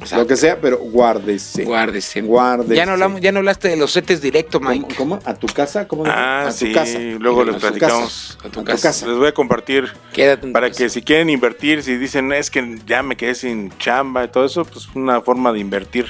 Exacto. 0.00 0.22
Lo 0.22 0.26
que 0.26 0.36
sea, 0.36 0.60
pero 0.60 0.78
guárdese. 0.78 1.64
Guárdese. 1.64 2.20
Guárdese. 2.20 2.74
Ya 2.76 2.84
no, 2.84 2.92
hablamos, 2.92 3.20
ya 3.20 3.30
no 3.32 3.38
hablaste 3.38 3.68
de 3.68 3.76
los 3.76 3.92
setes 3.92 4.20
directo, 4.20 4.58
¿Cómo, 4.58 4.70
Mike. 4.70 4.94
cómo? 4.96 5.18
¿A 5.24 5.34
tu 5.34 5.46
casa? 5.46 5.86
¿Cómo? 5.88 6.04
Ah, 6.06 6.42
a 6.48 6.50
tu 6.50 6.56
sí, 6.66 6.72
casa. 6.72 6.98
luego 6.98 7.44
les 7.44 7.54
A 7.54 7.58
tu 7.58 7.60
platicamos. 7.62 8.36
casa. 8.36 8.48
A 8.48 8.50
tu 8.50 8.60
A 8.60 8.64
tu 8.64 8.82
casa. 8.82 9.06
Les 9.06 9.16
voy 9.16 9.28
a 9.28 9.32
compartir 9.32 9.92
Quédate 10.12 10.46
en 10.46 10.52
para 10.52 10.70
que 10.70 10.88
si 10.88 11.00
quieren 11.02 11.30
invertir, 11.30 11.82
si 11.82 11.96
dicen 11.96 12.32
es 12.32 12.50
que 12.50 12.78
ya 12.86 13.02
me 13.02 13.16
quedé 13.16 13.34
sin 13.34 13.70
chamba 13.78 14.24
y 14.24 14.28
todo 14.28 14.44
eso, 14.44 14.64
pues 14.64 14.88
una 14.94 15.20
forma 15.22 15.52
de 15.52 15.60
invertir 15.60 16.06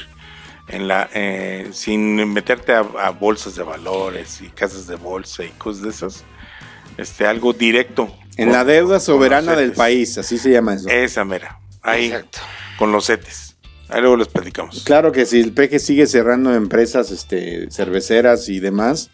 en 0.68 0.88
la 0.88 1.08
eh, 1.12 1.68
sin 1.72 2.32
meterte 2.32 2.72
a, 2.72 2.80
a 2.98 3.10
bolsas 3.10 3.54
de 3.54 3.62
valores 3.64 4.40
y 4.40 4.48
casas 4.48 4.86
de 4.86 4.96
bolsa 4.96 5.44
y 5.44 5.50
cosas 5.50 5.82
de 5.82 5.90
esas. 5.90 6.24
Este, 6.96 7.26
algo 7.26 7.52
directo. 7.52 8.08
En 8.36 8.46
con- 8.48 8.52
la 8.56 8.64
deuda 8.64 8.98
soberana 8.98 9.54
del 9.56 9.72
país, 9.72 10.16
así 10.16 10.38
se 10.38 10.50
llama 10.50 10.74
eso. 10.74 10.88
Esa 10.88 11.24
mera. 11.24 11.60
Ahí, 11.82 12.06
Exacto. 12.06 12.38
con 12.78 12.90
los 12.92 13.06
CETES. 13.06 13.43
Ahí 13.94 14.00
luego 14.00 14.16
les 14.16 14.26
platicamos. 14.28 14.82
Claro 14.84 15.12
que 15.12 15.24
si 15.24 15.40
el 15.40 15.52
PG 15.52 15.78
sigue 15.78 16.06
cerrando 16.06 16.52
empresas 16.52 17.12
este, 17.12 17.70
cerveceras 17.70 18.48
y 18.48 18.58
demás, 18.58 19.10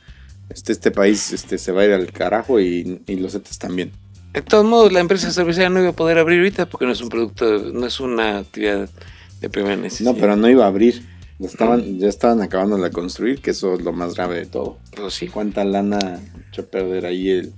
este, 0.48 0.72
este 0.72 0.90
país 0.90 1.32
este, 1.32 1.58
se 1.58 1.70
va 1.70 1.82
a 1.82 1.84
ir 1.84 1.92
al 1.92 2.10
carajo 2.12 2.58
y, 2.60 3.02
y 3.06 3.16
los 3.16 3.34
ETES 3.34 3.58
también. 3.58 3.92
De 4.32 4.40
todos 4.42 4.64
modos, 4.64 4.90
la 4.92 5.00
empresa 5.00 5.30
cervecera 5.32 5.68
no 5.68 5.80
iba 5.80 5.90
a 5.90 5.92
poder 5.92 6.16
abrir 6.16 6.38
ahorita 6.38 6.66
porque 6.66 6.86
no 6.86 6.92
es 6.92 7.00
un 7.02 7.08
producto, 7.10 7.58
no 7.72 7.86
es 7.86 8.00
una 8.00 8.38
actividad 8.38 8.88
de 9.40 9.50
primera 9.50 9.76
necesidad. 9.76 10.12
No, 10.12 10.18
pero 10.18 10.36
no 10.36 10.48
iba 10.48 10.64
a 10.64 10.68
abrir. 10.68 11.02
Lo 11.38 11.46
Estaban, 11.46 11.98
ya 11.98 12.08
estaban 12.08 12.40
acabando 12.40 12.76
de 12.78 12.90
construir, 12.90 13.40
que 13.40 13.50
eso 13.50 13.74
es 13.74 13.82
lo 13.82 13.92
más 13.92 14.14
grave 14.14 14.36
de 14.36 14.46
todo. 14.46 14.78
Pues 14.96 15.14
sí. 15.14 15.26
¿Cuánta 15.28 15.64
lana 15.64 16.20
echó 16.48 16.62
a 16.62 16.66
perder 16.66 17.06
ahí 17.06 17.28
el...? 17.30 17.52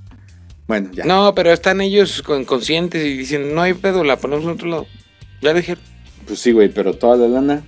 Bueno, 0.66 0.90
ya. 0.92 1.04
No, 1.04 1.34
pero 1.34 1.52
están 1.52 1.80
ellos 1.80 2.22
con- 2.22 2.44
conscientes 2.44 3.04
y 3.04 3.16
dicen, 3.16 3.54
no 3.54 3.60
hay 3.62 3.74
pedo, 3.74 4.02
la 4.04 4.16
ponemos 4.16 4.44
en 4.44 4.50
otro 4.50 4.68
lado. 4.68 4.86
Ya 5.40 5.52
dijeron, 5.52 5.82
Pues 6.32 6.40
sí, 6.40 6.52
güey, 6.52 6.70
pero 6.70 6.94
toda 6.94 7.18
la 7.18 7.28
lana... 7.28 7.62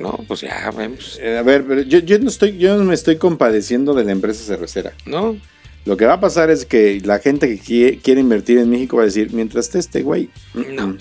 no, 0.00 0.10
pues 0.26 0.40
ya 0.40 0.72
vemos. 0.76 1.20
Eh, 1.22 1.38
a 1.38 1.42
ver, 1.42 1.64
pero 1.64 1.82
yo, 1.82 2.00
yo 2.00 2.18
no 2.18 2.28
estoy, 2.28 2.58
yo 2.58 2.76
no 2.76 2.82
me 2.82 2.94
estoy 2.94 3.14
compadeciendo 3.16 3.94
de 3.94 4.02
la 4.02 4.10
empresa 4.10 4.42
cervecera. 4.44 4.92
No, 5.06 5.36
Lo 5.84 5.96
que 5.96 6.04
va 6.04 6.14
a 6.14 6.20
pasar 6.20 6.50
es 6.50 6.64
que 6.66 7.00
la 7.04 7.20
gente 7.20 7.46
que 7.46 7.60
quiere, 7.60 7.98
quiere 7.98 8.20
invertir 8.20 8.58
en 8.58 8.70
México 8.70 8.96
va 8.96 9.02
a 9.04 9.06
decir, 9.06 9.32
mientras 9.32 9.66
esté 9.66 9.78
este 9.78 10.02
güey, 10.02 10.30
No. 10.52 10.88
mm". 10.88 10.98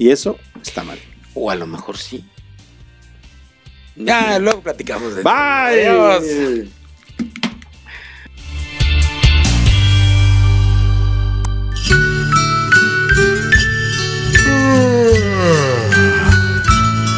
y 0.00 0.10
eso 0.10 0.36
está 0.60 0.82
mal. 0.82 0.98
o 1.34 1.52
a 1.52 1.54
lo 1.54 1.68
mejor 1.68 1.96
sí. 1.98 2.24
Ya, 3.94 4.40
luego 4.40 4.60
platicamos 4.60 5.14
de 5.14 5.22
Bye. 5.22 5.86
Adiós. 5.86 6.24